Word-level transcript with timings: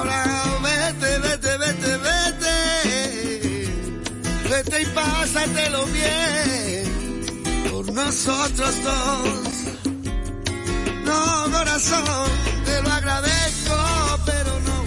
vete, 0.00 1.18
vete, 1.18 1.58
vete, 1.58 1.98
vete. 1.98 2.56
Vete 4.48 4.80
y 4.82 4.86
pásatelo 4.86 5.84
bien 5.86 6.84
por 7.70 7.92
nosotros 7.92 8.82
dos. 8.82 9.28
No, 11.04 11.44
corazón, 11.50 12.30
te 12.64 12.80
lo 12.82 12.90
agradezco, 12.92 13.76
pero 14.24 14.58
no. 14.60 14.84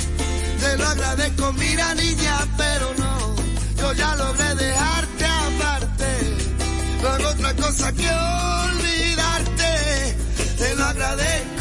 Te 0.60 0.78
lo 0.78 0.88
agradezco, 0.88 1.54
mira 1.54 1.94
niña, 1.96 2.38
pero 2.58 2.94
no. 2.98 3.36
Yo 3.78 3.94
ya 3.94 4.16
logré 4.16 4.56
dejarte 4.56 5.26
aparte. 5.26 6.36
No 7.02 7.10
hago 7.10 7.28
otra 7.30 7.54
cosa 7.56 7.92
que 7.94 8.10
olvidarte. 8.10 10.18
Te 10.58 10.76
lo 10.76 10.86
agradezco, 10.86 11.55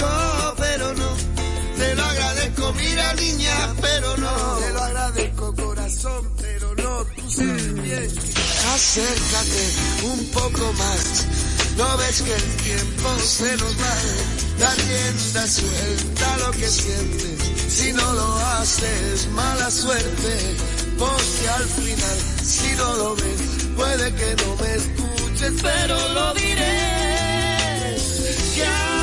agradezco, 2.65 2.73
mira 2.75 3.15
niña, 3.15 3.75
pero 3.81 4.17
no. 4.17 4.57
Te 4.59 4.73
lo 4.73 4.83
agradezco, 4.83 5.55
corazón, 5.55 6.31
pero 6.41 6.75
no. 6.75 7.05
Tú 7.17 7.31
sabes 7.31 7.75
bien. 7.83 8.11
Acércate 8.75 9.73
un 10.05 10.25
poco 10.31 10.73
más. 10.75 11.27
No 11.77 11.97
ves 11.97 12.23
que 12.23 12.33
el 12.33 12.57
tiempo 12.63 13.19
se 13.19 13.57
nos 13.57 13.77
va. 13.81 13.97
La 14.59 14.75
rienda 14.75 15.47
suelta 15.47 16.37
lo 16.39 16.51
que 16.53 16.69
sientes. 16.69 17.39
Si 17.69 17.93
no 17.93 18.13
lo 18.13 18.37
haces, 18.37 19.29
mala 19.33 19.71
suerte. 19.71 20.57
Porque 20.99 21.49
al 21.49 21.65
final, 21.65 22.19
si 22.45 22.77
no 22.77 22.97
lo 22.97 23.17
ves, 23.17 23.41
puede 23.77 24.15
que 24.15 24.37
no 24.45 24.57
me 24.57 24.75
escuches, 24.75 25.53
pero 25.61 26.09
lo 26.15 26.35
diré. 26.35 27.97
Que 28.55 28.65
hay 28.65 28.95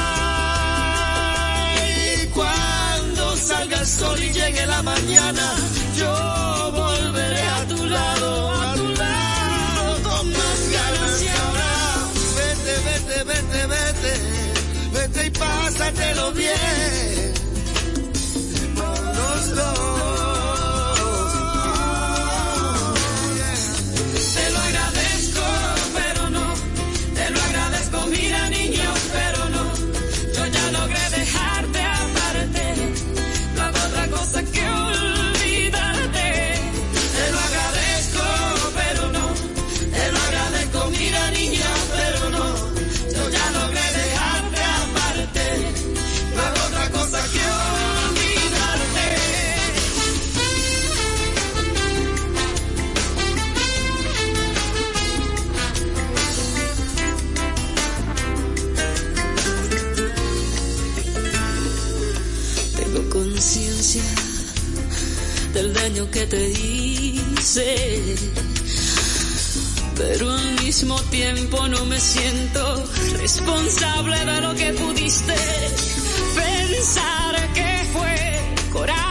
salga 3.42 3.80
el 3.80 3.88
sol 3.88 4.20
y 4.22 4.32
llegue 4.32 4.66
la 4.68 4.82
mañana, 4.84 5.56
yo 5.98 6.72
volveré 6.74 7.42
a 7.42 7.68
tu 7.68 7.86
lado, 7.86 8.52
a 8.62 8.74
tu 8.76 8.88
lado, 8.88 10.04
con 10.04 10.32
más 10.32 10.60
ganas 10.78 11.24
y 11.24 11.28
ahora. 11.28 11.72
Vete, 12.38 12.74
vete, 12.88 13.24
vete, 13.24 13.68
vete, 13.68 14.14
vete 14.94 15.28
y 15.28 15.30
pásatelo 15.32 16.32
bien. 16.34 17.31
Que 66.12 66.28
te 66.28 66.50
hice, 66.50 68.16
pero 69.96 70.30
al 70.30 70.62
mismo 70.62 71.00
tiempo 71.04 71.68
no 71.70 71.86
me 71.86 72.00
siento 72.00 72.84
responsable 73.18 74.18
de 74.26 74.42
lo 74.42 74.54
que 74.56 74.74
pudiste 74.74 75.36
pensar 76.36 77.54
que 77.54 77.86
fue. 77.94 78.72
Coraje, 78.74 79.11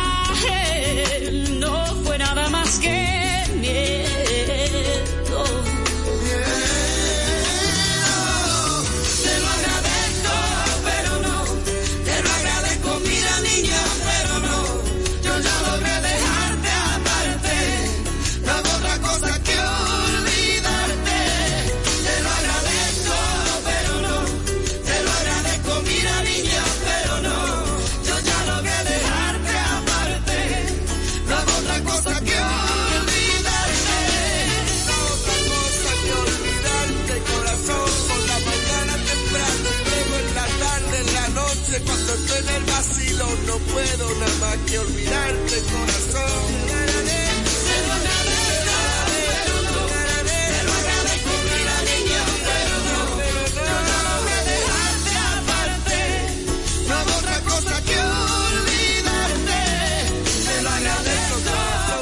agradezco, 60.66 61.37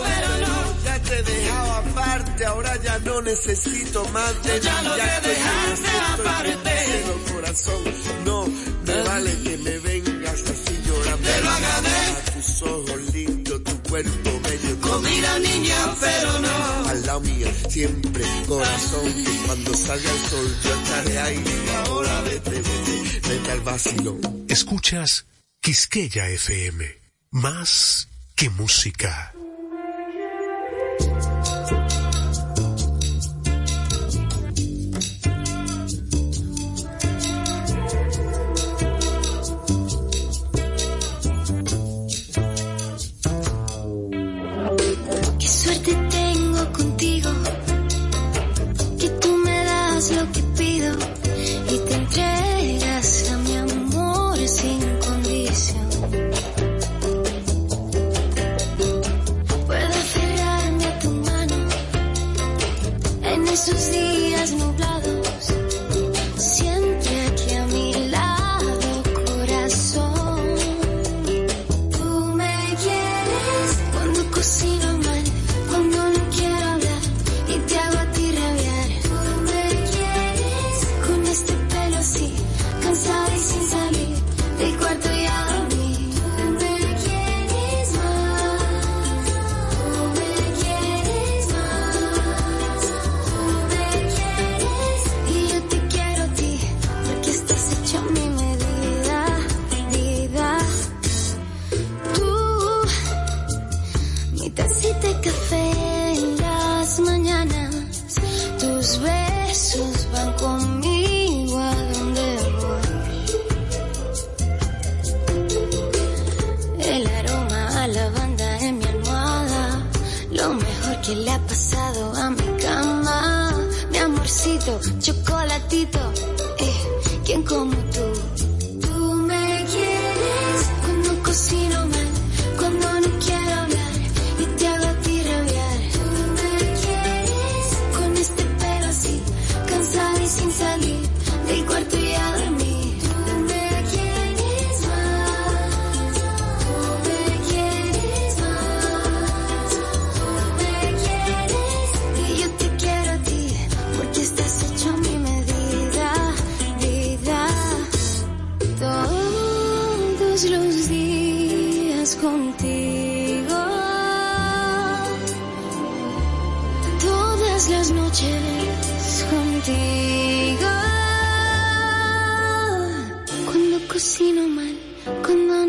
pero 0.04 0.46
no. 0.46 0.84
Ya 0.84 1.02
te 1.02 1.18
he 1.18 1.22
dejado 1.22 1.72
aparte, 1.72 2.44
ahora 2.46 2.76
ya 2.82 2.98
no 3.00 3.22
necesito 3.22 4.04
más 4.08 4.42
de 4.42 4.60
ya 4.60 4.80
ti, 4.80 4.86
estoy 4.86 5.30
dejarte 5.30 5.88
en 5.88 6.14
el 6.14 6.30
aparte. 6.30 7.32
corazón, 7.32 7.84
no 8.24 8.46
me 8.86 9.02
vale 9.02 9.42
que 9.42 9.58
me 9.58 9.78
llorando. 9.78 9.97
Te 11.28 11.40
lo 11.44 11.50
agradezco. 11.50 12.32
Tus 12.34 12.62
ojos 12.62 13.14
lindos, 13.14 13.64
tu 13.64 13.82
cuerpo 13.90 14.30
bello, 14.42 14.76
tu 14.76 15.00
Mira 15.00 15.38
niña, 15.38 15.94
pero 16.00 16.38
no. 16.40 16.88
al 16.88 17.06
lado 17.06 17.20
mío, 17.20 17.48
siempre, 17.68 18.24
corazón, 18.46 19.12
que 19.24 19.36
cuando 19.46 19.74
salga 19.74 20.10
el 20.10 20.20
sol 20.30 20.56
yo 20.64 20.74
estaré 20.74 21.18
ahí. 21.18 21.44
Ahora 21.86 22.20
vete, 22.22 22.50
vete, 22.50 23.28
vete 23.28 23.50
al 23.52 23.60
vacilón. 23.60 24.20
Escuchas 24.48 25.26
Quisqueya 25.60 26.28
FM. 26.28 26.86
Más 27.30 28.08
que 28.34 28.48
música. 28.50 29.32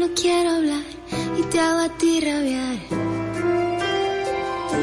No 0.09 0.15
quiero 0.15 0.49
hablar 0.51 0.83
y 1.37 1.41
te 1.43 1.59
hago 1.59 1.79
a 1.79 1.89
ti 1.97 2.19
rabiar. 2.21 2.77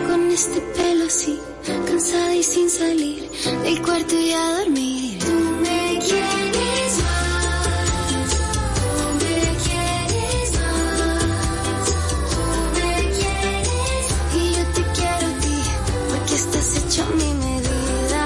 Con 0.08 0.30
este 0.30 0.60
pelo 0.60 1.04
así, 1.06 1.38
cansada 1.86 2.34
y 2.34 2.42
sin 2.42 2.68
salir 2.70 3.28
del 3.62 3.82
cuarto 3.82 4.14
y 4.18 4.32
a 4.32 4.58
dormir. 4.58 5.18
Tú 5.18 5.32
me 5.62 5.98
quieres 6.06 6.92
más, 7.04 8.20
tú 8.80 8.98
me 9.24 9.40
quieres 9.64 10.50
más, 10.60 11.88
tú 12.30 12.40
me 12.76 12.92
quieres 13.16 14.06
y 14.34 14.42
yo 14.56 14.64
te 14.74 14.82
quiero 14.96 15.26
a 15.26 15.40
ti 15.44 15.58
porque 16.10 16.34
estás 16.34 16.68
hecho 16.76 17.04
mi 17.14 17.32
medida. 17.44 18.24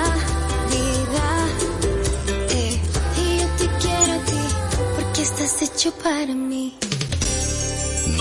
Eh, 2.50 2.80
y 3.22 3.38
yo 3.40 3.46
te 3.58 3.66
quiero 3.80 4.12
a 4.12 4.24
ti 4.30 4.42
porque 4.96 5.22
estás 5.22 5.62
hecho 5.62 5.92
para 5.92 6.34
mí. 6.34 6.79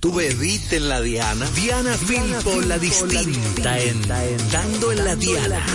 Tú 0.00 0.14
bebiste 0.14 0.76
en 0.76 0.88
la 0.88 1.02
Diana. 1.02 1.46
Diana 1.54 1.92
Filpo, 1.92 2.58
la 2.62 2.78
distinta 2.78 3.78
en 3.78 4.00
Dando 4.50 4.92
en 4.92 5.04
la 5.04 5.14
Diana. 5.14 5.66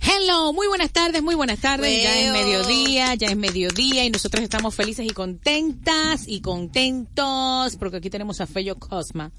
Hello, 0.00 0.52
muy 0.52 0.68
buenas 0.68 0.92
tardes, 0.92 1.24
muy 1.24 1.34
buenas 1.34 1.58
tardes. 1.58 2.04
Ya 2.04 2.20
es 2.20 2.32
mediodía, 2.32 3.14
ya 3.16 3.26
es 3.26 3.36
mediodía 3.36 4.04
y 4.04 4.10
nosotros 4.10 4.44
estamos 4.44 4.76
felices 4.76 5.06
y 5.10 5.10
contentas 5.10 6.22
y 6.28 6.40
contentos 6.40 7.74
porque 7.74 7.96
aquí 7.96 8.10
tenemos 8.10 8.40
a 8.40 8.46
Fello 8.46 8.76
Cosma. 8.78 9.32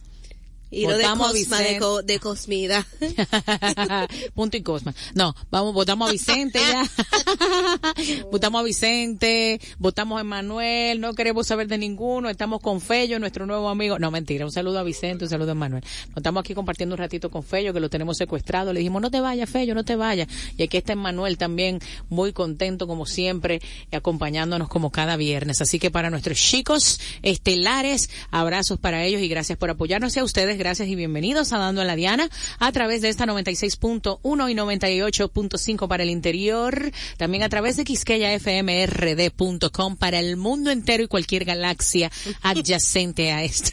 Y 0.71 0.87
lo 0.87 0.97
de 0.97 1.03
Cosma, 1.05 1.59
de, 1.59 1.77
co- 1.79 2.01
de 2.01 2.19
Cosmida. 2.19 2.85
Punto 4.33 4.57
y 4.57 4.61
Cosma. 4.61 4.93
No, 5.13 5.35
vamos, 5.51 5.73
votamos 5.73 6.09
a 6.09 6.11
Vicente 6.11 6.59
ya. 6.59 6.85
votamos 8.31 8.61
a 8.61 8.63
Vicente, 8.63 9.59
votamos 9.77 10.17
a 10.17 10.21
Emanuel, 10.21 10.99
no 10.99 11.13
queremos 11.13 11.47
saber 11.47 11.67
de 11.67 11.77
ninguno, 11.77 12.29
estamos 12.29 12.61
con 12.61 12.81
Fello, 12.81 13.19
nuestro 13.19 13.45
nuevo 13.45 13.69
amigo. 13.69 13.99
No, 13.99 14.11
mentira, 14.11 14.45
un 14.45 14.51
saludo 14.51 14.79
a 14.79 14.83
Vicente, 14.83 15.25
un 15.25 15.29
saludo 15.29 15.49
a 15.49 15.51
Emanuel. 15.53 15.83
Nos 16.09 16.17
estamos 16.17 16.41
aquí 16.41 16.53
compartiendo 16.53 16.95
un 16.95 16.99
ratito 16.99 17.29
con 17.29 17.43
Fello, 17.43 17.73
que 17.73 17.79
lo 17.79 17.89
tenemos 17.89 18.17
secuestrado. 18.17 18.73
Le 18.73 18.79
dijimos, 18.79 19.01
no 19.01 19.11
te 19.11 19.21
vayas, 19.21 19.49
Fello, 19.49 19.75
no 19.75 19.83
te 19.83 19.95
vayas. 19.95 20.27
Y 20.57 20.63
aquí 20.63 20.77
está 20.77 20.93
Emanuel 20.93 21.37
también, 21.37 21.79
muy 22.09 22.33
contento 22.33 22.87
como 22.87 23.05
siempre, 23.05 23.61
acompañándonos 23.91 24.67
como 24.67 24.91
cada 24.91 25.15
viernes. 25.15 25.61
Así 25.61 25.79
que 25.79 25.91
para 25.91 26.09
nuestros 26.09 26.37
chicos 26.37 26.99
estelares, 27.21 28.09
abrazos 28.31 28.79
para 28.79 29.03
ellos 29.03 29.21
y 29.21 29.27
gracias 29.27 29.57
por 29.57 29.69
apoyarnos 29.69 30.15
y 30.15 30.19
a 30.19 30.23
ustedes, 30.23 30.54
gracias 30.57 30.87
y 30.87 30.95
bienvenidos 30.95 31.53
a 31.53 31.57
Dando 31.57 31.81
en 31.81 31.87
la 31.87 31.95
Diana 31.95 32.29
a 32.59 32.71
través 32.71 33.01
de 33.01 33.09
esta 33.09 33.25
96.1 33.25 34.51
y 34.51 34.55
98.5 34.55 35.87
para 35.87 36.03
el 36.03 36.09
interior, 36.09 36.91
también 37.17 37.43
a 37.43 37.49
través 37.49 37.77
de 37.77 37.83
quisqueyafmrd.com 37.83 39.97
para 39.97 40.19
el 40.19 40.37
mundo 40.37 40.71
entero 40.71 41.03
y 41.03 41.07
cualquier 41.07 41.45
galaxia 41.45 42.11
adyacente 42.41 43.31
a 43.31 43.43
esta, 43.43 43.71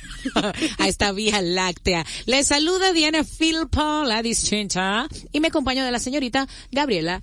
a 0.79 0.89
esta 0.89 1.13
vía 1.13 1.43
láctea. 1.43 2.05
Les 2.27 2.49
saluda 2.49 2.93
Diana 2.93 3.25
Filpo, 3.25 4.05
la 4.05 4.23
distinta, 4.23 5.07
y 5.33 5.41
me 5.41 5.49
acompaño 5.49 5.85
de 5.85 5.91
la 5.91 5.99
señorita 5.99 6.47
Gabriela 6.71 7.23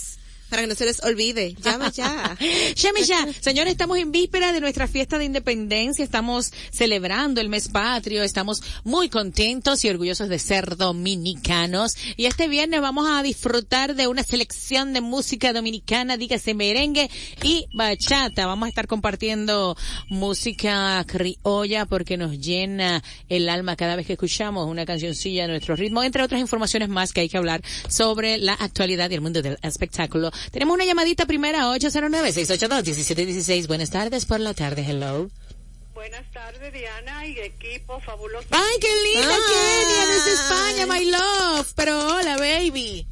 Para 0.50 0.62
que 0.62 0.68
no 0.68 0.75
se 0.75 0.86
les 0.86 1.04
olvide. 1.04 1.54
Llama 1.62 1.92
ya. 1.92 2.38
Llame 2.75 3.04
ya. 3.06 3.27
Señores, 3.42 3.72
estamos 3.72 3.98
en 3.98 4.12
víspera 4.12 4.51
de 4.54 4.62
nuestra 4.62 4.88
fiesta 4.88 5.18
de 5.18 5.25
independencia. 5.25 6.04
Estamos 6.04 6.51
celebrando 6.72 7.42
el 7.42 7.50
mes 7.50 7.68
patrio. 7.68 8.24
Estamos 8.24 8.62
muy 8.84 9.10
contentos 9.10 9.84
y 9.84 9.89
orgullosos 9.89 10.30
de 10.30 10.39
ser 10.39 10.77
dominicanos. 10.77 11.96
Y 12.16 12.25
este 12.25 12.48
viernes 12.48 12.82
vamos 12.82 13.10
a 13.10 13.22
disfrutar 13.24 13.96
de 13.96 14.08
una 14.08 14.24
selección 14.24 14.94
de 14.94 15.01
música 15.01 15.54
dominicana, 15.54 16.18
dígase 16.18 16.54
merengue 16.54 17.10
y 17.44 17.66
bachata. 17.74 18.46
Vamos 18.46 18.68
a 18.68 18.70
estar 18.70 18.88
compartiendo 18.88 19.75
música 20.10 21.04
criolla 21.08 21.86
porque 21.86 22.18
nos 22.18 22.39
llena 22.39 23.04
el 23.30 23.50
alma 23.50 23.75
cada 23.75 23.96
vez 23.96 24.08
que 24.08 24.13
escuchamos 24.13 24.68
una 24.68 24.86
cancioncilla 24.86 25.44
de 25.44 25.50
nuestro 25.50 25.75
ritmo, 25.75 26.04
entre 26.04 26.24
otras 26.24 26.39
informaciones 26.39 26.89
más 26.89 27.13
que 27.13 27.22
hay 27.22 27.30
que 27.30 27.38
hablar 27.38 27.62
sobre 27.89 28.38
la 28.38 28.54
actualidad 28.54 29.10
y 29.10 29.16
el 29.16 29.22
mundo 29.22 29.42
del 29.42 29.58
espectáculo. 29.62 30.32
Tenemos 30.51 30.74
una 30.75 30.86
llamadita 30.86 31.25
primera, 31.25 31.65
809-682-1716. 31.75 33.67
Buenas 33.67 33.89
tardes 33.89 34.25
por 34.25 34.39
la 34.39 34.53
tarde, 34.53 34.86
hello. 34.88 35.29
Buenas 35.94 36.29
tardes, 36.32 36.72
Diana 36.74 37.25
y 37.27 37.39
equipo 37.39 38.00
fabuloso. 38.01 38.48
Ay, 38.51 38.77
qué 38.79 38.88
linda 39.13 39.34
Ay. 39.34 39.41
Kenia 39.50 40.06
desde 40.13 40.34
España, 40.34 40.86
my 40.86 41.06
love. 41.12 41.74
Pero 41.75 42.15
hola, 42.15 42.38
baby. 42.38 43.08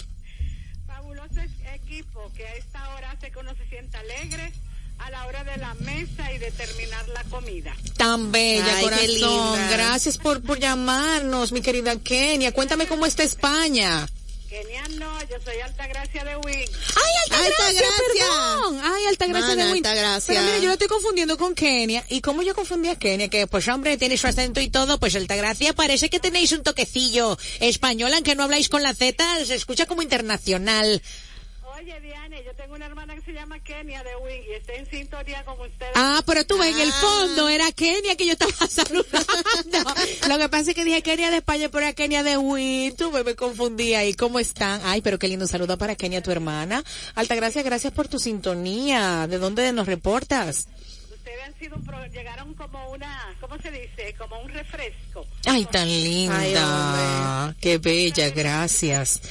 Fabuloso 0.87 1.41
equipo 1.73 2.31
que 2.35 2.45
a 2.45 2.53
esta 2.55 2.89
hora 2.95 3.11
hace 3.11 3.31
que 3.31 3.39
uno 3.39 3.55
se 3.55 3.65
sienta 3.67 3.99
alegre 3.99 4.51
a 4.99 5.09
la 5.09 5.25
hora 5.27 5.43
de 5.43 5.57
la 5.57 5.73
mesa 5.75 6.31
y 6.31 6.37
de 6.37 6.51
terminar 6.51 7.07
la 7.09 7.23
comida. 7.25 7.75
Tan 7.97 8.31
bella, 8.31 8.65
Ay, 8.65 8.75
qué 8.75 8.81
corazón. 8.83 9.07
linda. 9.07 9.69
Gracias 9.71 10.17
por, 10.17 10.41
por 10.43 10.59
llamarnos, 10.59 11.51
mi 11.51 11.61
querida 11.61 11.95
Kenia. 11.97 12.53
Cuéntame 12.53 12.85
cómo 12.87 13.05
está 13.05 13.23
España. 13.23 14.07
Kenia 14.49 14.87
no, 14.99 15.19
yo 15.23 15.37
soy 15.43 15.59
Altagracia 15.59 16.23
de 16.23 16.35
Win. 16.37 16.55
Ay, 16.55 17.13
alta, 17.23 17.37
Alta 17.37 17.49
gracia, 17.71 17.81
gracia. 17.81 18.25
perdón. 18.27 18.81
Ay, 18.83 19.05
alta 19.07 19.27
gracia 19.27 19.49
Mana, 19.49 19.65
de 19.65 19.71
Win. 19.73 19.85
alta 19.85 19.95
gracia. 19.99 20.33
Pero 20.33 20.45
mira, 20.45 20.57
yo 20.59 20.67
lo 20.67 20.73
estoy 20.73 20.87
confundiendo 20.87 21.37
con 21.37 21.55
Kenia. 21.55 22.05
¿Y 22.09 22.21
cómo 22.21 22.43
yo 22.43 22.53
confundí 22.53 22.89
a 22.89 22.95
Kenia? 22.97 23.27
Que 23.27 23.47
pues 23.47 23.67
hombre, 23.67 23.97
tiene 23.97 24.17
su 24.17 24.27
acento 24.27 24.61
y 24.61 24.69
todo, 24.69 24.99
pues 24.99 25.15
alta 25.15 25.35
gracia. 25.35 25.73
Parece 25.73 26.09
que 26.09 26.19
tenéis 26.19 26.51
un 26.51 26.61
toquecillo 26.63 27.37
español, 27.59 28.13
aunque 28.13 28.35
no 28.35 28.43
habláis 28.43 28.69
con 28.69 28.83
la 28.83 28.93
Z, 28.93 29.45
se 29.45 29.55
escucha 29.55 29.87
como 29.87 30.03
internacional. 30.03 31.01
Oye, 31.93 32.43
yo 32.43 32.55
tengo 32.55 32.73
una 32.73 32.87
hermana 32.87 33.13
que 33.13 33.21
se 33.21 33.31
llama 33.31 33.59
Kenia 33.59 34.03
de 34.03 34.15
Win 34.15 34.41
y 34.49 34.53
está 34.55 34.73
en 34.73 34.89
sintonía 34.89 35.43
con 35.45 35.53
ustedes. 35.61 35.91
Ah, 35.93 36.23
pero 36.25 36.43
tú 36.43 36.57
ves, 36.57 36.73
en 36.75 36.81
el 36.81 36.89
Ah. 36.89 36.99
fondo 36.99 37.47
era 37.47 37.71
Kenia 37.71 38.15
que 38.15 38.25
yo 38.25 38.31
estaba 38.33 38.51
saludando. 38.67 39.93
Lo 40.27 40.37
que 40.39 40.49
pasa 40.49 40.71
es 40.71 40.75
que 40.75 40.83
dije 40.83 41.03
Kenia 41.03 41.29
de 41.29 41.37
España, 41.37 41.69
pero 41.69 41.85
era 41.85 41.93
Kenia 41.93 42.23
de 42.23 42.37
Win. 42.37 42.95
Tú 42.95 43.11
me, 43.11 43.23
me 43.23 43.35
confundí 43.35 43.93
ahí. 43.93 44.15
¿Cómo 44.15 44.39
están? 44.39 44.81
Ay, 44.83 45.01
pero 45.01 45.19
qué 45.19 45.27
lindo 45.27 45.45
saludo 45.45 45.77
para 45.77 45.95
Kenia, 45.95 46.23
tu 46.23 46.31
hermana. 46.31 46.83
Alta 47.13 47.35
gracias, 47.35 47.63
gracias 47.63 47.93
por 47.93 48.07
tu 48.07 48.17
sintonía. 48.17 49.27
¿De 49.27 49.37
dónde 49.37 49.71
nos 49.71 49.85
reportas? 49.85 50.67
Ustedes 51.25 51.43
han 51.43 51.57
sido 51.57 51.75
un 51.77 51.83
pro- 51.83 52.05
llegaron 52.13 52.53
como 52.53 52.91
una, 52.91 53.35
¿cómo 53.41 53.57
se 53.59 53.71
dice? 53.71 54.13
Como 54.15 54.39
un 54.41 54.49
refresco. 54.49 55.25
Ay, 55.45 55.65
tan 55.65 55.87
linda. 55.87 57.47
Ay, 57.47 57.55
qué 57.59 57.79
bella, 57.79 58.29
gracias. 58.29 59.21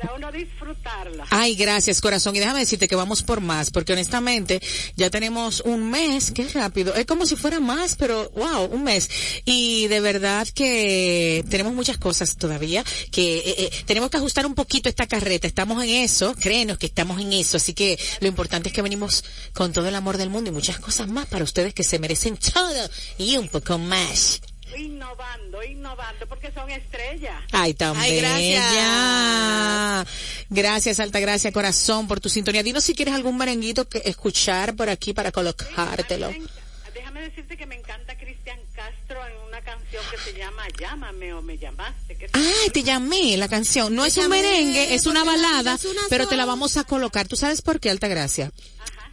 Para 0.00 0.14
uno 0.14 0.32
disfrutarla. 0.32 1.26
Ay, 1.28 1.54
gracias, 1.54 2.00
corazón. 2.00 2.34
Y 2.34 2.38
déjame 2.38 2.60
decirte 2.60 2.88
que 2.88 2.96
vamos 2.96 3.22
por 3.22 3.42
más, 3.42 3.70
porque 3.70 3.92
honestamente 3.92 4.62
ya 4.96 5.10
tenemos 5.10 5.60
un 5.66 5.90
mes, 5.90 6.30
qué 6.30 6.48
rápido. 6.48 6.94
Es 6.94 7.04
como 7.04 7.26
si 7.26 7.36
fuera 7.36 7.60
más, 7.60 7.96
pero 7.96 8.30
wow, 8.30 8.64
un 8.72 8.84
mes. 8.84 9.10
Y 9.44 9.88
de 9.88 10.00
verdad 10.00 10.48
que 10.54 11.44
tenemos 11.50 11.74
muchas 11.74 11.98
cosas 11.98 12.36
todavía, 12.36 12.82
que 13.10 13.36
eh, 13.40 13.54
eh, 13.58 13.70
tenemos 13.84 14.08
que 14.08 14.16
ajustar 14.16 14.46
un 14.46 14.54
poquito 14.54 14.88
esta 14.88 15.06
carreta. 15.06 15.46
Estamos 15.46 15.84
en 15.84 15.90
eso, 15.90 16.34
créenos 16.34 16.78
que 16.78 16.86
estamos 16.86 17.20
en 17.20 17.34
eso. 17.34 17.58
Así 17.58 17.74
que 17.74 17.98
lo 18.20 18.26
importante 18.26 18.70
es 18.70 18.74
que 18.74 18.80
venimos 18.80 19.22
con 19.52 19.74
todo 19.74 19.86
el 19.88 19.94
amor 19.94 20.16
del 20.16 20.30
mundo 20.30 20.48
y 20.48 20.54
muchas 20.54 20.78
cosas 20.78 21.08
más 21.08 21.26
para 21.26 21.41
ustedes 21.42 21.74
que 21.74 21.84
se 21.84 21.98
merecen 21.98 22.36
todo 22.36 22.88
y 23.18 23.36
un 23.36 23.48
poco 23.48 23.78
más. 23.78 24.40
innovando, 24.76 25.62
innovando, 25.62 26.26
porque 26.26 26.50
son 26.52 26.70
estrellas. 26.70 27.42
Ay, 27.52 27.74
tan 27.74 27.94
Ay, 27.96 28.20
bella. 28.22 30.06
Gracias, 30.48 31.00
Altagracia 31.00 31.52
Corazón, 31.52 32.08
por 32.08 32.20
tu 32.20 32.28
sintonía. 32.28 32.62
Dinos 32.62 32.84
si 32.84 32.94
quieres 32.94 33.14
algún 33.14 33.36
merenguito 33.36 33.88
que 33.88 34.02
escuchar 34.04 34.74
por 34.74 34.88
aquí 34.88 35.12
para 35.12 35.30
colocártelo. 35.32 36.28
Déjame, 36.28 36.48
déjame 36.94 37.20
decirte 37.22 37.56
que 37.56 37.66
me 37.66 37.74
encanta 37.76 38.16
Cristian 38.16 38.58
Castro 38.74 39.20
en 39.26 39.36
una 39.48 39.60
canción 39.60 40.02
que 40.10 40.18
se 40.18 40.38
llama 40.38 40.62
Llámame 40.80 41.34
o 41.34 41.42
me 41.42 41.58
llamaste. 41.58 42.16
Que 42.16 42.30
Ay, 42.32 42.70
te 42.70 42.82
llamé 42.82 43.36
la 43.36 43.48
canción. 43.48 43.94
No 43.94 44.04
es 44.04 44.16
un 44.16 44.28
merengue, 44.28 44.94
es 44.94 45.06
una 45.06 45.22
balada, 45.24 45.74
es 45.74 45.84
una 45.84 46.00
pero 46.08 46.26
te 46.26 46.36
la 46.36 46.44
vamos 46.46 46.76
a 46.78 46.84
colocar. 46.84 47.28
¿Tú 47.28 47.36
sabes 47.36 47.60
por 47.62 47.78
qué, 47.78 47.90
Altagracia? 47.90 48.50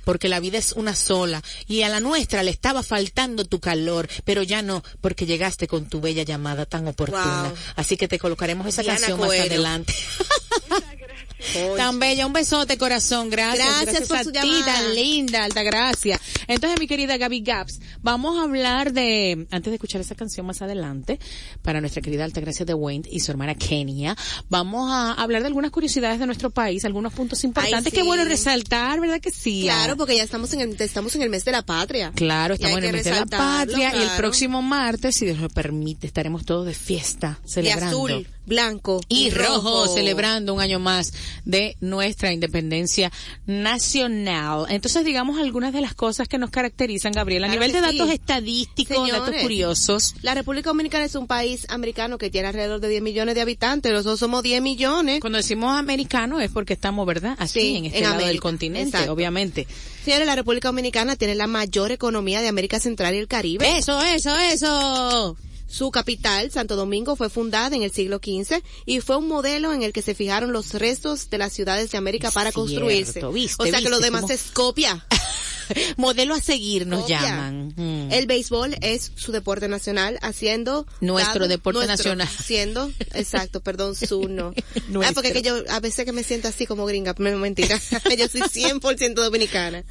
Porque 0.10 0.28
la 0.28 0.40
vida 0.40 0.58
es 0.58 0.72
una 0.72 0.96
sola 0.96 1.44
y 1.68 1.84
a 1.84 1.88
la 1.88 2.00
nuestra 2.00 2.42
le 2.42 2.50
estaba 2.50 2.82
faltando 2.82 3.46
tu 3.46 3.60
calor, 3.60 4.10
pero 4.26 4.42
ya 4.42 4.64
no, 4.64 4.84
porque 5.02 5.28
llegaste 5.28 5.68
con 5.68 5.86
tu 5.86 6.02
bella 6.02 6.24
llamada 6.24 6.66
tan 6.66 6.88
oportuna. 6.88 7.44
Wow. 7.44 7.54
Así 7.76 7.96
que 7.96 8.08
te 8.08 8.18
colocaremos 8.18 8.66
esa 8.66 8.82
Diana 8.82 8.98
canción 8.98 9.20
más 9.20 9.28
Coelho. 9.28 9.64
Tan 11.78 12.00
bella, 12.00 12.26
un 12.26 12.34
besote 12.34 12.78
corazón, 12.78 13.30
gracias. 13.30 13.82
Gracias 13.82 14.08
por 14.08 14.18
a 14.18 14.24
su 14.24 14.32
ti, 14.32 14.40
llamada. 14.40 14.66
tan 14.74 14.96
linda, 14.96 15.44
alta 15.44 15.64
gracia. 15.64 16.20
Entonces, 16.48 16.80
mi 16.80 16.88
querida 16.88 17.18
Gaby 17.18 17.42
Gaps, 17.42 17.80
vamos 18.02 18.38
a 18.40 18.44
hablar 18.44 18.92
de, 18.94 19.48
antes 19.52 19.72
de 19.72 19.76
escuchar 19.76 20.02
esa 20.02 20.16
canción 20.16 20.46
más 20.46 20.62
adelante, 20.62 21.20
para 21.62 21.80
nuestra 21.82 22.02
querida 22.02 22.24
alta 22.26 22.42
gracia 22.42 22.66
de 22.66 22.74
Wayne 22.74 23.08
y 23.10 23.20
su 23.22 23.32
hermana 23.32 23.56
Kenia, 23.56 24.16
vamos 24.50 24.90
a 24.92 25.14
hablar 25.14 25.42
de 25.42 25.48
algunas 25.48 25.72
curiosidades 25.72 26.20
de 26.20 26.26
nuestro 26.26 26.50
país, 26.50 26.84
algunos 26.86 27.14
puntos 27.14 27.44
importantes 27.44 27.92
sí. 27.92 27.98
que 27.98 28.04
bueno 28.04 28.26
resaltar, 28.26 29.00
¿verdad 29.00 29.22
que 29.22 29.32
sí? 29.32 29.62
Claro, 29.64 29.96
porque 29.98 30.18
ya 30.18 30.24
estamos 30.24 30.52
en 30.54 30.62
el, 30.62 30.76
estamos 30.82 31.16
en 31.16 31.22
el 31.22 31.30
mes 31.30 31.46
de 31.46 31.52
la 31.52 31.62
patria. 31.66 32.12
Claro, 32.16 32.56
estamos 32.56 32.78
en 32.80 32.84
el 32.86 32.92
mes 32.94 33.04
de 33.06 33.12
la 33.12 33.26
patria 33.26 33.96
y 33.96 34.02
el 34.02 34.10
próximo 34.18 34.62
martes, 34.62 35.16
si 35.16 35.26
Dios 35.26 35.40
lo 35.40 35.50
permite, 35.50 36.08
estaremos 36.08 36.46
todos 36.46 36.66
de 36.66 36.74
fiesta, 36.74 37.40
De 37.44 37.50
celebrando. 37.50 37.88
azul, 38.06 38.28
blanco 38.50 39.00
y 39.08 39.30
rojo, 39.30 39.88
celebrando 39.88 40.54
un 40.54 40.60
año 40.60 40.80
más 40.80 41.14
de 41.46 41.78
nuestra 41.80 42.34
independencia 42.34 43.12
nacional. 43.46 44.66
Entonces, 44.70 45.06
digamos 45.06 45.40
algunas 45.40 45.72
de 45.72 45.80
las 45.80 45.94
cosas 45.94 46.28
que 46.28 46.38
nos 46.38 46.50
caracterizan, 46.50 47.14
Gabriela, 47.14 47.48
a 47.48 47.52
nivel 47.52 47.72
de 47.72 47.80
sí. 47.80 47.98
datos 47.98 48.10
estadísticos, 48.14 49.10
datos 49.10 49.36
curiosos. 49.42 50.16
La 50.22 50.34
República 50.34 50.72
Dominicana 50.72 51.06
es 51.06 51.16
un 51.16 51.28
país 51.28 51.66
americano 51.70 52.18
que 52.18 52.30
tiene 52.30 52.50
alrededor 52.50 52.82
de 52.82 52.90
10 52.90 53.02
millones 53.02 53.36
de 53.36 53.42
habitantes. 53.42 53.92
Nosotros 53.94 54.20
somos 54.20 54.44
10 54.44 54.62
millones. 54.62 55.22
Cuando 55.22 55.38
decimos 55.38 55.78
americano 55.78 56.42
es 56.42 56.52
porque 56.52 56.74
estamos, 56.74 57.06
¿verdad? 57.06 57.36
Así, 57.40 57.60
Sí, 57.60 57.76
en 57.78 57.86
este 57.86 58.00
en 58.00 58.04
lado 58.06 58.26
del 58.26 58.40
continente, 58.42 58.90
Exacto. 58.90 59.14
obviamente. 59.14 59.68
Señores, 60.04 60.26
la 60.26 60.36
República 60.36 60.70
Dominicana 60.70 61.16
tiene 61.16 61.36
la 61.36 61.48
mayor 61.48 61.92
economía 61.92 62.42
de 62.42 62.48
América 62.48 62.80
Central 62.80 63.14
y 63.16 63.20
el 63.20 63.28
Caribe. 63.28 63.78
Eso, 63.78 64.02
eso, 64.02 64.36
eso. 64.38 65.38
Su 65.70 65.92
capital, 65.92 66.52
Santo 66.52 66.76
Domingo, 66.76 67.16
fue 67.16 67.30
fundada 67.30 67.76
en 67.76 67.84
el 67.84 67.92
siglo 67.92 68.18
XV 68.18 68.62
y 68.86 69.02
fue 69.02 69.18
un 69.18 69.28
modelo 69.28 69.72
en 69.72 69.84
el 69.84 69.94
que 69.94 70.02
se 70.02 70.16
fijaron 70.16 70.52
los 70.52 70.74
restos 70.74 71.30
de 71.30 71.38
las 71.38 71.54
ciudades 71.54 71.92
de 71.92 71.98
América 72.00 72.30
Es 72.30 72.34
para 72.34 72.52
cierto, 72.52 72.62
construirse. 72.62 73.26
viste, 73.28 73.62
o 73.62 73.66
sea 73.66 73.80
que 73.80 73.90
lo 73.90 74.00
demás 74.00 74.30
es 74.32 74.52
copia. 74.52 75.06
Modelo 75.98 76.34
a 76.36 76.40
seguir 76.42 76.88
nos 76.88 77.02
Copia. 77.02 77.22
llaman. 77.22 77.74
Mm. 77.76 78.12
El 78.12 78.26
béisbol 78.28 78.76
es 78.82 79.12
su 79.16 79.32
deporte 79.32 79.68
nacional, 79.68 80.18
haciendo 80.22 80.86
Nuestro 81.02 81.48
deporte 81.48 81.86
nuestro, 81.86 82.16
nacional. 82.16 82.28
Siendo, 82.44 82.92
exacto, 83.14 83.60
perdón, 83.62 83.96
su 83.96 84.28
no. 84.28 84.54
ah, 85.04 85.12
porque 85.14 85.32
que 85.34 85.42
yo 85.42 85.64
a 85.70 85.80
veces 85.80 86.06
que 86.06 86.12
me 86.12 86.24
siento 86.24 86.48
así 86.48 86.66
como 86.66 86.86
gringa, 86.86 87.14
no 87.18 87.38
mentira. 87.38 87.80
yo 88.18 88.28
soy 88.28 88.42
100% 88.42 89.14
dominicana. 89.16 89.84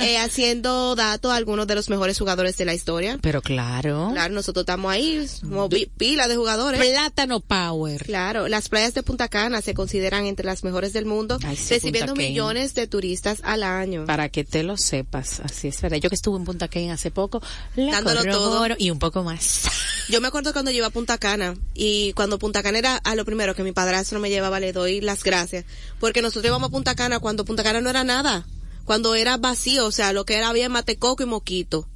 Eh, 0.00 0.18
haciendo 0.18 0.94
dato 0.94 1.30
a 1.30 1.36
algunos 1.36 1.66
de 1.66 1.74
los 1.74 1.88
mejores 1.90 2.18
jugadores 2.18 2.56
de 2.56 2.64
la 2.64 2.74
historia. 2.74 3.18
Pero 3.20 3.42
claro. 3.42 4.08
Claro, 4.12 4.34
nosotros 4.34 4.62
estamos 4.62 4.90
ahí, 4.92 5.26
como 5.42 5.68
pi- 5.68 5.86
pila 5.96 6.28
de 6.28 6.36
jugadores. 6.36 6.80
Plátano 6.80 7.40
Power. 7.40 8.04
Claro, 8.04 8.48
las 8.48 8.68
playas 8.68 8.94
de 8.94 9.02
Punta 9.02 9.28
Cana 9.28 9.60
se 9.62 9.74
consideran 9.74 10.26
entre 10.26 10.46
las 10.46 10.64
mejores 10.64 10.92
del 10.92 11.06
mundo, 11.06 11.38
Ay, 11.44 11.56
sí, 11.56 11.74
recibiendo 11.74 12.14
millones 12.14 12.74
de 12.74 12.86
turistas 12.86 13.40
al 13.42 13.62
año. 13.62 14.04
Para 14.06 14.28
que 14.28 14.44
te 14.44 14.62
lo 14.62 14.76
sepas, 14.76 15.11
así 15.18 15.68
es 15.68 15.80
verdad. 15.80 15.98
Yo 15.98 16.08
que 16.08 16.14
estuve 16.14 16.38
en 16.38 16.44
Punta 16.44 16.68
Cana 16.68 16.94
hace 16.94 17.10
poco, 17.10 17.42
la 17.76 17.92
Dándolo 17.92 18.20
corroboro 18.20 18.74
y 18.78 18.90
un 18.90 18.98
poco 18.98 19.22
más. 19.22 19.62
Yo 20.08 20.20
me 20.20 20.28
acuerdo 20.28 20.52
cuando 20.52 20.70
iba 20.70 20.86
a 20.86 20.90
Punta 20.90 21.18
Cana 21.18 21.54
y 21.74 22.12
cuando 22.14 22.38
Punta 22.38 22.62
Cana 22.62 22.78
era 22.78 22.96
a 22.96 23.14
lo 23.14 23.24
primero 23.24 23.54
que 23.54 23.62
mi 23.62 23.72
padrastro 23.72 24.20
me 24.20 24.30
llevaba, 24.30 24.60
le 24.60 24.72
doy 24.72 25.00
las 25.00 25.22
gracias. 25.22 25.64
Porque 26.00 26.22
nosotros 26.22 26.46
íbamos 26.46 26.68
a 26.68 26.72
Punta 26.72 26.94
Cana 26.94 27.20
cuando 27.20 27.44
Punta 27.44 27.62
Cana 27.62 27.80
no 27.80 27.90
era 27.90 28.04
nada. 28.04 28.46
Cuando 28.84 29.14
era 29.14 29.36
vacío, 29.36 29.86
o 29.86 29.92
sea, 29.92 30.12
lo 30.12 30.24
que 30.24 30.36
era 30.36 30.48
había 30.48 30.68
matecoco 30.68 31.22
y 31.22 31.26
moquito. 31.26 31.86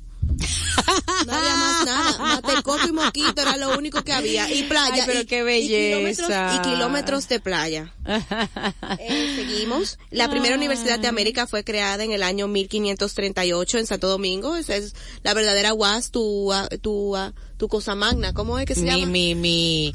No 1.26 1.33
había 1.33 1.56
más 1.56 1.85
nada. 1.87 2.18
Matecoco 2.18 2.87
y 2.88 2.92
moquito 2.92 3.42
era 3.42 3.56
lo 3.56 3.76
único 3.76 4.02
que 4.04 4.12
había. 4.12 4.49
Y 4.52 4.64
playa. 4.64 4.95
Ay, 4.95 5.02
pero 5.06 5.21
y, 5.23 5.25
qué 5.26 5.59
y 5.61 5.66
kilómetros, 5.68 6.28
belleza. 6.28 6.56
y 6.56 6.68
kilómetros 6.71 7.28
de 7.28 7.40
playa. 7.40 7.92
Eh, 8.99 9.35
seguimos. 9.37 9.99
La 10.11 10.30
primera 10.30 10.54
universidad 10.56 10.99
de 10.99 11.09
América 11.09 11.47
fue 11.47 11.64
creada 11.64 12.04
en 12.04 12.12
el 12.12 12.23
año 12.23 12.47
1538 12.49 13.78
en 13.78 13.87
Santo 13.87 14.09
Domingo. 14.09 14.56
Esa 14.56 14.76
es 14.76 14.95
la 15.23 15.35
verdadera 15.35 15.75
UAS, 15.75 16.11
tu, 16.11 16.52
tu, 16.83 17.16
tu 17.56 17.68
cosa 17.68 17.95
magna. 17.95 18.33
¿Cómo 18.33 18.59
es 18.59 18.66
que 18.66 18.75
se 18.75 18.83
mi, 18.83 18.87
llama? 19.00 19.06
mi, 19.06 19.35
mi, 19.35 19.92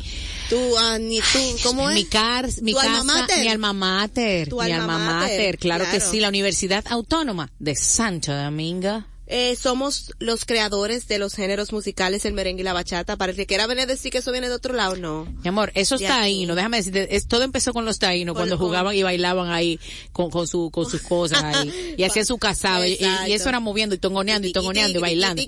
Tu, 0.49 0.77
ah, 0.77 0.97
ni 0.99 1.19
tú, 1.19 1.39
¿cómo 1.63 1.89
es? 1.89 1.95
mi 1.95 2.05
car, 2.05 2.47
mi 2.61 2.73
Tu 2.73 2.77
casa, 2.79 2.99
alma 2.99 3.13
mater. 3.21 3.39
mi 3.39 3.47
alma 3.47 3.73
mater, 3.73 4.49
Tu 4.49 4.55
mi 4.61 4.71
alma 4.71 4.95
alma 4.95 4.97
mater, 4.97 5.37
mater, 5.37 5.57
claro, 5.57 5.85
que 5.85 5.97
claro. 5.97 6.11
sí, 6.11 6.19
la 6.19 6.29
Universidad 6.29 6.83
Autónoma 6.89 7.49
de 7.59 7.75
Santo 7.75 8.33
Domingo. 8.35 9.03
Eh, 9.33 9.55
somos 9.55 10.11
los 10.19 10.43
creadores 10.43 11.07
de 11.07 11.17
los 11.17 11.33
géneros 11.35 11.71
musicales, 11.71 12.25
el 12.25 12.33
merengue 12.33 12.61
y 12.61 12.63
la 12.65 12.73
bachata. 12.73 13.15
Para 13.15 13.31
el 13.31 13.37
que 13.37 13.45
quiera 13.45 13.65
venir 13.65 13.83
a 13.83 13.85
decir 13.85 14.11
que 14.11 14.17
eso 14.17 14.31
viene 14.33 14.49
de 14.49 14.55
otro 14.55 14.73
lado, 14.73 14.97
no. 14.97 15.25
Mi 15.41 15.47
amor, 15.47 15.71
esos 15.73 16.01
taínos, 16.01 16.55
déjame 16.57 16.77
decirte, 16.77 17.15
es, 17.15 17.27
todo 17.27 17.43
empezó 17.43 17.71
con 17.71 17.85
los 17.85 17.97
taínos 17.97 18.33
Con- 18.33 18.41
cuando 18.41 18.57
jugaban 18.57 18.93
y 18.93 19.03
bailaban 19.03 19.49
ahí 19.49 19.79
con, 20.11 20.29
con 20.29 20.47
su, 20.47 20.69
con 20.69 20.85
sus 20.89 21.01
cosas 21.01 21.43
ahí. 21.43 21.71
Y 21.97 22.03
hacían 22.03 22.25
su 22.25 22.37
casado. 22.37 22.85
Y, 22.85 22.97
eso 23.27 23.47
era 23.49 23.59
moviendo 23.59 23.95
y 23.95 23.99
tongoneando 23.99 24.47
y 24.47 24.51
tongoneando 24.51 24.99
y 24.99 25.01
bailando. 25.01 25.41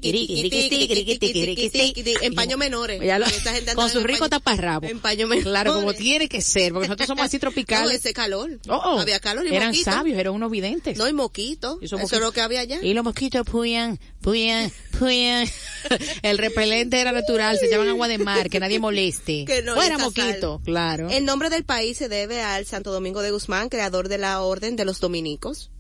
En 2.22 2.36
paños 2.36 2.58
menores. 2.58 3.02
Con 3.76 3.90
su 3.90 4.02
rico 4.02 4.30
taparrabo. 4.30 4.88
En 4.88 5.00
paño 5.00 5.28
menores. 5.28 5.44
Claro, 5.44 5.74
como 5.74 5.94
tiene 5.94 6.30
que 6.30 6.42
ser, 6.42 6.72
porque 6.72 6.88
nosotros 6.88 7.08
somos 7.08 7.26
así 7.26 7.38
No, 7.44 7.50
tropicales. 7.50 7.96
ese 8.00 8.14
calor. 8.14 8.60
Oh, 8.70 8.76
oh. 8.76 9.00
Había 9.00 9.20
calor 9.20 9.46
y 9.46 9.54
Eran 9.54 9.70
moquito. 9.70 9.92
sabios, 9.92 10.18
eran 10.18 10.34
unos 10.34 10.50
videntes. 10.50 10.98
No, 10.98 11.08
y 11.08 11.14
moquito. 11.14 11.80
Y 11.82 11.86
Eso 11.86 11.98
es 11.98 12.12
lo 12.20 12.32
que 12.32 12.42
había 12.42 12.62
allá. 12.62 12.80
Y 12.82 12.94
los 12.94 13.04
mosquitos 13.04 13.46
puyan, 13.74 14.00
puyan, 14.22 14.72
puyan. 15.00 15.48
El 16.22 16.38
repelente 16.38 17.00
era 17.00 17.12
natural, 17.12 17.58
se 17.58 17.70
llaman 17.70 17.90
agua 17.90 18.08
de 18.08 18.18
mar, 18.20 18.50
que 18.50 18.60
nadie 18.60 18.80
moleste. 18.80 19.46
Que 19.46 19.64
no, 19.64 19.76
Fuera 19.76 19.98
sal. 19.98 20.60
claro. 20.64 21.10
El 21.10 21.26
nombre 21.26 21.50
del 21.50 21.64
país 21.64 21.98
se 21.98 22.10
debe 22.10 22.42
al 22.42 22.66
Santo 22.66 22.92
Domingo 22.92 23.22
de 23.22 23.32
Guzmán, 23.32 23.70
creador 23.70 24.10
de 24.10 24.18
la 24.20 24.42
Orden 24.42 24.76
de 24.76 24.86
los 24.86 25.00
Dominicos. 25.00 25.72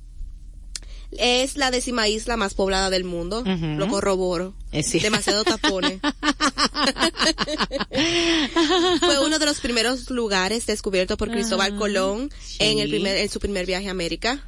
Es 1.16 1.58
la 1.58 1.70
décima 1.70 2.08
isla 2.08 2.38
más 2.38 2.56
poblada 2.56 2.90
del 2.90 3.04
mundo. 3.04 3.44
Lo 3.46 3.88
corroboro. 3.88 4.56
Sí. 4.82 4.98
Demasiado 5.00 5.44
tapones. 5.44 6.00
Fue 9.00 9.24
uno 9.24 9.38
de 9.38 9.46
los 9.46 9.60
primeros 9.60 10.10
lugares 10.10 10.66
descubiertos 10.66 11.16
por 11.18 11.30
Cristóbal 11.30 11.76
Colón 11.76 12.32
en 12.58 12.80
el 12.80 12.90
primer, 12.90 13.18
en 13.18 13.30
su 13.30 13.40
primer 13.40 13.68
viaje 13.68 13.90
a 13.90 13.92
América. 13.92 14.44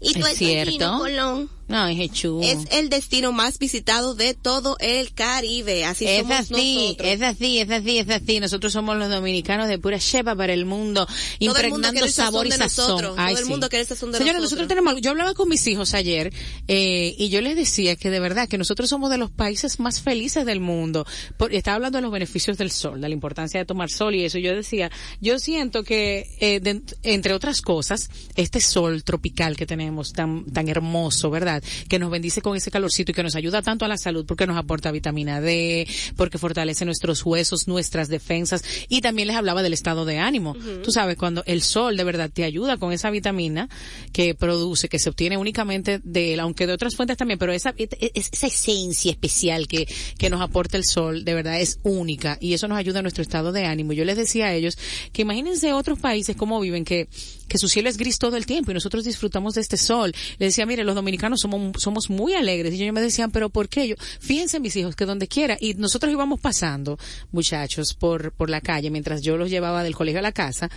Y 0.00 0.14
tú 0.14 0.26
Es 0.26 0.36
cierto. 0.36 0.98
Colón. 0.98 1.48
No, 1.68 1.86
es 1.86 1.98
hechú. 2.00 2.40
Es 2.42 2.58
el 2.72 2.90
destino 2.90 3.32
más 3.32 3.58
visitado 3.58 4.14
de 4.14 4.34
todo 4.34 4.76
el 4.80 5.12
Caribe. 5.14 5.84
Así 5.86 6.04
Es 6.06 6.20
somos 6.22 6.40
así, 6.40 6.84
nosotros. 6.88 7.08
es 7.08 7.22
así, 7.22 7.58
es 7.60 7.70
así, 7.70 7.98
es 7.98 8.10
así. 8.10 8.40
Nosotros 8.40 8.72
somos 8.72 8.96
los 8.96 9.08
dominicanos 9.08 9.68
de 9.68 9.78
pura 9.78 9.98
chepa 9.98 10.34
para 10.36 10.52
el 10.52 10.66
mundo, 10.66 11.06
Todo 11.06 11.14
el 11.16 11.70
mundo 11.70 11.88
impregnando 11.88 11.90
quiere 11.92 12.06
el 12.06 12.12
sazón 12.12 12.32
sabor 12.32 12.46
y 12.46 12.50
sazón. 12.52 12.86
nosotros. 12.88 13.14
Ay, 13.18 13.32
Todo 13.34 13.38
el 13.40 13.44
sí. 13.44 13.50
mundo 13.50 13.68
quiere 13.70 13.80
el 13.82 13.88
sazón 13.88 14.12
de 14.12 14.18
Señores, 14.18 14.34
nosotros. 14.42 14.50
nosotros 14.60 14.68
tenemos, 14.68 15.00
yo 15.00 15.10
hablaba 15.10 15.34
con 15.34 15.48
mis 15.48 15.66
hijos 15.66 15.94
ayer, 15.94 16.32
eh, 16.68 17.14
y 17.18 17.28
yo 17.30 17.40
les 17.40 17.56
decía 17.56 17.96
que 17.96 18.10
de 18.10 18.20
verdad 18.20 18.48
que 18.48 18.58
nosotros 18.58 18.90
somos 18.90 19.10
de 19.10 19.18
los 19.18 19.30
países 19.30 19.80
más 19.80 20.00
felices 20.02 20.44
del 20.44 20.60
mundo. 20.60 21.06
Por- 21.38 21.54
estaba 21.54 21.76
hablando 21.76 21.98
de 21.98 22.02
los 22.02 22.12
beneficios 22.12 22.58
del 22.58 22.70
sol, 22.70 23.00
de 23.00 23.08
la 23.08 23.14
importancia 23.14 23.58
de 23.60 23.64
tomar 23.66 23.90
sol 23.90 24.14
y 24.14 24.24
eso. 24.24 24.38
Yo 24.38 24.54
decía, 24.54 24.90
yo 25.20 25.38
siento 25.38 25.84
que, 25.84 26.28
eh, 26.40 26.60
de- 26.60 26.82
entre 27.02 27.32
otras 27.34 27.62
cosas, 27.62 28.10
este 28.36 28.60
sol 28.60 29.04
tropical 29.04 29.56
que 29.56 29.66
tenemos 29.66 30.12
tan, 30.12 30.44
tan 30.52 30.68
hermoso, 30.68 31.30
¿verdad? 31.30 31.51
Que 31.88 31.98
nos 31.98 32.10
bendice 32.10 32.40
con 32.42 32.56
ese 32.56 32.70
calorcito 32.70 33.10
y 33.10 33.14
que 33.14 33.22
nos 33.22 33.34
ayuda 33.36 33.62
tanto 33.62 33.84
a 33.84 33.88
la 33.88 33.96
salud 33.98 34.24
porque 34.26 34.46
nos 34.46 34.56
aporta 34.56 34.90
vitamina 34.92 35.40
D, 35.40 35.86
porque 36.16 36.38
fortalece 36.38 36.84
nuestros 36.84 37.24
huesos, 37.24 37.68
nuestras 37.68 38.08
defensas 38.08 38.64
y 38.88 39.00
también 39.00 39.28
les 39.28 39.36
hablaba 39.36 39.62
del 39.62 39.72
estado 39.72 40.04
de 40.04 40.18
ánimo. 40.18 40.54
Tú 40.82 40.90
sabes, 40.92 41.16
cuando 41.16 41.42
el 41.46 41.62
sol 41.62 41.96
de 41.96 42.04
verdad 42.04 42.30
te 42.32 42.44
ayuda 42.44 42.76
con 42.76 42.92
esa 42.92 43.10
vitamina 43.10 43.68
que 44.12 44.34
produce, 44.34 44.88
que 44.88 44.98
se 44.98 45.08
obtiene 45.10 45.36
únicamente 45.36 46.00
de 46.04 46.34
él, 46.34 46.40
aunque 46.40 46.66
de 46.66 46.72
otras 46.72 46.96
fuentes 46.96 47.16
también, 47.16 47.38
pero 47.38 47.52
esa, 47.52 47.74
es- 47.76 47.88
esa 48.32 48.46
esencia 48.46 49.10
especial 49.10 49.66
que, 49.68 49.86
que 50.18 50.30
nos 50.30 50.40
aporta 50.40 50.76
el 50.76 50.84
sol 50.84 51.24
de 51.24 51.34
verdad 51.34 51.60
es 51.60 51.78
única 51.82 52.38
y 52.40 52.54
eso 52.54 52.68
nos 52.68 52.78
ayuda 52.78 53.00
a 53.00 53.02
nuestro 53.02 53.22
estado 53.22 53.52
de 53.52 53.64
ánimo. 53.66 53.92
Yo 53.92 54.04
les 54.04 54.16
decía 54.16 54.46
a 54.46 54.54
ellos 54.54 54.78
que 55.12 55.22
imagínense 55.22 55.72
otros 55.72 55.98
países 55.98 56.36
cómo 56.36 56.60
viven, 56.60 56.84
que, 56.84 57.08
que 57.48 57.58
su 57.58 57.68
cielo 57.68 57.88
es 57.88 57.96
gris 57.96 58.18
todo 58.18 58.36
el 58.36 58.46
tiempo 58.46 58.70
y 58.70 58.74
nosotros 58.74 59.04
disfrutamos 59.04 59.54
de 59.54 59.60
este 59.60 59.76
sol. 59.76 60.12
Les 60.38 60.50
decía, 60.50 60.66
mire, 60.66 60.84
los 60.84 60.94
dominicanos 60.94 61.40
somos, 61.42 61.82
somos 61.82 62.10
muy 62.10 62.34
alegres. 62.34 62.74
Y 62.74 62.82
ellos 62.82 62.94
me 62.94 63.00
decían, 63.00 63.30
pero 63.30 63.50
¿por 63.50 63.68
qué? 63.68 63.88
Yo, 63.88 63.94
fíjense 64.20 64.60
mis 64.60 64.74
hijos, 64.76 64.96
que 64.96 65.04
donde 65.04 65.28
quiera. 65.28 65.56
Y 65.60 65.74
nosotros 65.74 66.10
íbamos 66.12 66.40
pasando, 66.40 66.98
muchachos, 67.30 67.94
por, 67.94 68.32
por 68.32 68.48
la 68.50 68.60
calle, 68.60 68.90
mientras 68.90 69.22
yo 69.22 69.36
los 69.36 69.50
llevaba 69.50 69.82
del 69.82 69.94
colegio 69.94 70.20
a 70.20 70.22
la 70.22 70.32
casa 70.32 70.70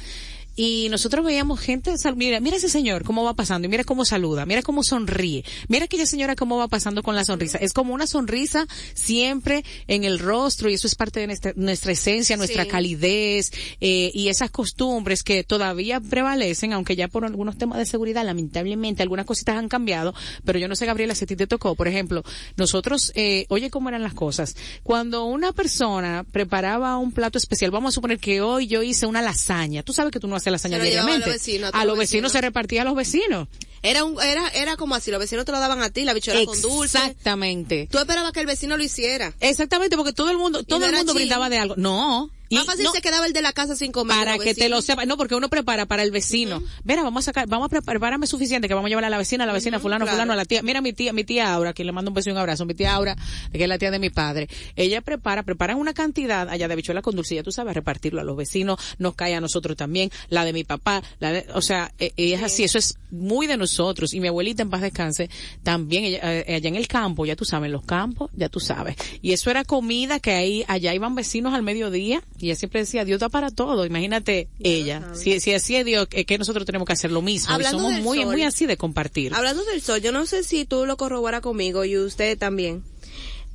y 0.55 0.87
nosotros 0.89 1.25
veíamos 1.25 1.59
gente, 1.59 1.93
mira, 2.15 2.39
mira 2.39 2.57
ese 2.57 2.69
señor 2.69 3.03
cómo 3.03 3.23
va 3.23 3.33
pasando 3.33 3.65
y 3.67 3.69
mira 3.69 3.83
cómo 3.83 4.05
saluda, 4.05 4.45
mira 4.45 4.61
cómo 4.61 4.83
sonríe, 4.83 5.43
mira 5.67 5.85
aquella 5.85 6.05
señora 6.05 6.35
cómo 6.35 6.57
va 6.57 6.67
pasando 6.67 7.03
con 7.03 7.15
la 7.15 7.25
sonrisa. 7.25 7.57
Es 7.57 7.73
como 7.73 7.93
una 7.93 8.07
sonrisa 8.07 8.67
siempre 8.93 9.63
en 9.87 10.03
el 10.03 10.19
rostro 10.19 10.69
y 10.69 10.73
eso 10.75 10.87
es 10.87 10.95
parte 10.95 11.19
de 11.19 11.27
nuestra, 11.27 11.53
nuestra 11.55 11.91
esencia, 11.91 12.37
nuestra 12.37 12.63
Sí. 12.63 12.69
calidez 12.69 13.51
eh, 13.81 14.11
y 14.13 14.29
esas 14.29 14.49
costumbres 14.51 15.23
que 15.23 15.43
todavía 15.43 15.99
prevalecen, 15.99 16.73
aunque 16.73 16.95
ya 16.95 17.07
por 17.07 17.25
algunos 17.25 17.57
temas 17.57 17.77
de 17.77 17.85
seguridad, 17.85 18.23
lamentablemente, 18.25 19.03
algunas 19.03 19.25
cositas 19.25 19.57
han 19.57 19.67
cambiado, 19.69 20.13
pero 20.43 20.57
yo 20.59 20.67
no 20.67 20.75
sé, 20.75 20.85
Gabriela, 20.85 21.15
si 21.15 21.25
a 21.25 21.27
ti 21.27 21.35
te 21.35 21.47
tocó, 21.47 21.75
por 21.75 21.87
ejemplo, 21.87 22.23
nosotros, 22.55 23.11
eh, 23.15 23.45
oye 23.49 23.69
cómo 23.69 23.89
eran 23.89 24.03
las 24.03 24.13
cosas. 24.13 24.55
Cuando 24.83 25.25
una 25.25 25.51
persona 25.53 26.25
preparaba 26.31 26.97
un 26.97 27.11
plato 27.11 27.37
especial, 27.37 27.71
vamos 27.71 27.93
a 27.93 27.95
suponer 27.95 28.19
que 28.19 28.41
hoy 28.41 28.67
yo 28.67 28.83
hice 28.83 29.05
una 29.05 29.21
lasaña, 29.21 29.83
tú 29.83 29.91
sabes 29.93 30.11
que 30.11 30.19
tú 30.19 30.27
no 30.27 30.35
Se 30.51 30.67
a 30.67 30.79
diariamente. 30.79 31.25
los 31.25 31.35
vecinos, 31.35 31.71
a 31.73 31.85
los 31.85 31.97
vecinos 31.97 31.99
vecinos. 31.99 32.31
se 32.31 32.41
repartía 32.41 32.81
a 32.83 32.85
los 32.85 32.95
vecinos. 32.95 33.47
Era 33.81 34.03
un, 34.03 34.21
era, 34.21 34.47
era 34.49 34.77
como 34.77 34.95
así, 34.95 35.11
los 35.11 35.19
vecinos 35.19 35.45
te 35.45 35.51
lo 35.51 35.59
daban 35.59 35.81
a 35.81 35.89
ti, 35.89 36.03
la 36.05 36.13
bichuela 36.13 36.43
con 36.45 36.59
dulce. 36.61 36.97
Exactamente. 36.97 37.87
Tú 37.91 37.99
esperabas 37.99 38.31
que 38.31 38.39
el 38.39 38.45
vecino 38.45 38.77
lo 38.77 38.83
hiciera. 38.83 39.33
Exactamente, 39.39 39.95
porque 39.95 40.13
todo 40.13 40.31
el 40.31 40.37
mundo, 40.37 40.63
todo 40.63 40.79
no 40.79 40.85
el 40.87 40.95
mundo 40.95 41.13
brindaba 41.13 41.49
de 41.49 41.57
algo. 41.57 41.75
No. 41.77 42.29
Y 42.49 42.55
Más 42.55 42.65
fácil 42.65 42.85
no, 42.85 42.91
se 42.91 43.01
quedaba 43.01 43.25
el 43.25 43.33
de 43.33 43.41
la 43.41 43.53
casa 43.53 43.75
sin 43.75 43.91
comer. 43.91 44.15
para 44.15 44.37
que 44.37 44.53
te 44.53 44.69
lo 44.69 44.81
sepa, 44.81 45.05
no, 45.05 45.17
porque 45.17 45.35
uno 45.35 45.49
prepara 45.49 45.85
para 45.85 46.03
el 46.03 46.11
vecino. 46.11 46.61
Mira, 46.83 47.03
vamos 47.03 47.23
a 47.23 47.25
sacar, 47.25 47.47
vamos 47.47 47.67
a 47.67 47.69
preparar, 47.69 47.95
prepárame 47.95 48.27
suficiente 48.27 48.67
que 48.67 48.73
vamos 48.73 48.87
a 48.87 48.89
llevar 48.89 49.05
a 49.05 49.09
la 49.09 49.17
vecina, 49.17 49.43
a 49.43 49.47
la 49.47 49.53
vecina, 49.53 49.79
fulano, 49.79 50.05
claro. 50.05 50.17
fulano, 50.17 50.33
a 50.33 50.35
la 50.35 50.45
tía. 50.45 50.61
Mira 50.61 50.81
mi 50.81 50.93
tía, 50.93 51.13
mi 51.13 51.23
tía 51.23 51.53
Aura, 51.53 51.73
que 51.73 51.83
le 51.83 51.91
mando 51.91 52.11
un 52.11 52.15
beso 52.15 52.29
y 52.29 52.33
un 52.33 52.37
abrazo, 52.37 52.65
mi 52.65 52.73
tía 52.73 52.93
Aura, 52.93 53.15
que 53.51 53.63
es 53.63 53.69
la 53.69 53.77
tía 53.77 53.91
de 53.91 53.99
mi 53.99 54.09
padre. 54.09 54.47
Ella 54.75 55.01
prepara, 55.01 55.43
preparan 55.43 55.77
una 55.77 55.93
cantidad 55.93 56.49
allá 56.49 56.67
de 56.67 56.73
habichuela 56.73 57.01
con 57.01 57.15
dulce, 57.15 57.35
ya 57.35 57.43
tú 57.43 57.51
sabes, 57.51 57.73
repartirlo 57.73 58.21
a 58.21 58.23
los 58.23 58.35
vecinos, 58.35 58.79
nos 58.97 59.15
cae 59.15 59.35
a 59.35 59.41
nosotros 59.41 59.77
también, 59.77 60.11
la 60.29 60.45
de 60.45 60.53
mi 60.53 60.63
papá, 60.63 61.01
la 61.19 61.31
de, 61.31 61.45
o 61.53 61.61
sea, 61.61 61.91
eh, 61.99 62.13
eh, 62.17 62.33
es 62.33 62.43
así, 62.43 62.63
eso 62.63 62.77
es 62.77 62.97
muy 63.11 63.47
de 63.47 63.57
nosotros. 63.57 64.13
Y 64.13 64.19
mi 64.19 64.27
abuelita 64.27 64.61
en 64.61 64.69
paz 64.69 64.81
descanse, 64.81 65.29
también 65.63 66.03
ella, 66.05 66.19
eh, 66.23 66.55
allá 66.55 66.69
en 66.69 66.75
el 66.75 66.87
campo, 66.87 67.25
ya 67.25 67.35
tú 67.35 67.45
sabes, 67.45 67.67
en 67.67 67.71
los 67.71 67.85
campos, 67.85 68.31
ya 68.35 68.49
tú 68.49 68.59
sabes. 68.59 68.95
Y 69.21 69.33
eso 69.33 69.49
era 69.49 69.63
comida 69.63 70.19
que 70.19 70.31
ahí, 70.31 70.65
allá 70.67 70.93
iban 70.93 71.15
vecinos 71.15 71.53
al 71.53 71.63
mediodía, 71.63 72.21
y 72.39 72.47
ella 72.47 72.55
siempre 72.55 72.81
decía, 72.81 73.05
Dios 73.05 73.19
da 73.19 73.29
para 73.29 73.49
todo, 73.49 73.85
imagínate 73.85 74.49
ella. 74.59 75.13
Si, 75.13 75.39
si 75.39 75.53
así 75.53 75.75
es 75.75 75.85
Dios, 75.85 76.07
es 76.11 76.25
que 76.25 76.37
nosotros 76.37 76.65
tenemos 76.65 76.85
que 76.85 76.93
hacer 76.93 77.11
lo 77.11 77.21
mismo. 77.21 77.53
Hablando 77.53 77.77
y 77.77 77.81
somos 77.81 77.93
del 77.93 78.03
muy, 78.03 78.17
sol. 78.19 78.27
muy 78.27 78.43
así 78.43 78.65
de 78.65 78.77
compartir. 78.77 79.33
Hablando 79.33 79.63
del 79.65 79.81
sol, 79.81 80.01
yo 80.01 80.11
no 80.11 80.25
sé 80.25 80.43
si 80.43 80.65
tú 80.65 80.85
lo 80.85 80.97
corroboras 80.97 81.41
conmigo 81.41 81.85
y 81.85 81.97
usted 81.97 82.37
también. 82.37 82.83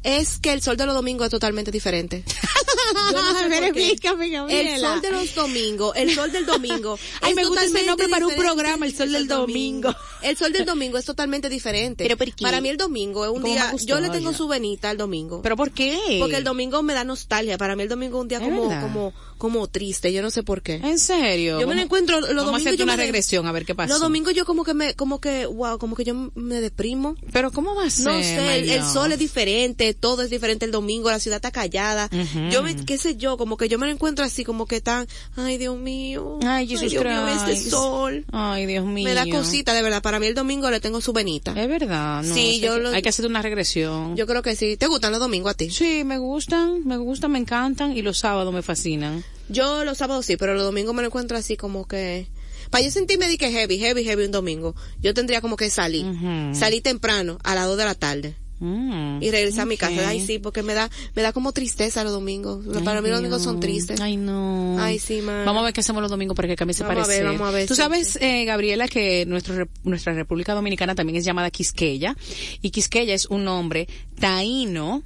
Es 0.03 0.39
que 0.39 0.53
el 0.53 0.63
sol 0.63 0.77
de 0.77 0.87
los 0.87 0.95
domingos 0.95 1.27
es 1.27 1.31
totalmente 1.31 1.71
diferente. 1.71 2.25
Yo 3.13 3.23
no 3.23 3.35
sé 3.35 3.43
por 3.49 3.51
qué. 3.51 3.71
Verifícame, 3.71 4.27
El 4.49 4.81
sol 4.81 5.01
de 5.01 5.11
los 5.11 5.35
domingos, 5.35 5.97
el 5.97 6.11
sol 6.15 6.33
del 6.33 6.47
domingo. 6.47 6.99
Ay, 7.21 7.35
me 7.35 7.45
gusta 7.45 7.65
ese 7.65 7.85
nombre 7.85 8.09
para 8.09 8.27
un 8.27 8.35
programa, 8.35 8.87
el 8.87 8.95
sol 8.95 9.13
del 9.13 9.29
domingo. 9.29 9.95
El 10.23 10.37
sol 10.37 10.53
del 10.53 10.65
domingo 10.65 10.99
es 10.99 11.05
totalmente 11.05 11.49
diferente. 11.49 12.05
¿Pero 12.05 12.17
por 12.17 12.33
qué? 12.35 12.43
Para 12.43 12.61
mí 12.61 12.69
el 12.69 12.77
domingo 12.77 13.25
es 13.25 13.31
un 13.31 13.37
¿Cómo 13.41 13.47
me 13.47 13.53
día, 13.55 13.71
gustó, 13.73 13.87
yo 13.87 14.01
le 14.01 14.11
tengo 14.11 14.33
su 14.33 14.49
venita 14.49 14.91
al 14.91 14.97
domingo. 14.97 15.43
¿Pero 15.43 15.57
por 15.57 15.71
qué? 15.73 15.99
Porque 16.21 16.37
el 16.37 16.45
domingo 16.45 16.83
me 16.83 16.95
da 16.95 17.05
nostalgia. 17.05 17.59
Para 17.59 17.77
mí 17.77 17.83
el 17.83 17.89
domingo 17.89 18.19
es 18.19 18.23
un 18.23 18.29
día 18.29 18.41
como, 18.41 18.63
como, 18.81 19.13
como 19.41 19.67
triste. 19.67 20.13
Yo 20.13 20.23
no 20.23 20.31
sé 20.31 20.45
por 20.45 20.63
qué. 20.63 20.75
¿En 20.75 21.01
serio? 21.01 21.61
Yo 21.61 21.67
me 21.67 21.75
lo 21.75 21.81
encuentro 21.81 22.21
los 22.21 22.29
Vamos 22.29 22.39
a 22.43 22.45
domingos. 22.45 22.61
hacerte 22.61 22.77
yo 22.79 22.85
una 22.85 22.97
me 22.97 23.03
regresión 23.03 23.47
a 23.49 23.53
ver 23.53 23.65
qué 23.67 23.75
pasa. 23.75 23.89
Los 23.93 24.01
domingos 24.01 24.33
yo 24.35 24.45
como 24.45 24.63
que 24.63 24.75
me, 24.75 24.95
como 24.95 25.21
que, 25.21 25.47
wow, 25.47 25.79
como 25.79 25.97
que 25.97 26.05
yo 26.05 26.15
me 26.37 26.61
deprimo. 26.61 27.17
Pero 27.33 27.51
¿cómo 27.51 27.75
va 27.75 27.87
a 27.87 27.91
ser? 27.91 28.07
No 28.07 28.23
sé, 28.23 28.75
el, 28.77 28.85
sol 28.85 29.11
es 29.11 29.19
diferente, 29.19 29.95
todo 29.95 30.23
es 30.23 30.31
diferente 30.31 30.65
el 30.65 30.71
domingo, 30.71 31.11
la 31.11 31.19
ciudad 31.19 31.37
está 31.39 31.51
callada. 31.51 32.09
Yo 32.53 32.63
me, 32.63 32.77
qué 32.77 32.99
sé 32.99 33.17
yo, 33.17 33.37
como 33.37 33.57
que 33.57 33.69
yo 33.69 33.79
me 33.79 33.87
lo 33.87 33.93
encuentro 33.93 34.25
así, 34.25 34.45
como 34.45 34.67
que 34.67 34.81
tan, 34.81 35.07
ay 35.37 35.59
Dios 35.59 35.77
mío, 35.77 36.39
Ay, 36.45 36.69
Jesús 36.69 36.91
Dios 36.91 37.03
mío, 37.05 37.27
este 37.29 37.71
sol. 37.71 38.25
Ay, 38.31 38.67
Dios 38.67 38.85
mío. 38.85 39.05
Me 39.05 39.15
da 39.15 39.27
cosita, 39.27 39.73
de 39.75 39.83
verdad, 39.83 40.03
para 40.03 40.21
mí 40.21 40.27
el 40.27 40.35
domingo 40.35 40.71
le 40.71 40.81
tengo 40.81 41.01
su 41.01 41.13
venita. 41.13 41.53
Es 41.57 41.69
verdad, 41.69 42.23
no. 42.23 42.35
Sí, 42.35 42.61
yo 42.61 42.75
que- 42.75 42.81
lo- 42.83 42.91
Hay 42.91 43.03
que 43.03 43.09
hacer 43.09 43.27
una 43.27 43.41
regresión. 43.43 44.17
Yo 44.17 44.27
creo 44.27 44.43
que 44.43 44.55
sí. 44.57 44.77
¿Te 44.77 44.87
gustan 44.87 45.13
los 45.13 45.21
domingos 45.21 45.53
a 45.53 45.55
ti? 45.55 45.71
Sí, 45.71 46.05
me 46.05 46.19
gustan, 46.19 46.87
me 46.87 46.97
gustan, 46.99 47.33
me 47.33 47.39
encantan 47.39 47.97
y 47.97 48.03
los 48.03 48.19
sábados 48.19 48.53
me 48.53 48.63
fascinan. 48.63 49.25
Yo 49.49 49.85
los 49.85 49.99
sábados 49.99 50.27
sí, 50.27 50.37
pero 50.37 50.55
los 50.55 50.63
domingos 50.63 50.95
me 50.95 51.03
lo 51.03 51.09
encuentro 51.09 51.37
así 51.37 51.57
como 51.57 51.87
que... 51.87 52.29
Para 52.71 52.85
yo 52.85 52.91
sentirme 52.91 53.27
de 53.27 53.37
que 53.37 53.51
heavy, 53.51 53.79
heavy, 53.79 54.05
heavy 54.05 54.25
un 54.27 54.31
domingo, 54.31 54.77
yo 55.01 55.13
tendría 55.13 55.41
como 55.41 55.57
que 55.57 55.71
salir. 55.71 56.07
Ujú. 56.07 56.55
Salir 56.55 56.83
temprano, 56.83 57.39
a 57.43 57.57
las 57.57 57.67
2 57.67 57.77
de 57.77 57.85
la 57.85 57.95
tarde. 57.97 58.37
Mm, 58.61 59.23
Y 59.23 59.31
regresar 59.31 59.63
a 59.63 59.67
mi 59.67 59.79
casa. 59.79 60.07
Ay, 60.07 60.21
sí, 60.25 60.39
porque 60.39 60.63
me 60.63 60.75
da, 60.75 60.91
me 61.15 61.23
da 61.23 61.33
como 61.33 61.53
tristeza 61.53 62.05
los 62.05 62.13
domingos. 62.13 62.65
Para 62.85 63.01
mí 63.01 63.09
los 63.09 63.19
domingos 63.19 63.43
son 63.43 63.59
tristes. 63.59 64.01
Ay, 64.01 64.19
no. 64.19 64.77
Ay, 64.79 64.99
sí, 64.99 65.23
man. 65.23 65.45
Vamos 65.47 65.63
a 65.63 65.65
ver 65.65 65.73
qué 65.73 65.81
hacemos 65.81 66.03
los 66.03 66.11
domingos 66.11 66.37
para 66.37 66.47
que 66.47 66.57
cambie 66.57 66.73
ese 66.73 66.85
Vamos 66.85 67.05
a 67.05 67.09
ver, 67.09 67.25
vamos 67.25 67.49
a 67.49 67.51
ver, 67.51 67.67
Tú 67.67 67.75
sí, 67.75 67.81
sabes, 67.81 68.19
eh, 68.21 68.45
Gabriela, 68.45 68.87
que 68.87 69.25
nuestro, 69.27 69.67
nuestra 69.83 70.13
República 70.13 70.53
Dominicana 70.55 70.95
también 70.95 71.17
es 71.17 71.25
llamada 71.25 71.51
Quisqueya. 71.51 72.15
Y 72.61 72.71
Quisqueya 72.71 73.15
es 73.15 73.27
un 73.27 73.45
nombre 73.45 73.89
taíno, 74.21 75.03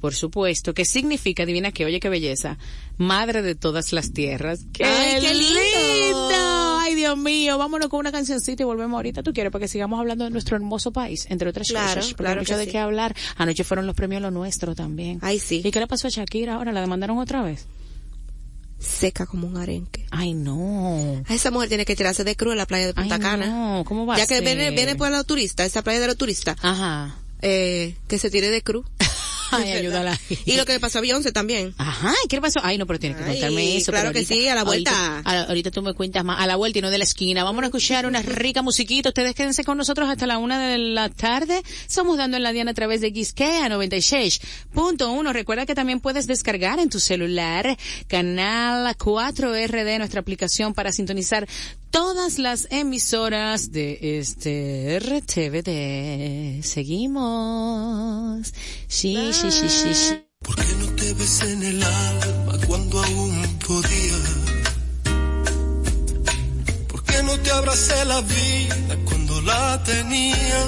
por 0.00 0.14
supuesto, 0.14 0.74
que 0.74 0.84
significa, 0.84 1.42
adivina 1.44 1.72
qué, 1.72 1.84
oye 1.84 2.00
qué 2.00 2.08
belleza, 2.08 2.58
madre 2.96 3.42
de 3.42 3.54
todas 3.54 3.92
las 3.92 4.12
tierras. 4.12 4.60
¡Qué, 4.72 4.84
Ay, 4.84 5.20
qué 5.20 5.34
lindo! 5.34 6.78
Ay, 6.80 6.94
Dios 6.94 7.16
mío, 7.16 7.56
vámonos 7.58 7.88
con 7.88 8.00
una 8.00 8.10
cancioncita 8.12 8.62
y 8.62 8.66
volvemos 8.66 8.96
ahorita. 8.96 9.22
¿Tú 9.22 9.32
quieres? 9.32 9.52
Para 9.52 9.62
que 9.62 9.68
sigamos 9.68 10.00
hablando 10.00 10.24
de 10.24 10.30
nuestro 10.30 10.56
hermoso 10.56 10.90
país, 10.92 11.26
entre 11.28 11.48
otras 11.50 11.68
Claro, 11.68 11.88
cosas. 12.00 12.06
Porque 12.08 12.22
claro 12.24 12.40
hay 12.40 12.44
mucho 12.44 12.54
que 12.54 12.58
de 12.58 12.64
sí. 12.64 12.70
qué 12.72 12.78
hablar. 12.78 13.14
Anoche 13.36 13.62
fueron 13.64 13.86
los 13.86 13.94
premios 13.94 14.22
Lo 14.22 14.30
Nuestro 14.30 14.74
también. 14.74 15.18
Ay, 15.22 15.38
sí. 15.38 15.62
¿Y 15.64 15.70
qué 15.70 15.78
le 15.80 15.86
pasó 15.86 16.08
a 16.08 16.10
Shakira 16.10 16.54
ahora? 16.54 16.72
¿La 16.72 16.80
demandaron 16.80 17.18
otra 17.18 17.42
vez? 17.42 17.66
Seca 18.78 19.26
como 19.26 19.46
un 19.46 19.58
arenque. 19.58 20.06
Ay, 20.10 20.32
no. 20.32 21.22
A 21.28 21.34
esa 21.34 21.50
mujer 21.50 21.68
tiene 21.68 21.84
que 21.84 21.94
tirarse 21.94 22.24
de 22.24 22.34
cruz 22.34 22.52
en 22.52 22.58
la 22.58 22.66
playa 22.66 22.86
de 22.86 22.94
Punta 22.94 23.16
Ay, 23.16 23.20
Cana. 23.20 23.46
no, 23.46 23.84
¿cómo 23.84 24.06
va 24.06 24.14
a 24.14 24.18
Ya 24.18 24.26
que 24.26 24.36
ser? 24.36 24.44
viene, 24.44 24.70
viene 24.70 24.96
por 24.96 25.10
los 25.10 25.26
turistas, 25.26 25.66
esa 25.66 25.82
playa 25.82 26.00
de 26.00 26.06
los 26.06 26.16
turistas, 26.16 26.56
Ajá. 26.62 27.14
eh, 27.42 27.94
que 28.08 28.18
se 28.18 28.30
tire 28.30 28.48
de 28.48 28.62
cruz. 28.62 28.86
Ay, 29.64 29.72
ayúdala. 29.72 30.18
Y 30.44 30.56
lo 30.56 30.64
que 30.64 30.72
le 30.72 30.80
pasó 30.80 30.98
a 30.98 31.00
Beyoncé 31.00 31.32
también. 31.32 31.74
Ajá, 31.78 32.14
¿y 32.24 32.28
qué 32.28 32.36
le 32.36 32.42
pasó? 32.42 32.60
Ay, 32.62 32.78
no, 32.78 32.86
pero 32.86 32.98
tienes 32.98 33.18
que 33.18 33.24
Ay, 33.24 33.32
contarme 33.32 33.76
eso. 33.76 33.92
claro 33.92 34.12
que 34.12 34.24
sí, 34.24 34.48
a 34.48 34.54
la 34.54 34.64
vuelta. 34.64 35.20
Ahorita, 35.24 35.70
tú 35.70 35.82
me 35.82 35.94
cuentas 35.94 36.24
más, 36.24 36.40
a 36.40 36.46
la 36.46 36.56
vuelta 36.56 36.78
y 36.78 36.82
no 36.82 36.90
de 36.90 36.98
la 36.98 37.04
esquina. 37.04 37.44
Vamos 37.44 37.62
a 37.62 37.66
escuchar 37.66 38.06
una 38.06 38.22
rica 38.22 38.62
musiquita. 38.62 39.10
Ustedes 39.10 39.34
quédense 39.34 39.64
con 39.64 39.76
nosotros 39.76 40.08
hasta 40.08 40.26
la 40.26 40.38
una 40.38 40.58
de 40.68 40.78
la 40.78 41.08
tarde. 41.08 41.62
Estamos 41.86 42.16
dando 42.16 42.36
en 42.36 42.42
la 42.42 42.52
Diana 42.52 42.70
a 42.72 42.74
través 42.74 43.00
de 43.00 43.12
Quisquea 43.12 43.68
96.1. 43.68 45.32
Recuerda 45.32 45.66
que 45.66 45.74
también 45.74 46.00
puedes 46.00 46.26
descargar 46.26 46.78
en 46.78 46.88
tu 46.88 47.00
celular 47.00 47.76
canal 48.08 48.86
4RD, 48.96 49.98
nuestra 49.98 50.20
aplicación 50.20 50.74
para 50.74 50.92
sintonizar 50.92 51.46
todas 51.90 52.38
las 52.38 52.68
emisoras 52.70 53.72
de 53.72 54.18
este 54.18 54.98
RTVD. 55.00 56.62
Seguimos. 56.62 58.52
Sí, 58.86 59.16
¿Por 59.40 60.54
qué 60.54 60.74
no 60.80 60.86
te 60.96 61.14
ves 61.14 61.40
en 61.40 61.62
el 61.62 61.82
alma 61.82 62.58
cuando 62.66 63.02
aún 63.02 63.58
podía? 63.66 64.18
¿Por 66.88 67.02
qué 67.04 67.22
no 67.22 67.38
te 67.38 67.50
abracé 67.50 68.04
la 68.04 68.20
vida 68.20 68.96
cuando 69.06 69.40
la 69.40 69.82
tenía? 69.82 70.62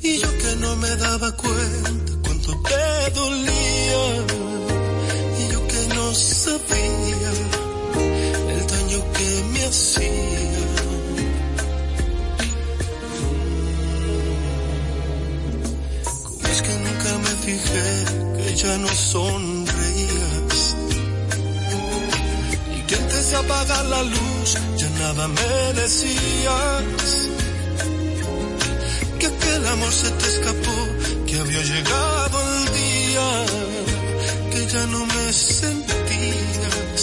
Y 0.00 0.18
yo 0.20 0.38
que 0.38 0.56
no 0.60 0.76
me 0.76 0.94
daba 0.94 1.32
cuenta 1.32 2.12
cuánto 2.22 2.52
te 2.62 3.10
dolía. 3.10 4.04
Y 5.40 5.52
yo 5.52 5.66
que 5.66 5.94
no 5.96 6.14
sabía 6.14 7.32
el 8.54 8.66
daño 8.68 9.12
que 9.12 9.42
me 9.52 9.64
hacía. 9.64 10.45
Fijé 17.46 17.88
que 18.36 18.56
ya 18.56 18.76
no 18.78 18.88
sonreías? 18.88 20.56
Y 22.76 22.80
que 22.88 22.94
antes 22.96 23.30
de 23.30 23.36
apagar 23.36 23.84
la 23.94 24.02
luz 24.02 24.48
ya 24.80 24.90
nada 25.04 25.28
me 25.28 25.52
decías. 25.80 27.08
Que 29.20 29.26
aquel 29.32 29.62
amor 29.74 29.92
se 30.02 30.10
te 30.18 30.26
escapó, 30.34 30.76
que 31.26 31.34
había 31.42 31.62
llegado 31.72 32.36
el 32.50 32.62
día, 32.80 33.28
que 34.52 34.60
ya 34.74 34.84
no 34.94 35.00
me 35.14 35.32
sentías, 35.32 36.95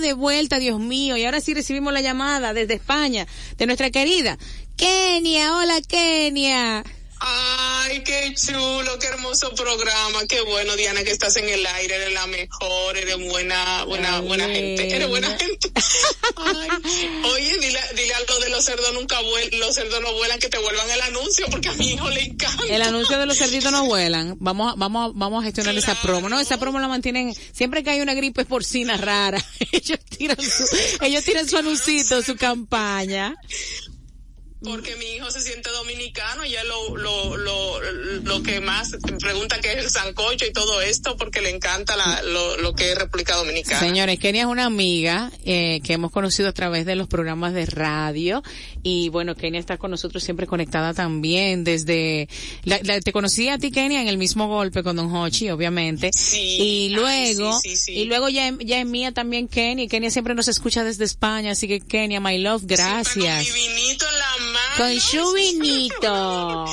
de 0.00 0.12
vuelta, 0.12 0.58
Dios 0.58 0.80
mío, 0.80 1.16
y 1.16 1.24
ahora 1.24 1.40
sí 1.40 1.54
recibimos 1.54 1.92
la 1.92 2.00
llamada 2.00 2.52
desde 2.52 2.74
España 2.74 3.26
de 3.56 3.66
nuestra 3.66 3.90
querida 3.90 4.38
Kenia. 4.76 5.56
Hola, 5.56 5.80
Kenia. 5.86 6.84
Ay, 7.26 8.02
qué 8.02 8.34
chulo, 8.34 8.98
qué 8.98 9.06
hermoso 9.06 9.54
programa, 9.54 10.26
qué 10.28 10.42
bueno, 10.42 10.76
Diana, 10.76 11.02
que 11.04 11.10
estás 11.10 11.36
en 11.36 11.48
el 11.48 11.64
aire, 11.64 11.94
eres 11.96 12.12
la 12.12 12.26
mejor, 12.26 12.96
eres 12.98 13.16
buena, 13.30 13.84
buena, 13.84 14.20
buena 14.20 14.46
gente, 14.46 14.94
eres 14.94 15.08
buena 15.08 15.28
gente. 15.38 15.70
Ay, 16.36 16.68
oye, 17.32 17.58
dile, 17.58 17.78
dile 17.96 18.14
algo 18.14 18.38
de 18.40 18.50
los 18.50 18.64
cerdos 18.64 18.92
nunca 18.92 19.20
vuelan, 19.22 19.58
los 19.60 19.74
cerdos 19.74 20.00
no 20.02 20.12
vuelan, 20.14 20.38
que 20.38 20.48
te 20.50 20.58
vuelvan 20.58 20.90
el 20.90 21.00
anuncio, 21.00 21.46
porque 21.50 21.68
a 21.68 21.72
mi 21.74 21.92
hijo 21.92 22.10
le 22.10 22.22
encanta. 22.24 22.62
El 22.68 22.82
anuncio 22.82 23.18
de 23.18 23.24
los 23.26 23.38
cerditos 23.38 23.72
no 23.72 23.86
vuelan. 23.86 24.36
Vamos, 24.40 24.72
a- 24.72 24.76
vamos, 24.76 25.10
a- 25.10 25.12
vamos 25.14 25.42
a 25.42 25.44
gestionar 25.46 25.76
esa 25.78 25.94
promo. 26.02 26.28
No, 26.28 26.38
esa 26.40 26.58
promo 26.58 26.78
la 26.78 26.88
mantienen, 26.88 27.34
siempre 27.52 27.82
que 27.82 27.90
hay 27.90 28.00
una 28.02 28.12
gripe 28.14 28.44
porcina 28.44 28.96
rara, 28.98 29.42
ellos 29.72 29.98
tiran 30.10 30.36
su, 30.40 30.64
ellos 31.00 31.24
tiran 31.24 31.48
su 31.48 31.56
anuncito, 31.56 32.22
su 32.22 32.36
campaña. 32.36 33.34
Porque 34.64 34.96
mi 34.96 35.04
hijo 35.16 35.30
se 35.30 35.40
siente 35.40 35.70
dominicano, 35.70 36.44
ya 36.44 36.64
lo, 36.64 36.96
lo, 36.96 37.36
lo, 37.36 37.80
lo 38.22 38.42
que 38.42 38.60
más 38.60 38.96
pregunta 39.20 39.60
que 39.60 39.72
es 39.72 39.84
el 39.84 39.90
sancocho 39.90 40.46
y 40.46 40.52
todo 40.52 40.80
esto, 40.80 41.16
porque 41.16 41.40
le 41.42 41.50
encanta 41.50 41.96
la, 41.96 42.22
lo, 42.22 42.56
lo 42.58 42.74
que 42.74 42.92
es 42.92 42.98
República 42.98 43.36
Dominicana. 43.36 43.78
Señores, 43.80 44.18
Kenia 44.18 44.42
es 44.42 44.46
una 44.48 44.64
amiga 44.66 45.30
eh, 45.44 45.80
que 45.84 45.92
hemos 45.92 46.10
conocido 46.10 46.48
a 46.48 46.52
través 46.52 46.86
de 46.86 46.96
los 46.96 47.08
programas 47.08 47.52
de 47.54 47.66
radio 47.66 48.42
y 48.82 49.08
bueno, 49.10 49.34
Kenia 49.34 49.60
está 49.60 49.76
con 49.78 49.90
nosotros 49.90 50.22
siempre 50.24 50.46
conectada 50.46 50.94
también 50.94 51.64
desde, 51.64 52.28
la- 52.64 52.80
la- 52.82 53.00
te 53.00 53.12
conocí 53.12 53.48
a 53.48 53.58
ti 53.58 53.70
Kenia 53.70 54.00
en 54.00 54.08
el 54.08 54.18
mismo 54.18 54.48
golpe 54.48 54.82
con 54.82 54.96
Don 54.96 55.14
Hochi, 55.14 55.50
obviamente, 55.50 56.10
y 56.34 56.88
luego, 56.90 57.58
sí, 57.60 57.70
sí, 57.70 57.76
sí. 57.76 57.92
y 57.92 58.04
luego 58.06 58.28
ya, 58.28 58.52
ya 58.60 58.80
es 58.80 58.86
mía 58.86 59.12
también 59.12 59.48
Kenia, 59.48 59.84
y 59.84 59.88
Kenia 59.88 60.10
siempre 60.10 60.34
nos 60.34 60.48
escucha 60.48 60.84
desde 60.84 61.04
España, 61.04 61.52
así 61.52 61.68
que 61.68 61.80
Kenia, 61.80 62.20
my 62.20 62.38
love, 62.38 62.62
gracias. 62.64 63.14
vinito 63.52 64.06
en 64.08 64.18
la 64.18 64.44
mano. 64.52 64.53
Con 64.76 65.00
su 65.00 65.32
vinito. 65.32 66.66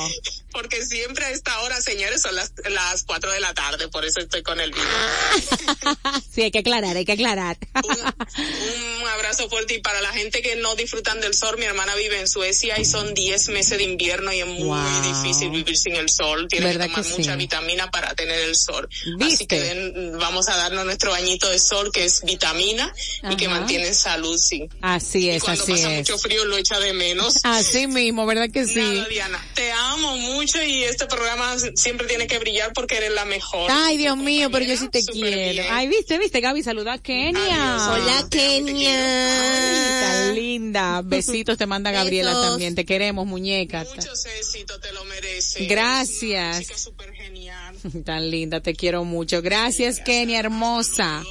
Porque 0.52 0.84
siempre 0.84 1.24
a 1.24 1.30
esta 1.30 1.60
hora, 1.60 1.80
señores, 1.80 2.22
son 2.22 2.34
las, 2.34 2.52
las 2.70 3.04
cuatro 3.04 3.30
de 3.32 3.40
la 3.40 3.54
tarde, 3.54 3.88
por 3.88 4.04
eso 4.04 4.20
estoy 4.20 4.42
con 4.42 4.60
el 4.60 4.70
vino. 4.72 4.84
sí, 6.34 6.42
hay 6.42 6.50
que 6.50 6.58
aclarar, 6.60 6.96
hay 6.96 7.04
que 7.04 7.12
aclarar. 7.12 7.56
Un 7.74 9.08
abrazo 9.08 9.48
fuerte 9.48 9.74
y 9.74 9.80
para 9.80 10.00
la 10.00 10.12
gente 10.12 10.42
que 10.42 10.56
no 10.56 10.74
disfrutan 10.76 11.20
del 11.20 11.34
sol, 11.34 11.56
mi 11.58 11.64
hermana 11.64 11.94
vive 11.94 12.20
en 12.20 12.28
Suecia 12.28 12.78
y 12.78 12.84
son 12.84 13.14
10 13.14 13.48
meses 13.50 13.78
de 13.78 13.84
invierno 13.84 14.32
y 14.32 14.40
es 14.40 14.46
muy 14.46 14.62
Wow. 14.62 15.02
difícil 15.02 15.50
vivir 15.50 15.76
sin 15.76 15.96
el 15.96 16.08
sol. 16.08 16.46
Tiene 16.48 16.66
que 16.66 16.72
¿Verdad 16.78 16.86
tomar 16.86 17.02
que 17.04 17.08
sí? 17.10 17.16
mucha 17.18 17.36
vitamina 17.36 17.90
para 17.90 18.14
tener 18.14 18.38
el 18.40 18.56
sol. 18.56 18.88
Así 18.90 19.12
¿Viste? 19.18 19.46
que 19.46 19.60
den- 19.60 20.18
vamos 20.18 20.48
a 20.48 20.56
darnos 20.56 20.84
nuestro 20.84 21.10
bañito 21.10 21.48
de 21.48 21.58
sol 21.58 21.90
que 21.92 22.04
es 22.04 22.22
vitamina 22.24 22.92
y 23.30 23.36
que 23.36 23.46
Ajá. 23.46 23.58
mantiene 23.60 23.92
salud, 23.94 24.38
sí. 24.38 24.68
Así 24.80 25.26
y 25.26 25.30
es, 25.30 25.42
cuando 25.42 25.62
así 25.62 25.72
pasa 25.72 25.92
es. 25.92 25.98
mucho 25.98 26.18
frío 26.18 26.44
lo 26.44 26.56
echa 26.56 26.78
de 26.80 26.92
menos. 26.92 27.34
Así 27.44 27.86
mismo, 27.86 28.24
¿verdad 28.26 28.48
que 28.52 28.64
sí? 28.66 28.74
Nada, 28.80 29.08
Diana, 29.08 29.46
te 29.54 29.70
amo 29.72 30.16
mucho 30.18 30.41
y 30.42 30.82
este 30.84 31.06
programa 31.06 31.56
siempre 31.76 32.06
tiene 32.08 32.26
que 32.26 32.38
brillar 32.38 32.72
porque 32.72 32.96
eres 32.96 33.12
la 33.12 33.24
mejor. 33.24 33.70
Ay, 33.70 33.96
Dios 33.96 34.16
mío, 34.16 34.50
pero 34.50 34.64
yo 34.64 34.76
sí 34.76 34.88
te 34.88 35.04
quiero. 35.04 35.62
Ay, 35.70 35.86
viste, 35.86 36.18
viste, 36.18 36.40
Gaby, 36.40 36.62
saluda 36.64 36.94
a 36.94 36.98
Kenia. 36.98 37.88
Hola, 37.90 38.26
Kenia. 38.28 40.00
Tan 40.00 40.34
linda. 40.34 41.02
Besitos 41.04 41.56
te 41.56 41.66
manda 41.66 41.92
Gabriela 41.92 42.30
Besos. 42.30 42.46
también. 42.48 42.74
Te 42.74 42.84
queremos, 42.84 43.24
muñeca. 43.26 43.84
Muchos 43.94 44.26
éxitos, 44.26 44.80
te 44.80 44.92
lo 44.92 45.04
mereces. 45.04 45.68
Gracias. 45.68 46.60
Chica 46.60 46.78
súper 46.78 47.12
genial. 47.12 47.76
Tan 48.04 48.28
linda, 48.28 48.60
te 48.60 48.74
quiero 48.74 49.04
mucho. 49.04 49.42
Gracias, 49.42 50.00
Kenia, 50.00 50.40
hermosa. 50.40 51.22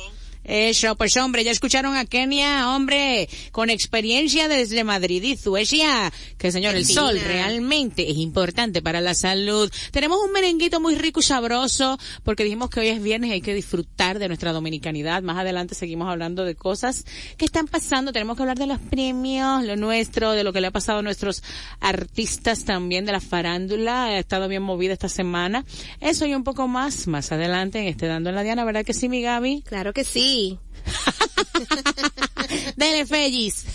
Eso, 0.52 0.98
pues 0.98 1.16
hombre, 1.16 1.46
ya 1.46 1.52
escucharon 1.52 1.96
a 1.96 2.04
Kenia, 2.04 2.76
hombre, 2.76 3.30
con 3.54 3.70
experiencia 3.70 4.50
desde 4.50 4.84
Madrid 4.84 5.24
y 5.24 5.38
Suecia. 5.38 6.12
Que 6.38 6.52
señor, 6.52 6.76
el 6.76 6.86
sol 6.86 7.22
realmente 7.22 8.12
es 8.12 8.18
importante 8.18 8.82
para 8.82 9.00
la 9.00 9.14
salud. 9.14 9.72
Tenemos 9.92 10.20
un 10.22 10.34
merenguito 10.34 10.82
muy 10.82 10.96
rico 10.96 11.22
y 11.22 11.24
sabroso, 11.24 11.98
porque 12.24 12.44
dijimos 12.44 12.70
que 12.70 12.82
hoy 12.82 12.88
es 12.90 13.02
viernes 13.02 13.30
y 13.30 13.34
hay 13.36 13.42
que 13.42 13.54
disfrutar 13.54 14.20
de 14.20 14.28
nuestra 14.28 14.52
dominicanidad. 14.52 15.24
Más 15.24 15.38
adelante 15.38 15.74
seguimos 15.74 16.10
hablando 16.10 16.44
de 16.44 16.54
cosas 16.54 17.06
que 17.38 17.46
están 17.46 17.70
pasando. 17.70 18.12
Tenemos 18.12 18.36
que 18.36 18.44
hablar 18.44 18.58
de 18.58 18.68
los 18.68 18.80
premios, 18.80 19.64
lo 19.64 19.78
nuestro, 19.78 20.34
de 20.34 20.44
lo 20.44 20.52
que 20.52 20.60
le 20.60 20.68
ha 20.68 20.72
pasado 20.72 21.00
a 21.00 21.02
nuestros 21.02 21.44
artistas 21.80 22.66
también 22.66 23.06
de 23.06 23.14
la 23.14 23.22
farándula. 23.22 24.04
Ha 24.08 24.20
estado 24.20 24.50
bien 24.50 24.64
movida 24.64 24.92
esta 24.92 25.08
semana. 25.08 25.64
Eso 26.02 26.26
y 26.26 26.36
un 26.36 26.44
poco 26.44 26.68
más, 26.68 27.08
más 27.08 27.32
adelante 27.32 27.80
en 27.80 27.88
este 27.88 28.08
Dando 28.08 28.32
en 28.32 28.36
la 28.36 28.44
Diana, 28.44 28.66
¿verdad 28.66 28.84
que 28.84 28.94
sí, 28.94 29.08
mi 29.08 29.22
Gaby? 29.22 29.62
Claro 29.62 29.94
que 29.94 30.04
sí. 30.04 30.41
Dele, 32.78 33.06
Fellis. 33.06 33.66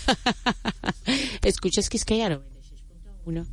Escuchas 1.43 1.89
Quisqueya 1.89 2.29
96.1. 2.29 3.47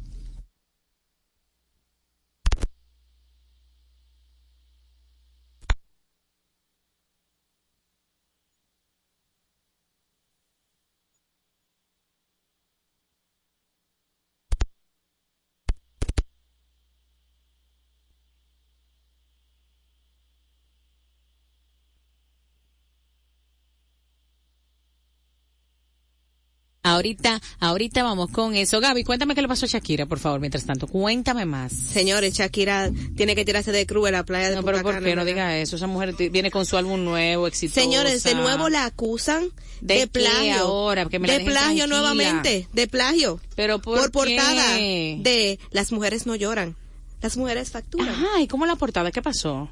Ahorita, 26.85 27.41
ahorita 27.61 28.03
vamos 28.03 28.29
con 28.31 28.55
eso. 28.55 28.79
Gaby, 28.79 29.05
cuéntame 29.05 29.35
qué 29.35 29.41
le 29.41 29.49
pasó 29.49 29.65
a 29.65 29.69
Shakira, 29.69 30.05
por 30.05 30.19
favor, 30.19 30.39
mientras 30.39 30.67
tanto. 30.67 30.87
Cuéntame 30.87 31.47
más. 31.47 31.73
Señores, 31.73 32.35
Shakira 32.35 32.91
tiene 33.17 33.35
que 33.35 33.47
tirarse 33.47 33.73
de 33.73 33.87
cruz 33.87 34.07
en 34.09 34.13
la 34.13 34.23
playa 34.25 34.51
de 34.51 34.57
No, 34.57 34.61
Punta 34.61 34.73
pero 34.73 34.83
¿por 34.85 34.95
Cana, 34.97 35.07
qué 35.07 35.17
no 35.17 35.25
diga 35.25 35.57
eso? 35.57 35.77
Esa 35.77 35.87
mujer 35.87 36.15
viene 36.31 36.51
con 36.51 36.67
su 36.67 36.77
álbum 36.77 37.03
nuevo, 37.03 37.47
exitoso. 37.47 37.81
Señores, 37.81 38.23
de 38.23 38.35
nuevo 38.35 38.69
la 38.69 38.85
acusan 38.85 39.49
¿De 39.81 40.07
plagio. 40.07 40.57
ahora? 40.59 41.07
Que 41.07 41.19
me 41.19 41.27
de 41.27 41.41
plagio 41.41 41.85
tranquila. 41.85 41.87
nuevamente, 41.87 42.69
de 42.71 42.87
plagio. 42.87 43.41
Pero 43.57 43.81
¿por, 43.81 44.11
portada 44.13 44.77
qué? 44.77 45.19
de 45.23 45.59
Las 45.71 45.91
mujeres 45.91 46.27
no 46.27 46.35
lloran. 46.37 46.77
Las 47.23 47.39
mujeres 47.39 47.71
facturan. 47.71 48.11
Ajá, 48.11 48.41
¿y 48.43 48.47
cómo 48.47 48.67
la 48.67 48.77
portada? 48.77 49.11
¿Qué 49.11 49.23
pasó? 49.23 49.71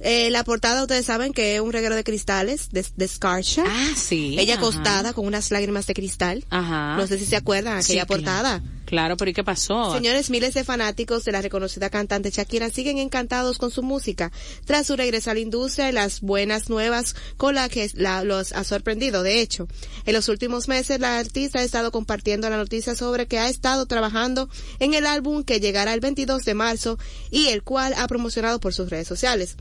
Eh, 0.00 0.30
la 0.30 0.44
portada 0.44 0.82
ustedes 0.82 1.04
saben 1.06 1.32
que 1.32 1.56
es 1.56 1.60
un 1.60 1.72
reguero 1.72 1.94
de 1.94 2.04
cristales 2.04 2.70
de, 2.70 2.84
de 2.96 3.06
Scarsha. 3.08 3.64
Ah, 3.66 3.88
sí. 3.96 4.36
Ella 4.38 4.54
acostada 4.54 5.12
con 5.12 5.26
unas 5.26 5.50
lágrimas 5.50 5.86
de 5.86 5.94
cristal. 5.94 6.44
Ajá. 6.50 6.96
No 6.96 7.06
sé 7.06 7.18
si 7.18 7.26
se 7.26 7.36
acuerdan 7.36 7.82
Sí, 7.82 7.92
aquella 7.92 8.06
claro. 8.06 8.22
portada. 8.22 8.62
Claro, 8.86 9.16
pero 9.16 9.30
¿y 9.30 9.34
qué 9.34 9.44
pasó? 9.44 9.92
Señores, 9.94 10.30
miles 10.30 10.52
de 10.54 10.64
fanáticos 10.64 11.24
de 11.24 11.30
la 11.30 11.40
reconocida 11.42 11.90
cantante 11.90 12.30
Shakira 12.30 12.70
siguen 12.70 12.98
encantados 12.98 13.58
con 13.58 13.70
su 13.70 13.84
música 13.84 14.32
tras 14.64 14.88
su 14.88 14.96
regreso 14.96 15.30
a 15.30 15.34
la 15.34 15.40
industria 15.40 15.88
y 15.88 15.92
las 15.92 16.20
buenas 16.22 16.68
nuevas 16.70 17.14
con 17.36 17.54
las 17.54 17.68
que 17.68 17.88
la- 17.94 18.24
los 18.24 18.52
ha 18.52 18.64
sorprendido. 18.64 19.22
De 19.22 19.40
hecho, 19.42 19.68
en 20.06 20.14
los 20.14 20.28
últimos 20.28 20.66
meses 20.66 20.98
la 20.98 21.18
artista 21.18 21.60
ha 21.60 21.62
estado 21.62 21.92
compartiendo 21.92 22.50
la 22.50 22.56
noticia 22.56 22.96
sobre 22.96 23.26
que 23.28 23.38
ha 23.38 23.48
estado 23.48 23.86
trabajando 23.86 24.48
en 24.80 24.94
el 24.94 25.06
álbum 25.06 25.44
que 25.44 25.60
llegará 25.60 25.94
el 25.94 26.00
22 26.00 26.44
de 26.44 26.54
marzo 26.54 26.98
y 27.30 27.46
el 27.48 27.62
cual 27.62 27.94
ha 27.96 28.08
promocionado 28.08 28.58
por 28.58 28.74
sus 28.74 28.90
redes 28.90 29.06
sociales. 29.06 29.56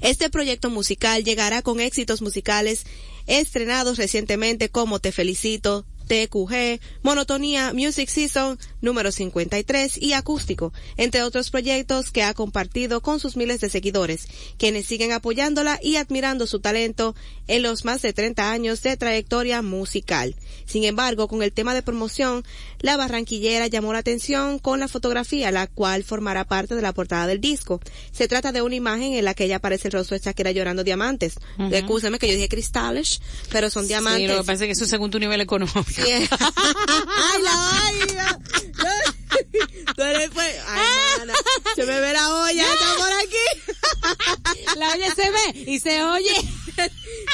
Este 0.00 0.30
proyecto 0.30 0.70
musical 0.70 1.24
llegará 1.24 1.62
con 1.62 1.80
éxitos 1.80 2.22
musicales 2.22 2.84
estrenados 3.26 3.98
recientemente 3.98 4.68
como 4.68 5.00
Te 5.00 5.12
Felicito, 5.12 5.84
TQG, 6.08 6.80
Monotonía, 7.02 7.72
Music 7.72 8.08
Season 8.08 8.58
número 8.80 9.12
53 9.12 9.98
y 10.00 10.14
Acústico, 10.14 10.72
entre 10.96 11.22
otros 11.22 11.50
proyectos 11.50 12.10
que 12.10 12.22
ha 12.22 12.34
compartido 12.34 13.00
con 13.00 13.20
sus 13.20 13.36
miles 13.36 13.60
de 13.60 13.68
seguidores, 13.68 14.26
quienes 14.56 14.86
siguen 14.86 15.12
apoyándola 15.12 15.78
y 15.82 15.96
admirando 15.96 16.46
su 16.46 16.60
talento 16.60 17.14
en 17.46 17.62
los 17.62 17.84
más 17.84 18.02
de 18.02 18.12
30 18.12 18.50
años 18.50 18.82
de 18.82 18.96
trayectoria 18.96 19.62
musical. 19.62 20.34
Sin 20.66 20.84
embargo, 20.84 21.28
con 21.28 21.42
el 21.42 21.52
tema 21.52 21.74
de 21.74 21.82
promoción, 21.82 22.44
la 22.80 22.96
barranquillera 22.96 23.66
llamó 23.66 23.92
la 23.92 24.00
atención 24.00 24.58
con 24.58 24.80
la 24.80 24.88
fotografía, 24.88 25.50
la 25.50 25.66
cual 25.66 26.04
formará 26.04 26.44
parte 26.44 26.74
de 26.74 26.82
la 26.82 26.92
portada 26.92 27.26
del 27.26 27.40
disco. 27.40 27.80
Se 28.12 28.28
trata 28.28 28.52
de 28.52 28.62
una 28.62 28.74
imagen 28.74 29.14
en 29.14 29.24
la 29.24 29.34
que 29.34 29.44
ella 29.44 29.56
aparece 29.56 29.88
el 29.88 29.92
rostro 29.92 30.16
de 30.16 30.24
Shakira 30.24 30.50
llorando 30.50 30.84
diamantes. 30.84 31.34
Ujú. 31.58 31.74
Excúsame 31.74 32.18
que 32.18 32.28
yo 32.28 32.34
dije 32.34 32.48
cristales, 32.48 33.20
pero 33.50 33.70
son 33.70 33.86
diamantes. 33.86 34.22
Sí, 34.22 34.26
lo 34.28 34.38
que 34.42 34.46
pasa 34.46 34.64
es 34.64 34.68
que 34.68 34.72
eso 34.72 34.84
es 34.84 34.90
según 34.90 35.10
tu 35.10 35.18
nivel 35.18 35.40
económico. 35.40 35.97
Sí. 35.98 36.12
Ay, 37.16 37.42
la. 37.42 39.17
Tú 39.96 40.02
eres 40.02 40.30
pues, 40.30 40.56
ay, 40.66 40.86
mana, 41.18 41.34
se 41.74 41.84
me 41.84 42.00
ve 42.00 42.12
la 42.12 42.34
olla, 42.34 42.72
está 42.72 42.94
por 42.96 43.12
aquí. 43.12 44.78
La 44.78 44.90
olla 44.92 45.14
se 45.14 45.30
ve 45.30 45.70
y 45.70 45.80
se 45.80 46.02
oye. 46.04 46.34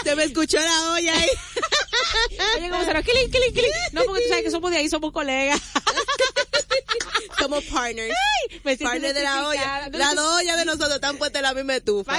Se 0.05 0.17
me 0.17 0.25
escuchó 0.25 0.59
la 0.59 0.93
olla 0.93 1.15
ahí. 1.15 1.29
Oye, 2.57 2.71
¿cómo 2.71 2.85
será? 2.85 3.03
Clic, 3.03 3.31
clic, 3.31 3.53
clic. 3.53 3.73
No, 3.93 4.03
porque 4.05 4.23
tú 4.23 4.29
sabes 4.29 4.45
que 4.45 4.51
somos 4.51 4.71
de 4.71 4.79
ahí, 4.79 4.89
somos 4.89 5.13
colegas. 5.13 5.61
Somos 7.39 7.65
partners. 7.65 8.15
me 8.63 8.77
siento 8.77 8.93
partners 8.93 9.15
de 9.15 9.23
la 9.23 9.49
olla. 9.49 9.89
Las 9.93 10.15
dos 10.15 10.41
ollas 10.41 10.57
de 10.57 10.65
nosotros 10.65 10.95
están 10.95 11.19
puestas 11.19 11.41
en 11.41 11.43
la 11.43 11.55
misma 11.55 11.77
estufa. 11.77 12.19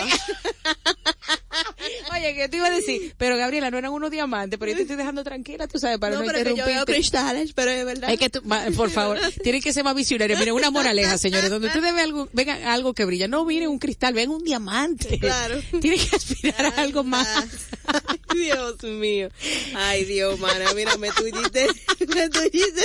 Oye, 2.11 2.35
que 2.35 2.49
te 2.49 2.57
iba 2.57 2.67
a 2.67 2.71
decir, 2.71 3.15
pero 3.17 3.37
Gabriela, 3.37 3.71
no 3.71 3.77
eran 3.77 3.91
unos 3.91 4.11
diamantes, 4.11 4.59
pero 4.59 4.71
yo 4.71 4.77
te 4.77 4.81
estoy 4.83 4.97
dejando 4.97 5.23
tranquila, 5.23 5.67
tú 5.67 5.79
sabes, 5.79 5.97
para 5.97 6.15
no, 6.15 6.21
no, 6.21 6.31
pero 6.31 6.43
que 6.43 6.55
yo 6.55 6.65
veo 6.65 6.85
cristales, 6.85 7.53
pero 7.53 7.71
es 7.71 7.85
verdad. 7.85 8.09
Hay 8.09 8.17
que, 8.17 8.29
por 8.29 8.89
favor, 8.91 9.19
tienen 9.43 9.61
que 9.61 9.73
ser 9.75 9.83
más 9.83 9.95
visionarios. 9.95 10.39
Miren, 10.39 10.55
una 10.55 10.71
moraleja, 10.71 11.17
señores, 11.19 11.49
donde 11.51 11.67
ustedes 11.67 11.83
ven 11.85 11.99
algo, 11.99 12.27
vengan 12.33 12.63
algo 12.63 12.93
que 12.95 13.05
brilla, 13.05 13.27
no 13.27 13.45
miren 13.45 13.69
un 13.69 13.77
cristal, 13.79 14.13
ven 14.15 14.29
un 14.31 14.43
diamante. 14.43 15.19
Claro. 15.19 15.61
Tienen 15.81 15.99
que 15.99 16.15
aspirar 16.15 16.65
a 16.65 16.81
algo 16.81 17.03
más. 17.03 17.27
Ay, 17.85 18.19
Dios 18.33 18.83
mío. 18.83 19.29
Ay, 19.75 20.05
Dios, 20.05 20.39
mana, 20.39 20.73
mira, 20.73 20.97
me 20.97 21.11
tuyiste, 21.11 21.67
me 22.15 22.29
tuyiste. 22.29 22.83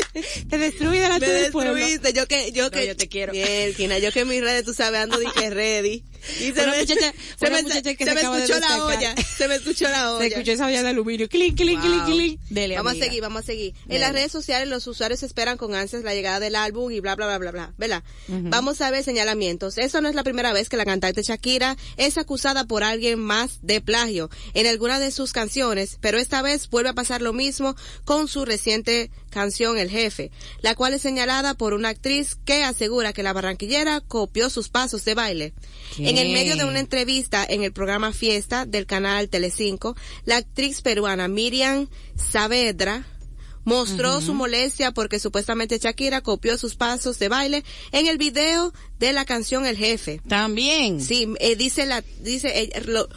Te 0.49 0.59
destruí 0.59 0.99
de 0.99 1.09
la 1.09 1.19
Me 1.19 1.27
destruiste, 1.27 2.13
yo 2.13 2.27
que, 2.27 2.53
yo 2.53 2.65
No, 2.65 2.71
que. 2.71 2.87
yo 2.87 2.97
te 2.97 3.09
quiero. 3.09 3.33
Bien, 3.33 3.73
Tina, 3.75 3.99
yo 3.99 4.13
que 4.13 4.21
en 4.21 4.29
mis 4.29 4.43
redes, 4.43 4.65
tú 4.65 4.75
sabes, 4.75 5.01
ando 5.01 5.19
de 5.19 5.27
que 5.35 5.49
ready. 5.51 6.05
Y 6.39 6.53
se 6.53 6.53
Una 6.53 6.73
me, 6.73 6.81
muchacha- 6.81 7.15
se 7.39 7.47
una 7.47 7.57
me, 7.57 7.63
muchacha 7.63 7.95
que 7.95 8.05
se 8.05 8.11
se 8.11 8.15
me 8.15 8.21
de 8.23 8.45
escuchó 8.45 8.61
la 8.61 8.85
olla, 8.85 9.15
se 9.17 9.49
me 9.49 9.55
escuchó 9.55 9.89
la 9.89 10.13
olla. 10.13 10.21
Se 10.21 10.27
escuchó 10.35 10.53
esa 10.53 10.67
olla 10.67 10.83
de 10.83 10.89
aluminio. 10.91 11.29
Clic, 11.31 11.57
clic, 11.57 11.81
clic, 11.81 11.95
Wow. 12.05 12.15
clic. 12.15 12.41
Dele, 12.51 12.77
vamos 12.77 12.91
amiga. 12.93 13.05
a 13.07 13.09
seguir, 13.09 13.23
vamos 13.23 13.43
a 13.43 13.47
seguir. 13.47 13.73
Dele. 13.73 13.95
En 13.95 14.01
las 14.03 14.13
redes 14.13 14.31
sociales 14.31 14.69
los 14.69 14.87
usuarios 14.87 15.23
esperan 15.23 15.57
con 15.57 15.75
ansias 15.75 16.03
la 16.05 16.13
llegada 16.15 16.39
del 16.39 16.57
álbum 16.57 16.80
y 16.89 17.01
bla, 17.01 17.17
bla, 17.17 17.27
bla, 17.27 17.39
bla, 17.39 17.51
bla, 17.51 17.75
¿verdad? 17.77 18.05
Vamos 18.29 18.81
a 18.81 18.91
ver 18.91 19.03
señalamientos. 19.03 19.77
Eso 19.77 20.01
no 20.01 20.09
es 20.09 20.15
la 20.15 20.23
primera 20.23 20.53
vez 20.53 20.69
que 20.69 20.77
la 20.77 20.85
cantante 20.85 21.23
Shakira 21.23 21.77
es 21.97 22.17
acusada 22.17 22.65
por 22.65 22.85
alguien 22.85 23.19
más 23.19 23.59
de 23.63 23.81
plagio 23.81 24.31
en 24.55 24.67
alguna 24.67 25.01
de 25.01 25.11
sus 25.11 25.33
canciones, 25.33 25.99
pero 26.01 26.19
esta 26.19 26.43
vez 26.43 26.71
vuelve 26.71 26.91
a 26.91 26.95
pasar 26.95 27.21
lo 27.21 27.33
mismo 27.33 27.75
con 28.05 28.29
su 28.29 28.45
reciente 28.45 29.11
canción 29.31 29.79
El 29.79 29.91
Jefe, 29.91 30.31
la 30.61 30.75
cual 30.75 30.95
es 30.95 31.03
señalada 31.03 31.55
por 31.55 31.75
una 31.75 31.91
actriz 31.91 32.37
que 32.45 32.65
asegura 32.65 33.13
que 33.13 33.23
la 33.23 33.33
barranquillera 33.33 34.01
copió 34.01 34.51
sus 34.51 34.69
pasos 34.69 35.05
de 35.05 35.15
baile. 35.15 35.55
¿Qué? 35.97 36.09
En 36.09 36.19
el 36.19 36.33
medio 36.33 36.57
de 36.57 36.65
una 36.65 36.81
entrevista 36.81 37.45
en 37.49 37.63
el 37.63 37.73
programa 37.73 38.13
Fiesta 38.13 38.67
del 38.67 38.87
canal 38.87 39.29
Telecinco, 39.29 39.97
la 40.25 40.37
actriz 40.37 40.83
peruana 40.83 41.29
Miriam 41.29 41.89
Saavedra 42.17 43.05
mostró 43.65 44.21
su 44.21 44.35
molestia 44.35 44.93
porque 44.93 45.19
supuestamente 45.19 45.79
Shakira 45.79 46.21
copió 46.23 46.57
sus 46.59 46.75
pasos 46.77 47.19
de 47.19 47.29
baile 47.29 47.65
en 47.93 48.07
el 48.07 48.19
video 48.19 48.73
de 48.99 49.13
la 49.13 49.25
canción 49.25 49.67
El 49.67 49.77
Jefe. 49.77 50.21
También. 50.29 51.01
Sí, 51.01 51.29
eh, 51.41 51.57
dice 51.57 51.87
la, 51.87 52.03
dice 52.23 52.59
ella, 52.61 52.81
lo- 52.87 53.09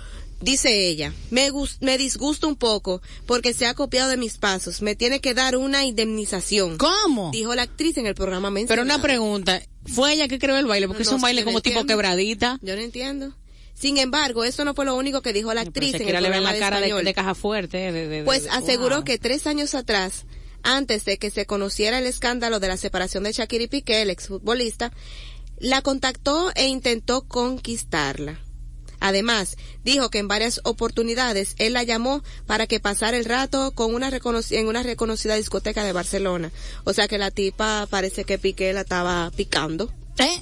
dice 0.41 0.87
ella, 0.89 1.13
me 1.31 1.49
me 1.79 1.97
disgusta 1.97 2.47
un 2.47 2.57
poco 2.57 3.01
porque 3.25 3.53
se 3.53 3.65
ha 3.65 3.73
copiado 3.73 4.09
de 4.09 4.17
mis 4.17 4.37
pasos, 4.37 4.81
me 4.81 4.95
tiene 4.95 5.21
que 5.21 5.33
dar 5.33 5.55
una 5.55 5.85
indemnización. 5.85 6.77
¿Cómo? 6.77 7.31
Dijo 7.31 7.55
la 7.55 7.61
actriz 7.63 7.97
en 7.97 8.07
el 8.07 8.15
programa 8.15 8.49
Pero 8.49 8.53
mencionado. 8.53 8.83
una 8.95 9.01
pregunta, 9.01 9.61
¿fue 9.85 10.13
ella 10.13 10.27
que 10.27 10.39
creó 10.39 10.57
el 10.57 10.65
baile? 10.65 10.87
Porque 10.87 11.03
es 11.03 11.09
No 11.09 11.15
un 11.15 11.19
sé, 11.21 11.23
baile 11.23 11.43
como 11.45 11.61
tipo 11.61 11.79
entiendo. 11.79 11.93
quebradita. 11.93 12.59
Yo 12.61 12.75
no 12.75 12.81
entiendo. 12.81 13.33
Sin 13.83 13.97
embargo, 13.97 14.45
eso 14.45 14.63
no 14.63 14.73
fue 14.73 14.85
lo 14.85 14.95
único 14.95 15.21
que 15.21 15.33
dijo 15.33 15.53
la 15.53 15.59
actriz 15.59 15.93
en 15.95 16.07
el 16.07 16.23
le 16.23 16.39
la 16.39 16.57
cara 16.57 16.79
de, 16.79 17.13
caja 17.13 17.35
fuerte. 17.35 17.77
de- 17.79 17.91
de- 17.91 18.07
de- 18.07 18.23
Pues 18.23 18.47
aseguró 18.49 18.95
wow. 18.95 19.03
que 19.03 19.17
tres 19.17 19.45
años 19.45 19.75
atrás, 19.75 20.23
antes 20.63 21.03
de 21.03 21.17
que 21.17 21.29
se 21.29 21.45
conociera 21.45 21.99
el 21.99 22.05
escándalo 22.05 22.61
de 22.61 22.69
la 22.69 22.77
separación 22.77 23.25
de 23.25 23.33
Shakira 23.33 23.65
y 23.65 23.67
Piqué, 23.67 24.01
el 24.01 24.09
exfutbolista, 24.09 24.93
la 25.59 25.81
contactó 25.81 26.49
e 26.55 26.67
intentó 26.67 27.23
conquistarla. 27.27 28.39
Además, 29.01 29.57
dijo 29.83 30.09
que 30.09 30.19
en 30.19 30.29
varias 30.29 30.61
oportunidades 30.63 31.55
él 31.57 31.73
la 31.73 31.83
llamó 31.83 32.23
para 32.47 32.67
que 32.67 32.79
pasara 32.79 33.17
el 33.17 33.25
rato 33.25 33.71
con 33.75 33.93
una 33.93 34.09
en 34.51 34.67
una 34.67 34.81
reconocida 34.83 35.35
discoteca 35.35 35.83
de 35.83 35.91
Barcelona. 35.91 36.53
O 36.85 36.93
sea 36.93 37.09
que 37.09 37.17
la 37.17 37.31
tipa 37.31 37.85
parece 37.89 38.23
que 38.23 38.37
Piqué 38.37 38.71
la 38.71 38.81
estaba 38.81 39.29
picando. 39.35 39.91
¿Eh? 40.19 40.39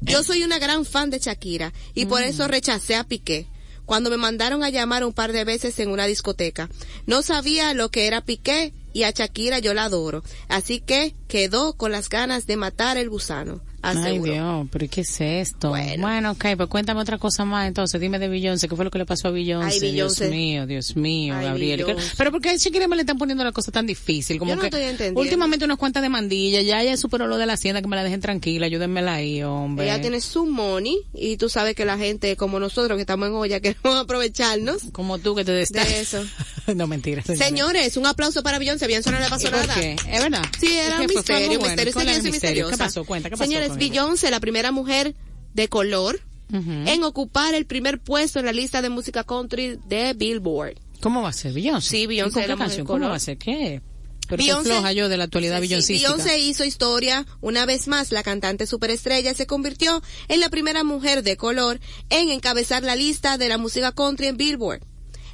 Yo 0.00 0.22
soy 0.22 0.42
una 0.42 0.58
gran 0.58 0.84
fan 0.84 1.10
de 1.10 1.18
Shakira 1.18 1.72
y 1.94 2.06
por 2.06 2.22
eso 2.22 2.48
rechacé 2.48 2.96
a 2.96 3.04
Piqué. 3.04 3.46
Cuando 3.86 4.10
me 4.10 4.16
mandaron 4.16 4.62
a 4.62 4.70
llamar 4.70 5.04
un 5.04 5.12
par 5.12 5.32
de 5.32 5.44
veces 5.44 5.78
en 5.80 5.90
una 5.90 6.06
discoteca, 6.06 6.68
no 7.06 7.22
sabía 7.22 7.74
lo 7.74 7.90
que 7.90 8.06
era 8.06 8.24
Piqué 8.24 8.72
y 8.92 9.02
a 9.02 9.10
Shakira 9.10 9.58
yo 9.58 9.74
la 9.74 9.84
adoro. 9.84 10.22
Así 10.48 10.80
que 10.80 11.14
quedó 11.28 11.74
con 11.74 11.90
las 11.90 12.08
ganas 12.08 12.46
de 12.46 12.56
matar 12.56 12.96
el 12.98 13.10
gusano. 13.10 13.60
Ay. 13.82 14.18
Dios, 14.18 14.66
pero 14.70 14.84
¿y 14.84 14.88
¿qué 14.88 15.00
es 15.02 15.20
esto? 15.20 15.70
Bueno. 15.70 16.02
Bueno, 16.02 16.30
ok, 16.32 16.44
pues 16.56 16.68
cuéntame 16.68 17.00
otra 17.00 17.18
cosa 17.18 17.44
más 17.44 17.66
entonces, 17.68 18.00
dime 18.00 18.18
de 18.18 18.28
Beyoncé, 18.28 18.68
¿qué 18.68 18.76
fue 18.76 18.84
lo 18.84 18.90
que 18.90 18.98
le 18.98 19.06
pasó 19.06 19.28
a 19.28 19.30
Beyoncé? 19.30 19.86
Ay, 19.86 19.92
Dios 19.92 20.20
mío, 20.20 20.66
Dios 20.66 20.96
mío, 20.96 21.34
Ay, 21.36 21.44
Gabriel. 21.46 21.84
Beyoncé. 21.84 22.12
Pero 22.16 22.30
porque 22.30 22.50
a 22.50 22.56
Shakira 22.56 22.88
me 22.88 22.96
le 22.96 23.02
están 23.02 23.18
poniendo 23.18 23.42
la 23.44 23.52
cosa 23.52 23.72
tan 23.72 23.86
difícil, 23.86 24.38
como 24.38 24.50
Yo 24.50 24.56
no 24.56 24.60
que 24.62 24.66
estoy 24.68 24.82
entendiendo. 24.82 25.20
últimamente 25.20 25.64
unas 25.64 25.78
cuantas 25.78 26.02
demandillas, 26.02 26.64
ya 26.64 26.82
ella 26.82 26.96
superó 26.96 27.26
lo 27.26 27.38
de 27.38 27.46
la 27.46 27.54
hacienda, 27.54 27.80
que 27.82 27.88
me 27.88 27.96
la 27.96 28.04
dejen 28.04 28.20
tranquila, 28.20 28.66
ayúdenmela 28.66 29.14
ahí, 29.14 29.42
hombre. 29.42 29.86
Ella 29.86 30.00
tiene 30.00 30.20
su 30.20 30.46
money 30.46 30.98
y 31.14 31.36
tú 31.36 31.48
sabes 31.48 31.74
que 31.74 31.84
la 31.84 31.96
gente 31.98 32.36
como 32.36 32.60
nosotros 32.60 32.96
que 32.96 33.02
estamos 33.02 33.28
en 33.28 33.34
olla 33.34 33.60
queremos 33.60 33.96
aprovecharnos 33.96 34.82
Como 34.92 35.18
tú 35.18 35.34
que 35.34 35.44
te 35.44 35.52
des 35.52 35.70
de 35.70 36.00
eso. 36.00 36.22
no, 36.74 36.86
mentira. 36.86 37.22
Señores, 37.22 37.96
un 37.96 38.06
aplauso 38.06 38.42
para 38.42 38.58
Beyoncé. 38.58 38.86
Beyoncé 38.86 39.10
no 39.10 39.18
le 39.20 39.28
pasó 39.28 39.48
¿Y 39.48 39.50
por 39.50 39.60
nada. 39.60 39.74
qué? 39.74 39.92
¿Es 39.92 40.22
verdad? 40.22 40.42
Sí, 40.58 40.76
era 40.76 40.96
¿Qué 40.96 41.02
un 41.02 41.06
misterio, 41.08 41.46
bueno? 41.58 41.62
misterio, 41.64 41.92
¿Cuál 41.92 42.08
era 42.08 42.16
el 42.16 42.22
misteriosa 42.22 42.28
y 42.28 42.32
misterio? 42.32 42.68
¿Qué 42.68 42.76
pasó? 42.76 43.04
Cuenta, 43.04 43.30
¿qué 43.30 43.36
pasó 43.36 43.44
Señores, 43.50 43.69
ella? 43.78 43.88
Beyoncé, 43.90 44.30
la 44.30 44.40
primera 44.40 44.72
mujer 44.72 45.14
de 45.54 45.68
color 45.68 46.20
Ujú. 46.52 46.70
en 46.86 47.02
ocupar 47.04 47.54
el 47.54 47.66
primer 47.66 48.00
puesto 48.00 48.38
en 48.40 48.46
la 48.46 48.52
lista 48.52 48.82
de 48.82 48.88
música 48.88 49.24
country 49.24 49.78
de 49.86 50.14
Billboard. 50.14 50.74
¿Cómo 51.00 51.22
va 51.22 51.28
a 51.30 51.32
ser 51.32 51.52
Beyoncé? 51.52 51.88
Sí, 51.88 52.06
Beyoncé 52.06 52.30
¿Y 52.30 52.32
con 52.34 52.42
es 52.42 52.48
la 52.48 52.56
mujer 52.56 52.68
canción? 52.68 52.86
color. 52.86 53.00
¿Cómo 53.00 53.10
va 53.10 53.16
a 53.16 53.20
ser? 53.20 53.38
¿Qué? 53.38 53.80
Pero 54.28 54.42
Beyoncé, 54.44 54.70
floja 54.70 54.92
yo 54.92 55.08
de 55.08 55.16
la 55.16 55.24
actualidad 55.24 55.60
Sí. 55.80 55.94
Beyoncé 55.94 56.38
hizo 56.38 56.64
historia. 56.64 57.26
Una 57.40 57.66
vez 57.66 57.88
más, 57.88 58.12
la 58.12 58.22
cantante 58.22 58.66
superestrella 58.66 59.34
se 59.34 59.46
convirtió 59.46 60.02
en 60.28 60.38
la 60.40 60.50
primera 60.50 60.84
mujer 60.84 61.22
de 61.24 61.36
color 61.36 61.80
en 62.10 62.30
encabezar 62.30 62.84
la 62.84 62.94
lista 62.94 63.38
de 63.38 63.48
la 63.48 63.58
música 63.58 63.90
country 63.92 64.26
en 64.28 64.36
Billboard. 64.36 64.82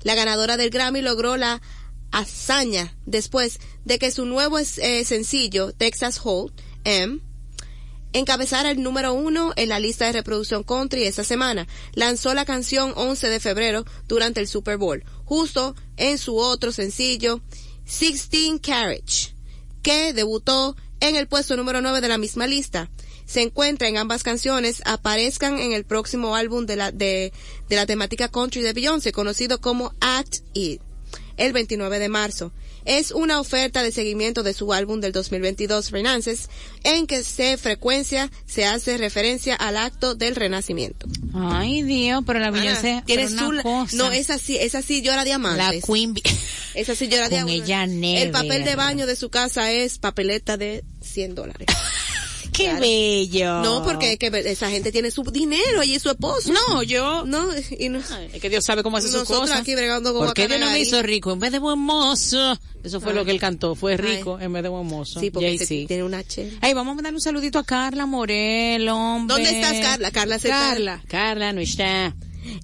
La 0.02 0.14
ganadora 0.14 0.56
del 0.56 0.70
Grammy 0.70 1.02
logró 1.02 1.36
la 1.36 1.60
hazaña 2.12 2.96
después 3.04 3.58
de 3.84 3.98
que 3.98 4.10
su 4.10 4.24
nuevo 4.24 4.58
eh, 4.58 5.04
sencillo, 5.04 5.72
Texas 5.72 6.20
Hold 6.24 6.52
M, 6.84 7.18
encabezara 8.18 8.70
el 8.70 8.82
número 8.82 9.12
uno 9.12 9.52
en 9.56 9.68
la 9.68 9.78
lista 9.78 10.06
de 10.06 10.12
reproducción 10.12 10.62
country 10.62 11.04
esta 11.04 11.24
semana. 11.24 11.66
Lanzó 11.94 12.34
la 12.34 12.44
canción 12.44 12.92
11 12.96 13.28
de 13.28 13.40
febrero 13.40 13.84
durante 14.08 14.40
el 14.40 14.48
Super 14.48 14.78
Bowl, 14.78 15.04
justo 15.24 15.74
en 15.96 16.18
su 16.18 16.36
otro 16.36 16.72
sencillo, 16.72 17.40
16 17.84 18.60
Carriage, 18.62 19.34
que 19.82 20.12
debutó 20.12 20.76
en 21.00 21.16
el 21.16 21.28
puesto 21.28 21.56
número 21.56 21.80
9 21.80 22.00
de 22.00 22.08
la 22.08 22.18
misma 22.18 22.46
lista. 22.46 22.90
Se 23.26 23.42
encuentra 23.42 23.88
en 23.88 23.96
ambas 23.96 24.22
canciones, 24.22 24.82
aparezcan 24.84 25.58
en 25.58 25.72
el 25.72 25.84
próximo 25.84 26.36
álbum 26.36 26.64
de 26.64 26.76
la, 26.76 26.92
de, 26.92 27.32
de 27.68 27.76
la 27.76 27.86
temática 27.86 28.28
country 28.28 28.62
de 28.62 28.72
Beyoncé, 28.72 29.12
conocido 29.12 29.60
como 29.60 29.94
Act 30.00 30.36
It, 30.54 30.80
el 31.36 31.52
29 31.52 31.98
de 31.98 32.08
marzo 32.08 32.52
es 32.86 33.10
una 33.10 33.40
oferta 33.40 33.82
de 33.82 33.92
seguimiento 33.92 34.42
de 34.42 34.54
su 34.54 34.72
álbum 34.72 35.00
del 35.00 35.12
2022 35.12 35.90
Renaissance, 35.90 36.48
en 36.84 37.06
que 37.06 37.22
se 37.24 37.56
frecuencia 37.58 38.30
se 38.46 38.64
hace 38.64 38.96
referencia 38.96 39.54
al 39.54 39.76
acto 39.76 40.14
del 40.14 40.34
renacimiento. 40.36 41.06
Ay, 41.34 41.82
Dios, 41.82 42.22
pero 42.26 42.38
la 42.38 42.50
Beyoncé 42.50 43.02
la- 43.56 43.62
cosa. 43.62 43.96
no, 43.96 44.10
esa 44.12 44.38
sí, 44.38 44.56
esa 44.56 44.80
sí 44.82 45.02
llora 45.02 45.16
la 45.16 45.24
diamantes. 45.24 45.84
Queen 45.84 46.14
Bee- 46.14 46.22
Esa 46.74 46.94
sí 46.94 47.08
llora 47.08 47.28
diamantes. 47.28 47.62
ella 47.64 47.86
El 48.22 48.30
papel 48.30 48.64
de 48.64 48.76
baño 48.76 49.06
de 49.06 49.16
su 49.16 49.28
casa 49.30 49.70
es 49.72 49.98
papeleta 49.98 50.56
de 50.56 50.84
100 51.02 51.34
dólares. 51.34 51.66
Qué 52.56 52.74
bello. 52.74 53.60
No, 53.62 53.82
porque 53.82 54.16
que 54.18 54.26
esa 54.46 54.70
gente 54.70 54.90
tiene 54.92 55.10
su 55.10 55.22
dinero 55.24 55.82
y 55.82 55.98
su 55.98 56.10
esposo. 56.10 56.52
No, 56.52 56.82
yo. 56.82 57.24
No, 57.26 57.48
y 57.78 57.88
no. 57.88 57.98
Es 58.32 58.40
que 58.40 58.48
Dios 58.48 58.64
sabe 58.64 58.82
cómo 58.82 58.96
hace 58.96 59.08
sus 59.08 59.24
cosas. 59.24 59.60
aquí 59.60 59.74
bregando 59.74 60.12
con 60.14 60.26
¿Por 60.26 60.34
qué 60.34 60.48
Dios 60.48 60.60
no 60.60 60.70
me 60.70 60.80
hizo 60.80 61.02
rico 61.02 61.32
en 61.32 61.40
vez 61.40 61.52
de 61.52 61.58
buen 61.58 61.78
mozo? 61.78 62.58
Eso 62.82 63.00
fue 63.00 63.10
Ay. 63.12 63.16
lo 63.18 63.24
que 63.24 63.30
él 63.32 63.40
cantó. 63.40 63.74
Fue 63.74 63.96
rico 63.96 64.38
en 64.40 64.52
vez 64.52 64.62
de 64.62 64.68
buen 64.68 64.86
mozo. 64.86 65.20
Sí, 65.20 65.30
porque 65.30 65.58
se- 65.58 65.86
tiene 65.86 66.04
una 66.04 66.22
chela. 66.24 66.52
Ay, 66.60 66.72
vamos 66.72 66.92
a 66.92 66.94
mandarle 66.96 67.16
un 67.16 67.20
saludito 67.20 67.58
a 67.58 67.64
Carla 67.64 68.06
Morel, 68.06 68.88
hombre. 68.88 69.34
¿Dónde 69.34 69.50
estás, 69.50 69.78
Carla? 69.80 70.10
Carla 70.10 70.38
se 70.38 70.48
Carla, 70.48 71.02
Carla 71.08 71.52
no 71.52 71.60
está. 71.60 72.14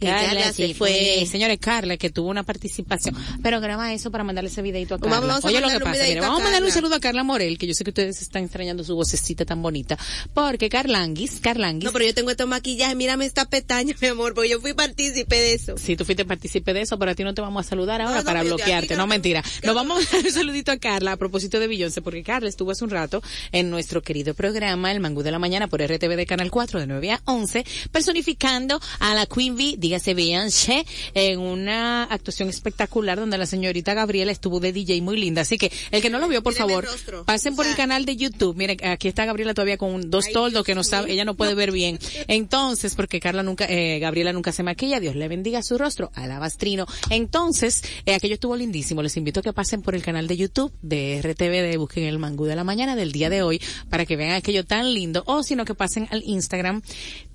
Carla 0.01 0.53
se 0.53 0.75
fue. 0.75 1.27
Señores, 1.31 1.59
Carla, 1.61 1.97
que 1.97 2.11
tuvo 2.11 2.29
una 2.29 2.43
participación. 2.43 3.17
Pero 3.43 3.61
graba 3.61 3.93
eso 3.93 4.11
para 4.11 4.25
mandarle 4.25 4.51
ese 4.51 4.63
videito 4.63 4.95
a 4.95 4.99
Carla. 5.01 5.21
vamos 5.21 5.45
a 5.45 5.49
Oye, 5.49 5.61
lo 5.61 5.69
que 5.69 5.77
un 5.77 5.83
pasa, 5.83 6.03
mire, 6.05 6.21
vamos 6.21 6.41
a 6.41 6.45
mandarle 6.45 6.67
un 6.69 6.73
Carla. 6.73 6.75
saludo 6.75 6.95
a 6.97 7.01
Carla 7.01 7.23
Morel, 7.25 7.59
que 7.59 7.67
yo 7.67 7.75
sé 7.75 7.85
que 7.85 7.91
ustedes 7.91 8.21
están 8.23 8.45
extrañando 8.45 8.85
su 8.85 8.95
vocecita 8.95 9.45
tan 9.45 9.63
bonita. 9.63 9.99
Porque 10.35 10.69
Carlanguis, 10.69 11.41
Carlanguis. 11.41 11.85
No, 11.85 11.93
pero 11.93 12.05
yo 12.05 12.15
tengo 12.15 12.31
estos 12.31 12.47
maquillajes, 12.47 12.97
mírame 12.97 13.27
esta 13.27 13.45
pestaña, 13.49 13.95
mi 14.01 14.09
amor, 14.09 14.35
porque 14.35 14.51
yo 14.51 14.61
fui 14.61 14.75
partícipe 14.75 15.37
de 15.37 15.55
eso. 15.55 15.77
Si 15.77 15.97
tú 15.97 16.05
fuiste 16.05 16.25
partícipe 16.25 16.73
de 16.73 16.83
eso, 16.83 16.99
pero 16.99 17.13
a 17.13 17.15
ti 17.15 17.25
no 17.25 17.35
te 17.35 17.41
vamos 17.41 17.67
a 17.67 17.69
saludar 17.69 18.01
ahora 18.01 18.19
no, 18.19 18.25
para 18.25 18.43
bloquearte. 18.43 18.97
no, 18.97 19.07
mentira. 19.07 19.43
Nos 19.63 19.75
vamos 19.75 20.07
a 20.07 20.17
dar 20.17 20.25
un 20.25 20.33
saludito 20.33 20.73
a 20.73 20.77
Carla 20.77 21.13
a 21.13 21.17
propósito 21.17 21.61
de 21.61 21.67
Beyoncé, 21.67 22.03
porque 22.03 22.23
Carla 22.23 22.49
estuvo 22.49 22.71
hace 22.71 22.85
un 22.85 22.91
rato 22.91 23.23
en 23.53 23.71
nuestro 23.71 24.03
querido 24.03 24.35
programa 24.35 24.91
El 24.93 25.01
Mangú 25.01 25.23
de 25.23 25.31
la 25.31 25.39
Mañana 25.39 25.67
por 25.69 25.83
RTV 25.83 26.17
de 26.17 26.27
Canal 26.27 26.51
4 26.51 26.81
de 26.81 26.87
9 26.87 27.11
a 27.13 27.21
11, 27.25 27.65
personificando 27.91 28.81
a 28.99 29.15
la 29.15 29.27
Queen 29.27 29.57
Bee, 29.57 29.72
dígase 29.79 30.15
Beyoncé, 30.15 30.85
en 31.15 31.41
una 31.41 32.05
actuación 32.05 32.49
espectacular 32.49 33.19
donde 33.19 33.39
la 33.39 33.47
señorita 33.47 33.95
Gabriela 33.95 34.33
estuvo 34.33 34.61
de 34.61 34.73
DJ 34.73 35.03
muy 35.03 35.17
linda. 35.17 35.43
Así 35.43 35.59
que 35.59 35.71
el 35.91 36.03
que 36.03 36.11
no 36.11 36.19
lo 36.19 36.29
vio, 36.29 36.43
por 36.43 36.53
Míreme 36.53 36.73
favor, 36.73 37.25
pasen 37.25 37.57
por 37.57 37.67
el 37.67 37.75
canal 37.75 38.05
de 38.05 38.17
YouTube. 38.17 38.57
Miren, 38.57 38.79
aquí 38.85 39.09
está 39.09 39.25
Gabriela 39.25 39.55
todavía 39.55 39.77
con 39.77 40.11
dos 40.11 40.27
Ay, 40.27 40.33
toldos 40.33 40.53
Dios 40.53 40.65
que 40.65 40.75
no 40.75 40.85
sabe, 40.85 41.13
ella 41.13 41.25
no 41.25 41.35
puede 41.35 41.55
ver 41.55 41.73
bien. 41.73 41.99
Entonces, 42.29 42.95
porque 42.95 43.21
Carla 43.21 43.43
nunca, 43.43 43.67
eh, 43.69 43.99
Gabriela 43.99 44.33
nunca 44.33 44.53
se 44.53 44.63
maquilla, 44.63 45.01
Dios 45.01 45.17
le 45.17 45.29
bendiga 45.29 45.63
su 45.63 45.79
rostro, 45.79 46.11
alabastrino. 46.15 46.87
Entonces, 47.11 47.83
eh, 48.07 48.15
aquello 48.15 48.35
estuvo 48.35 48.57
lindísimo. 48.57 49.03
Les 49.03 49.17
invito 49.17 49.41
a 49.41 49.43
que 49.43 49.53
pasen 49.53 49.83
por 49.83 49.95
el 49.95 50.03
canal 50.03 50.27
de 50.27 50.37
YouTube 50.37 50.73
de 50.83 51.21
RTV, 51.23 51.63
de 51.63 51.77
busquen 51.77 52.05
el 52.05 52.19
mangú 52.19 52.45
de 52.45 52.57
la 52.57 52.65
mañana 52.65 52.97
del 52.97 53.13
día 53.13 53.31
de 53.31 53.43
hoy, 53.43 53.61
para 53.89 54.07
que 54.07 54.17
vean 54.17 54.33
aquello 54.33 54.65
tan 54.65 54.93
lindo, 54.93 55.23
o 55.27 55.43
sino 55.43 55.65
que 55.65 55.75
pasen 55.75 56.09
al 56.11 56.23
Instagram 56.25 56.83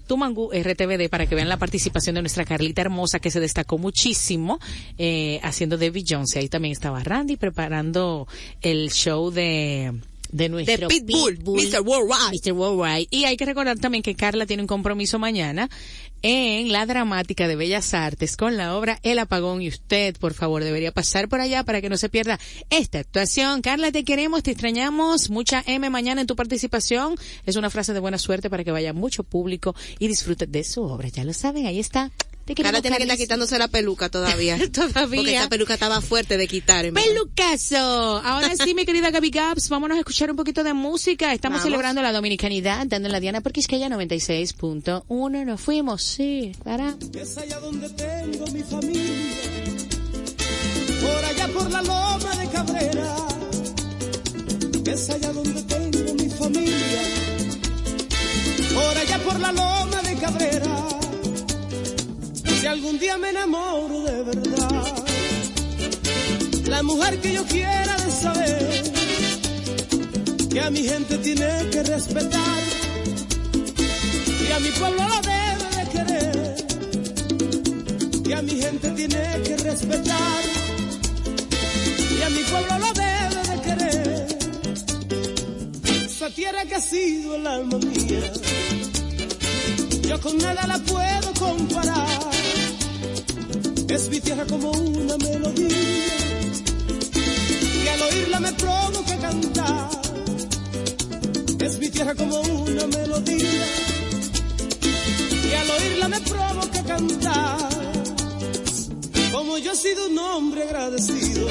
tu 0.08 0.18
mangú 0.18 0.50
RTVD 0.52 1.10
para 1.10 1.28
que 1.28 1.36
vean 1.36 1.50
la 1.50 1.58
participación 1.58 2.16
de 2.16 2.22
nuestra 2.22 2.46
Carlita 2.46 2.82
hermosa 2.82 3.20
que 3.20 3.30
se 3.30 3.40
destacó 3.40 3.78
muchísimo 3.78 4.60
eh, 4.98 5.40
haciendo 5.44 5.78
de 5.78 5.92
Beyoncé. 5.92 6.40
Ahí 6.40 6.50
también 6.50 6.72
estaba 6.72 7.04
Randy 7.04 7.36
preparando 7.36 8.28
el 8.62 8.92
show 8.92 9.32
de 9.32 9.94
de 10.32 10.50
nuestro 10.50 10.88
Pitbull, 10.88 11.40
Mr. 11.40 11.82
Worldwide. 11.82 12.40
Mr. 12.44 12.52
Worldwide. 12.54 13.08
Y 13.12 13.26
hay 13.26 13.38
que 13.38 13.46
recordar 13.46 13.78
también 13.80 14.04
que 14.04 14.16
Carla 14.16 14.46
tiene 14.46 14.64
un 14.64 14.68
compromiso 14.68 15.20
mañana 15.20 15.70
en 16.22 16.72
la 16.72 16.86
dramática 16.86 17.48
de 17.48 17.56
Bellas 17.56 17.94
Artes 17.94 18.38
con 18.38 18.58
la 18.58 18.76
obra 18.76 19.00
El 19.04 19.20
Apagón 19.20 19.62
y 19.62 19.68
usted, 19.68 20.16
por 20.18 20.34
favor, 20.34 20.64
debería 20.64 20.92
pasar 20.92 21.30
por 21.30 21.40
allá 21.40 21.64
para 21.64 21.82
que 21.82 21.90
no 21.90 21.98
se 21.98 22.10
pierda 22.10 22.40
esta 22.70 23.00
actuación. 23.00 23.62
Carla, 23.62 23.92
te 23.92 24.04
queremos, 24.04 24.44
te 24.44 24.52
extrañamos. 24.52 25.30
Mucha 25.30 25.64
M 25.66 25.90
mañana 25.90 26.22
en 26.22 26.28
tu 26.28 26.36
participación. 26.36 27.16
Es 27.46 27.56
una 27.56 27.70
frase 27.70 27.94
de 27.94 28.00
buena 28.00 28.18
suerte 28.18 28.50
para 28.50 28.64
que 28.64 28.72
vaya 28.72 28.94
mucho 28.94 29.24
público 29.24 29.76
y 30.00 30.08
disfrute 30.08 30.48
de 30.48 30.64
su 30.64 30.82
obra. 30.84 31.10
Ya 31.10 31.24
lo 31.24 31.34
saben, 31.34 31.68
ahí 31.68 31.80
está. 31.80 32.12
Te 32.48 32.56
queremos, 32.56 32.72
Carla 32.72 32.82
tiene 32.82 32.96
que 32.96 33.04
estar 33.04 33.18
quitándose 33.18 33.60
la 33.60 33.68
peluca 33.68 34.08
todavía. 34.08 34.58
Todavía. 34.72 35.18
Porque 35.18 35.36
esa 35.36 35.50
peluca 35.50 35.74
estaba 35.74 36.00
fuerte 36.00 36.38
de 36.38 36.48
quitar. 36.48 36.86
verdad. 36.86 37.02
Pelucazo. 37.04 37.76
Ahora 38.24 38.56
sí, 38.56 38.74
mi 38.74 38.86
querida 38.86 39.12
Gaby 39.12 39.32
Gaps, 39.32 39.68
vámonos 39.68 39.98
a 39.98 40.00
escuchar 40.00 40.32
un 40.32 40.38
poquito 40.38 40.64
de 40.64 40.72
música. 40.74 41.34
Estamos 41.34 41.58
Vamos. 41.58 41.66
celebrando 41.66 42.02
la 42.02 42.14
dominicanidad, 42.14 42.88
dando 42.88 43.08
en 43.08 43.12
la 43.12 43.20
Diana 43.20 43.42
porque 43.42 43.60
es 43.60 43.68
que 43.68 43.80
ya 43.80 43.90
96.1 43.90 45.46
nos 45.46 45.60
fuimos, 45.60 46.02
sí, 46.02 46.54
para. 46.64 46.96
Es 47.20 47.38
allá 47.38 47.60
donde 47.60 47.90
tengo 47.90 48.48
mi 48.48 48.64
familia, 48.64 49.76
por 51.02 51.26
allá 51.26 51.48
por 51.50 51.70
la 51.70 51.82
loma 51.82 52.36
de 52.38 52.48
Cabrera. 52.48 53.16
Es 54.86 55.10
allá 55.10 55.34
donde 55.34 55.64
tengo 55.64 56.14
mi 56.14 56.30
familia, 56.30 57.02
por 58.74 58.98
allá 58.98 59.20
por 59.20 59.38
la 59.38 59.52
loma 59.52 60.02
de 60.02 60.16
Cabrera. 60.16 60.97
Si 62.60 62.66
algún 62.66 62.98
día 62.98 63.18
me 63.18 63.30
enamoro 63.30 64.02
de 64.02 64.24
verdad, 64.24 65.04
la 66.66 66.82
mujer 66.84 67.22
que 67.22 67.34
yo 67.34 67.46
quiera 67.46 67.96
de 67.98 68.12
saber, 68.12 68.84
que 70.50 70.60
a 70.60 70.70
mi 70.72 70.84
gente 70.84 71.18
tiene 71.20 71.70
que 71.72 71.84
respetar 71.84 72.60
y 74.48 74.52
a 74.52 74.60
mi 74.60 74.70
pueblo 74.70 75.04
lo 75.08 75.22
debe 75.22 75.68
de 75.78 75.84
querer 75.96 76.56
y 78.26 78.32
a 78.34 78.42
mi 78.42 78.62
gente 78.62 78.90
tiene 78.90 79.42
que 79.44 79.58
respetar 79.58 80.44
y 82.18 82.22
a 82.24 82.30
mi 82.30 82.44
pueblo 82.52 82.80
lo 82.80 82.94
debe 82.94 83.42
de 83.52 83.62
querer. 83.68 84.38
Esa 86.06 86.30
tierra 86.32 86.66
que 86.66 86.76
ha 86.76 86.82
sido 86.82 87.36
el 87.36 87.46
alma 87.46 87.78
mía 87.78 88.32
yo 90.08 90.22
con 90.22 90.38
nada 90.38 90.66
la 90.68 90.80
puedo 90.80 91.34
comparar 91.34 92.37
es 93.90 94.10
mi 94.10 94.20
tierra 94.20 94.46
como 94.46 94.72
una 94.72 95.18
melodía 95.18 95.68
que 97.84 97.90
al 97.90 98.02
oírla 98.02 98.40
me 98.40 98.54
provoca 98.54 99.18
cantar 99.18 99.90
es 101.60 101.80
mi 101.80 101.90
tierra 101.90 102.16
como 102.16 102.40
una 102.42 102.88
melodía 102.88 103.66
y 105.50 105.54
al 105.54 105.70
oírla 105.70 106.08
me 106.08 106.20
provoca 106.22 106.84
cantar. 106.84 107.70
Como 109.32 109.58
yo 109.58 109.72
he 109.72 109.76
sido 109.76 110.08
un 110.08 110.18
hombre 110.18 110.64
agradecido, 110.64 111.48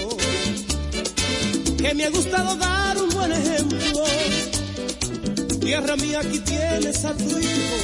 que 1.78 1.94
me 1.94 2.04
ha 2.04 2.10
gustado 2.10 2.56
dar 2.56 2.98
un 2.98 3.10
buen 3.10 3.32
ejemplo. 3.32 4.04
Tierra 5.60 5.96
mía, 5.96 6.20
aquí 6.20 6.38
tienes 6.40 7.04
a 7.04 7.14
tu 7.14 7.24
hijo, 7.24 7.76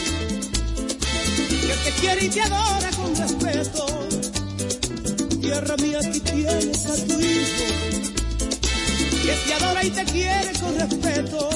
que 1.49 1.75
te 1.85 1.91
quiere 2.01 2.25
y 2.27 2.29
te 2.29 2.41
adora 2.41 2.91
con 2.97 3.17
respeto. 3.17 4.02
Tierra 5.43 5.77
mía, 5.79 5.99
aquí 5.99 6.21
tienes 6.21 6.87
a 6.87 6.95
tu 6.95 7.21
hijo, 7.21 7.65
que 9.25 9.35
te 9.45 9.55
adora 9.55 9.85
y 9.85 9.91
te 9.91 10.05
quiere 10.05 10.53
con 10.61 10.79
respeto. 10.79 11.49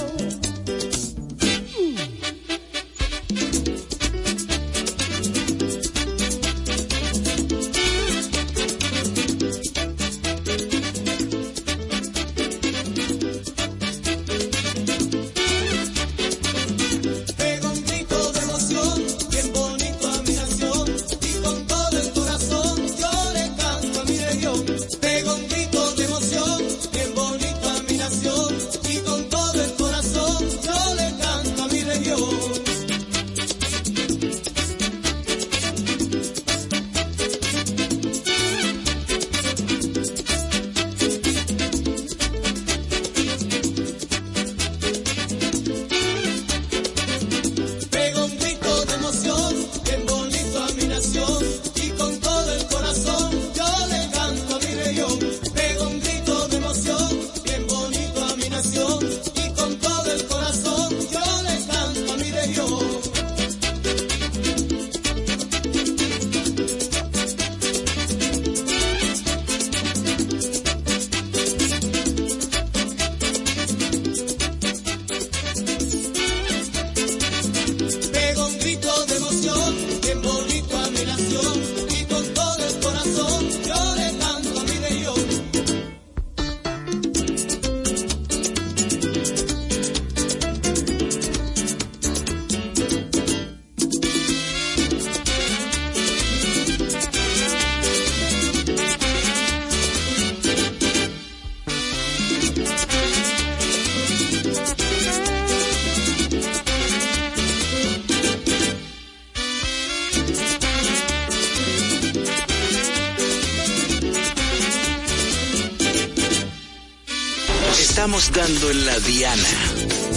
Estamos 118.07 118.32
dando 118.32 118.70
en 118.70 118.86
la 118.86 119.00
diana. 119.00 119.42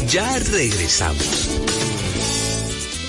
Ya 0.10 0.38
regresamos. 0.38 1.50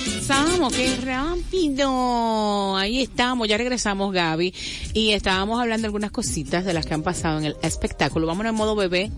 Regresamos, 0.07 0.73
qué 0.73 0.97
rápido. 0.97 2.77
Ahí 2.79 3.03
estamos, 3.03 3.47
ya 3.47 3.59
regresamos, 3.59 4.11
Gaby. 4.15 4.55
Y 4.95 5.11
estábamos 5.11 5.61
hablando 5.61 5.83
de 5.83 5.89
algunas 5.89 6.13
cositas 6.13 6.65
de 6.65 6.73
las 6.73 6.87
que 6.87 6.95
han 6.95 7.03
pasado 7.03 7.39
en 7.41 7.45
el 7.45 7.57
espectáculo. 7.61 8.27
Vámonos 8.27 8.49
en 8.49 8.57
modo 8.57 8.75
bebé. 8.75 9.11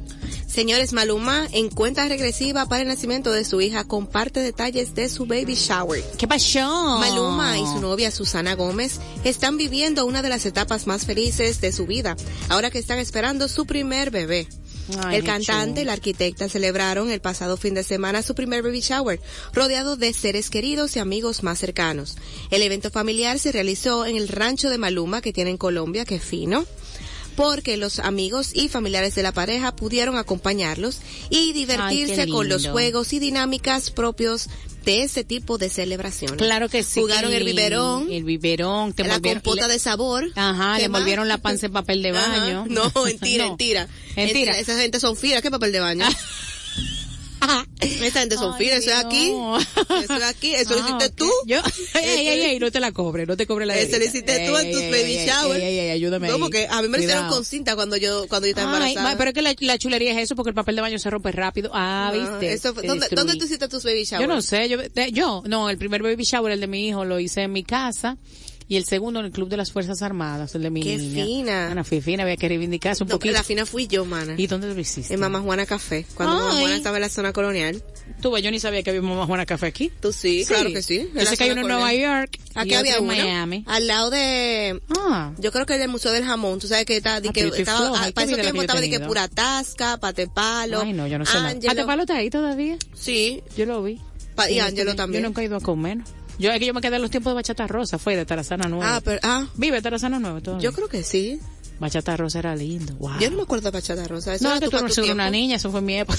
Señores, 0.49 0.93
Maluma 0.93 1.47
en 1.53 1.71
cuenta 1.71 2.09
regresiva 2.09 2.67
para 2.67 2.83
el 2.83 2.89
nacimiento 2.89 3.31
de 3.31 3.45
su 3.45 3.61
hija 3.61 3.85
comparte 3.85 4.41
detalles 4.41 4.97
de 4.97 5.09
su 5.09 5.27
baby 5.27 5.55
shower. 5.55 6.03
¿Qué 6.19 6.27
pasó? 6.27 6.99
Maluma 6.99 7.57
y 7.57 7.65
su 7.67 7.81
novia 7.81 8.11
Susana 8.11 8.57
Gómez 8.57 8.99
están 9.23 9.59
viviendo 9.59 10.07
una 10.07 10.23
de 10.23 10.29
las 10.29 10.45
etapas 10.45 10.89
más 10.89 11.07
felices 11.07 11.61
de 11.61 11.71
su 11.71 11.87
vida, 11.87 12.17
ahora 12.49 12.73
que 12.73 12.81
están 12.81 12.99
esperando 12.99 13.47
su 13.47 13.65
primer 13.65 14.11
bebé. 14.11 14.49
Ay, 15.05 15.17
el 15.17 15.25
cantante 15.25 15.83
y 15.83 15.85
la 15.85 15.93
arquitecta 15.93 16.49
celebraron 16.49 17.11
el 17.11 17.21
pasado 17.21 17.57
fin 17.57 17.75
de 17.75 17.83
semana 17.83 18.23
su 18.23 18.35
primer 18.35 18.63
baby 18.63 18.81
shower, 18.81 19.21
rodeado 19.53 19.97
de 19.97 20.13
seres 20.13 20.51
queridos 20.51 20.97
y 20.97 20.99
amigos 20.99 21.43
más 21.43 21.59
cercanos. 21.59 22.17
El 22.51 22.63
evento 22.63 22.91
familiar 22.91 23.39
se 23.39 23.53
realizó 23.53 24.07
en 24.07 24.17
el 24.17 24.29
rancho 24.29 24.71
de 24.71 24.79
Maluma 24.79 25.21
que 25.21 25.33
tiene 25.33 25.51
en 25.51 25.59
Colombia, 25.59 26.05
que 26.05 26.21
fino 26.21 26.67
porque 27.37 27.77
los 27.77 27.99
amigos 27.99 28.51
y 28.55 28.69
familiares 28.69 29.15
de 29.15 29.23
la 29.23 29.33
pareja 29.33 29.75
pudieron 29.75 30.17
acompañarlos 30.17 31.01
y 31.31 31.53
divertirse 31.53 32.23
Ay, 32.23 32.31
con 32.31 32.49
los 32.49 32.67
juegos 32.69 33.13
y 33.13 33.19
dinámicas 33.19 33.91
propios 33.91 34.49
de 34.85 35.03
ese 35.03 35.25
tipo 35.25 35.59
de 35.59 35.71
celebraciones. 35.71 36.37
Claro 36.39 36.69
que 36.69 36.83
sí. 36.83 37.01
Jugaron 37.01 37.33
el 37.33 37.45
biberón, 37.45 38.11
El 38.11 38.25
biberón. 38.25 38.93
Te 38.93 39.05
la 39.05 39.21
compota 39.21 39.67
le- 39.67 39.75
de 39.75 39.79
sabor. 39.79 40.31
Ajá, 40.35 40.75
¿Qué 40.77 40.83
le 40.83 40.89
más? 40.89 40.99
envolvieron 41.01 41.29
la 41.29 41.39
panza 41.39 41.67
en 41.67 41.73
papel 41.73 42.03
de 42.03 42.11
Ajá. 42.11 42.39
baño. 42.41 42.65
No, 42.69 42.91
mentira, 43.05 43.45
No. 43.45 43.51
mentira. 43.51 43.89
Mentira. 44.17 44.59
Esa 44.59 44.77
gente 44.79 45.01
son 45.01 45.17
finas, 45.17 45.43
¿qué 45.43 45.51
papel 45.51 45.73
de 45.73 45.81
baño? 45.81 46.07
Esa 47.81 48.21
gente 48.21 48.37
son 48.37 48.55
Ay, 48.55 48.65
finas, 48.65 48.79
eso 48.85 48.91
es 48.91 49.05
aquí. 49.05 49.33
Eso 50.05 50.15
es 50.17 50.23
aquí, 50.23 50.55
eso 50.55 50.71
lo 50.75 50.77
Ah, 50.77 50.85
hiciste 50.87 51.07
ok. 51.07 51.15
tú. 51.17 51.31
Yo, 51.47 51.59
ey, 52.01 52.29
ey, 52.29 52.41
ey, 52.43 52.59
no 52.59 52.71
te 52.71 52.81
la 52.81 52.93
cobre, 52.93 53.27
no 53.27 53.37
te 53.37 53.47
cobre 53.47 53.67
la 53.67 53.75
Eso 53.77 53.93
lo 53.93 53.99
bebida. 53.99 54.09
hiciste 54.09 54.47
tú 54.47 54.57
en 54.57 54.71
tus 54.71 54.81
baby 54.83 55.19
shower. 55.27 55.61
ey, 55.61 55.79
ey, 55.79 55.91
ayúdame 55.91 56.29
No, 56.29 56.39
porque 56.39 56.67
a 56.71 56.81
mí 56.83 56.89
me 56.89 56.99
lo 56.99 57.05
hicieron 57.05 57.29
con 57.29 57.45
cinta 57.45 57.75
cuando 57.75 57.97
yo, 57.97 58.27
cuando 58.29 58.47
yo 58.47 58.51
estaba 58.51 58.71
Ay, 58.71 58.77
embarazada. 58.93 59.11
ma, 59.13 59.19
pero 59.19 59.31
es 59.31 59.35
que 59.35 59.43
la, 59.43 59.55
la 59.59 59.79
chulería 59.79 60.13
es 60.13 60.19
eso 60.19 60.37
porque 60.37 60.51
el 60.51 60.55
papel 60.55 60.77
de 60.77 60.83
baño 60.83 60.99
se 60.99 61.11
rompe 61.11 61.33
rápido. 61.33 61.71
Ah, 61.75 62.09
Ah, 62.09 62.13
viste. 62.13 62.53
eso 62.53 62.75
fue- 62.75 62.87
¿dónde. 62.87 63.07
¿Dónde 63.11 63.37
tú 63.37 63.45
hiciste 63.45 63.69
tus 63.69 63.83
baby 63.85 64.05
shower? 64.05 64.27
Yo 64.29 64.33
no 64.35 64.41
sé, 64.43 64.69
yo, 64.69 64.79
de- 64.79 65.13
yo, 65.13 65.43
no, 65.47 65.69
el 65.71 65.79
primer 65.79 66.03
baby 66.03 66.25
shower, 66.25 66.53
el 66.53 66.61
de 66.61 66.67
mi 66.67 66.89
hijo, 66.89 67.05
lo 67.05 67.19
hice 67.21 67.43
en 67.43 67.53
mi 67.53 67.65
casa. 67.65 68.17
Y 68.69 68.77
el 68.77 68.85
segundo 68.85 69.21
en 69.21 69.27
el 69.27 69.33
Club 69.33 69.49
de 69.49 69.57
las 69.57 69.71
Fuerzas 69.73 70.01
Armadas, 70.03 70.55
el 70.55 70.63
de 70.63 70.71
mi 70.71 70.83
Qué 70.83 70.97
niña. 70.97 71.25
fina. 71.25 71.71
Ana, 71.71 71.85
fui 71.85 72.01
fina, 72.01 72.23
había 72.23 72.37
que 72.37 72.49
reivindicarse 72.49 73.03
un 73.03 73.09
No, 73.09 73.17
poquito. 73.17 73.35
La 73.35 73.43
fina 73.43 73.67
fui 73.67 73.87
yo, 73.87 74.05
mana. 74.05 74.35
¿Y 74.37 74.47
dónde 74.47 74.73
lo 74.73 74.81
hiciste? 74.81 75.13
En 75.13 75.21
Mamá 75.21 75.41
Juana 75.41 75.67
Café, 75.67 76.07
cuando 76.15 76.37
Mamá 76.37 76.51
Ay. 76.53 76.61
Juana 76.61 76.77
estaba 76.77 76.97
en 76.97 77.03
la 77.03 77.09
zona 77.09 77.33
colonial. 77.33 77.83
Tú, 78.21 78.31
ves, 78.31 78.43
yo 78.43 78.51
ni 78.51 78.61
sabía 78.61 78.83
que 78.83 78.91
había 78.91 79.03
Mamá 79.03 79.27
Juana 79.27 79.45
Café 79.47 79.67
aquí. 79.67 79.91
Tú 80.01 80.13
sí, 80.13 80.45
claro 80.47 80.71
que 80.73 80.83
sí. 80.83 81.01
en 81.01 81.13
Yo 81.15 81.27
sé 81.27 81.37
que 81.37 81.45
hay 81.45 81.51
uno 81.51 81.63
en 81.63 81.69
Nueva. 81.69 81.93
York. 81.95 82.39
Aquí 82.55 82.75
había 82.75 82.99
uno. 83.01 83.09
Miami. 83.13 83.65
Al 83.67 83.87
lado 83.87 84.11
de, 84.11 84.81
Ah. 84.99 85.33
yo 85.39 85.53
creo 85.53 85.67
que 85.67 85.75
el 85.83 85.89
Museo 85.89 86.13
del 86.13 86.25
Jamón, 86.25 86.59
tú 86.59 86.69
sabes 86.69 86.85
que, 86.85 86.97
está, 86.97 87.21
di 87.21 87.29
Ah, 87.29 87.33
que 87.33 87.47
estaba, 87.49 87.79
floja, 87.79 88.03
ah, 88.03 88.07
¿qué 88.07 88.13
para 88.13 88.27
ese 88.31 88.41
tiempo 88.43 88.61
estaba 88.63 88.81
de 88.81 88.91
que 88.91 89.01
pura 89.01 89.29
tasca, 89.29 89.99
patepalo. 89.99 90.81
Ay, 90.83 90.93
no, 90.93 91.07
yo 91.07 91.19
no 91.19 91.27
sé 91.27 91.35
nada. 91.35 91.49
Ángelo. 91.51 91.67
¿Patepalo 91.75 92.03
está 92.03 92.17
ahí 92.17 92.31
todavía? 92.31 92.77
Sí. 92.95 93.43
Yo 93.57 93.67
lo 93.67 93.83
vi. 93.83 94.01
Pa- 94.35 94.51
y 94.51 94.59
Ángelo 94.61 94.95
también. 94.95 95.23
Yo 95.23 95.29
nunca 95.29 95.43
he 95.43 95.45
ido 95.45 95.57
a 95.57 95.61
comer. 95.61 95.99
Yo, 96.43 96.51
es 96.51 96.59
que 96.59 96.67
yo 96.67 96.75
me 96.75 96.81
quedé 96.81 96.97
en 96.97 97.03
los 97.03 97.11
tiempos 97.11 97.31
de 97.31 97.35
Bachata 97.37 97.67
Rosa, 97.69 97.99
fue 97.99 98.17
de 98.17 98.27
Tarazana 98.27 98.69
Nueva. 98.69 98.97
Ah, 98.97 99.01
pero, 99.01 99.21
ah, 99.23 99.47
Vive 99.55 99.81
Tarazana 99.81 100.19
Nueva 100.19 100.41
todavía. 100.41 100.63
yo 100.69 100.73
creo 100.75 100.89
que 100.89 101.03
sí. 101.05 101.41
Bachata 101.79 102.17
Rosa 102.17 102.39
era 102.39 102.55
lindo. 102.55 102.95
Wow. 102.95 103.19
Yo 103.19 103.29
no 103.31 103.37
me 103.39 103.43
acuerdo 103.43 103.65
de 103.65 103.71
Bachata 103.73 104.07
Rosa. 104.07 104.35
Eso 104.35 104.45
no, 104.45 104.51
era 104.51 104.61
que 104.61 104.69
tú 104.69 104.77
no 104.77 104.87
eres 104.87 104.99
una 104.99 105.31
niña, 105.31 105.57
eso 105.57 105.71
fue 105.71 105.81
mi 105.81 105.97
época. 105.99 106.19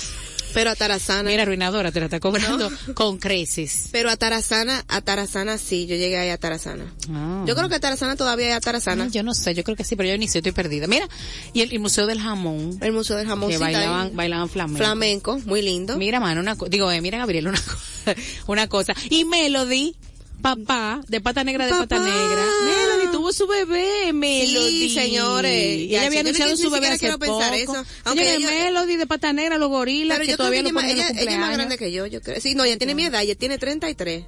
Pero 0.54 0.70
a 0.72 0.76
Tarazana. 0.76 1.30
Mira, 1.30 1.44
arruinadora, 1.44 1.92
te 1.92 2.00
la 2.00 2.06
está 2.08 2.20
cobrando 2.20 2.70
con 2.96 3.18
creces. 3.18 3.88
Pero 3.92 4.10
a 4.10 4.18
Tarazana, 4.18 4.84
a 4.88 5.02
Tarazana 5.02 5.58
sí, 5.58 5.88
yo 5.88 5.96
llegué 5.96 6.18
ahí 6.18 6.30
a 6.30 6.38
Tarazana. 6.38 6.86
Ah. 7.10 7.44
Yo 7.48 7.56
creo 7.56 7.70
que 7.70 7.76
a 7.76 7.80
Tarazana 7.80 8.16
todavía 8.16 8.48
hay 8.48 8.52
a 8.54 8.60
Tarazana. 8.60 9.08
Yo 9.08 9.24
no 9.24 9.34
sé, 9.34 9.56
yo 9.56 9.64
creo 9.64 9.76
que 9.78 9.84
sí, 9.84 9.96
pero 9.96 10.10
yo 10.10 10.18
ni 10.18 10.28
sé, 10.28 10.40
estoy 10.40 10.52
perdida. 10.52 10.88
Mira, 10.88 11.08
y 11.54 11.62
el, 11.62 11.72
el 11.72 11.80
Museo 11.80 12.08
del 12.08 12.20
Jamón, 12.20 12.78
El 12.82 12.92
Museo 12.92 13.16
del 13.16 13.28
Jamón 13.28 13.50
que 13.50 13.58
sí 13.58 13.64
está 13.64 13.68
ahí. 13.68 13.74
bailaban, 13.74 14.16
bailaban 14.16 14.50
flamenco. 14.50 14.78
flamenco, 14.84 15.40
muy 15.46 15.62
lindo. 15.62 15.98
Mira, 15.98 16.20
mano, 16.20 16.42
una 16.42 16.56
digo, 16.70 16.92
eh, 16.92 17.00
mira, 17.02 17.20
Gabriel, 17.20 17.48
una, 17.48 17.62
una 18.48 18.68
cosa. 18.68 18.94
Y 19.10 19.26
Melody, 19.26 19.96
papá, 20.44 21.02
de 21.08 21.22
pata 21.22 21.44
negra 21.44 21.66
de 21.66 21.72
pata 21.72 21.98
negra. 21.98 22.46
Melody 22.66 23.12
tuvo 23.12 23.34
su 23.34 23.48
bebé, 23.48 24.14
Melody. 24.14 24.90
Sí, 24.90 24.94
señores. 24.94 25.80
Y 25.80 25.86
ella 25.96 26.06
había 26.06 26.20
anunciado 26.20 26.56
su 26.56 26.70
bebé 26.70 26.90
hace 26.90 27.00
quiero 27.00 27.18
pensar 27.18 27.50
poco. 27.66 27.74
eso. 27.78 27.86
Aunque 28.04 28.36
ella- 28.36 28.48
Melody 28.48 28.98
de 28.98 29.08
pata 29.08 29.34
negra, 29.34 29.58
los 29.58 29.70
gorilas, 29.70 30.18
Pero 30.20 30.26
que 30.26 30.32
yo 30.32 30.38
todavía 30.38 30.62
no 30.62 30.70
ponen 30.72 30.92
ella, 30.92 31.10
ella 31.10 31.32
es 31.32 31.40
más 31.40 31.54
grande 31.54 31.78
que 31.80 31.92
yo, 31.92 32.06
yo 32.06 32.22
creo. 32.22 32.40
Sí, 32.40 32.54
no, 32.54 32.64
ella 32.66 32.78
tiene 32.78 32.94
mi 32.94 33.06
edad, 33.06 33.24
ella 33.24 33.34
tiene 33.36 33.58
33. 33.58 34.26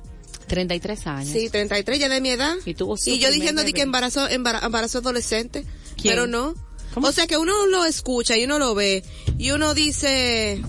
33 0.47 1.07
años. 1.07 1.29
Sí, 1.31 1.49
33, 1.49 1.99
ya 1.99 2.09
de 2.09 2.21
mi 2.21 2.29
edad. 2.29 2.55
Y 2.65 2.73
tuvo 2.75 2.95
Y 3.05 3.19
yo 3.19 3.29
diciendo 3.31 3.63
de 3.63 3.73
que 3.73 3.81
embarazo, 3.81 4.27
embara- 4.29 4.61
embarazo 4.65 4.99
adolescente. 4.99 5.65
¿Quién? 6.01 6.13
Pero 6.13 6.27
no. 6.27 6.55
¿Cómo? 6.93 7.07
O 7.07 7.11
sea 7.11 7.27
que 7.27 7.37
uno 7.37 7.65
lo 7.67 7.83
escucha 7.83 8.37
y 8.37 8.45
uno 8.45 8.57
lo 8.57 8.73
ve 8.73 9.03
y 9.37 9.51
uno 9.51 9.73
dice, 9.73 10.61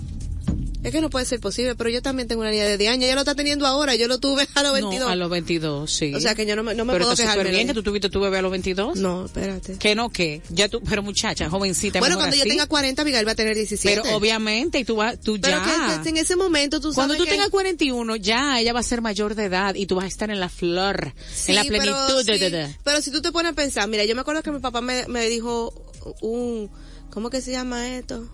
es 0.87 0.93
que 0.93 1.01
no 1.01 1.11
puede 1.11 1.25
ser 1.27 1.41
posible, 1.41 1.75
pero 1.75 1.91
yo 1.91 2.01
también 2.03 2.29
tengo 2.29 2.41
una 2.43 2.51
niña 2.51 2.65
de 2.65 2.79
10 2.79 2.93
años, 2.93 3.05
ella 3.05 3.15
lo 3.15 3.21
está 3.23 3.35
teniendo 3.35 3.67
ahora, 3.67 3.95
yo 3.97 4.09
lo 4.09 4.19
tuve 4.19 4.47
a 4.55 4.63
los 4.63 4.73
22. 4.73 5.01
No, 5.01 5.09
a 5.09 5.17
los 5.17 5.29
22, 5.31 5.91
sí. 5.93 6.15
O 6.15 6.21
sea 6.21 6.35
que 6.35 6.47
yo 6.47 6.57
no 6.57 6.63
me, 6.63 6.75
no 6.75 6.85
me 6.85 6.93
pero 6.93 7.05
puedo 7.07 7.17
quejar. 7.17 7.35
súper 7.37 7.51
bien 7.51 7.67
que 7.67 7.75
tú 7.75 7.83
tuviste 7.83 8.09
tu 8.09 8.21
bebé 8.21 8.39
a 8.39 8.43
los 8.43 8.51
22. 8.51 8.99
No, 8.99 9.27
espérate. 9.27 9.79
Que 9.79 9.95
no, 9.95 10.11
que 10.11 10.43
ya 10.51 10.69
tú, 10.69 10.81
pero 10.89 11.03
muchacha, 11.03 11.51
jovencita. 11.51 11.99
Bueno, 12.01 12.17
cuando 12.17 12.37
yo 12.37 12.43
así. 12.43 12.51
tenga 12.51 12.67
40, 12.67 13.05
Miguel 13.05 13.27
va 13.27 13.33
a 13.33 13.35
tener 13.35 13.55
17. 13.57 14.01
Pero 14.03 14.17
obviamente, 14.17 14.79
y 14.79 14.85
tú 14.85 14.97
vas, 14.97 15.21
tú 15.21 15.39
Pero 15.41 15.59
ya. 15.59 16.01
que 16.03 16.09
en 16.11 16.17
ese 16.17 16.37
momento 16.37 16.81
tú 16.81 16.93
Cuando 16.95 17.15
sabes 17.15 17.19
tú 17.19 17.25
que- 17.25 17.31
tengas 17.33 17.49
41, 17.51 18.17
ya 18.17 18.61
ella 18.61 18.73
va 18.73 18.81
a 18.81 18.85
ser 18.85 19.03
mayor 19.03 19.35
de 19.35 19.45
edad 19.45 19.75
y 19.75 19.87
tú 19.87 19.97
vas 19.97 20.05
a 20.05 20.09
estar 20.09 20.31
en 20.31 20.41
la 20.41 20.49
flor, 20.49 21.13
Sí, 21.35 21.53
en 21.53 21.57
la 21.57 21.63
pero 21.65 21.79
plenitud. 21.83 22.25
de- 22.25 22.35
sí, 22.35 22.39
de- 22.41 22.51
de- 22.51 22.77
Pero 22.85 23.03
si 23.03 23.11
tú 23.11 23.21
te 23.23 23.33
pones 23.33 23.53
a 23.53 23.55
pensar, 23.55 23.89
mira, 23.89 24.05
yo 24.05 24.15
me 24.15 24.21
acuerdo 24.21 24.43
que 24.43 24.51
mi 24.53 24.61
papá 24.61 24.81
me, 24.81 25.07
me 25.09 25.29
dijo 25.29 25.73
un, 26.21 26.71
¿cómo 27.11 27.31
que 27.31 27.41
se 27.41 27.51
llama 27.51 27.97
esto? 27.97 28.29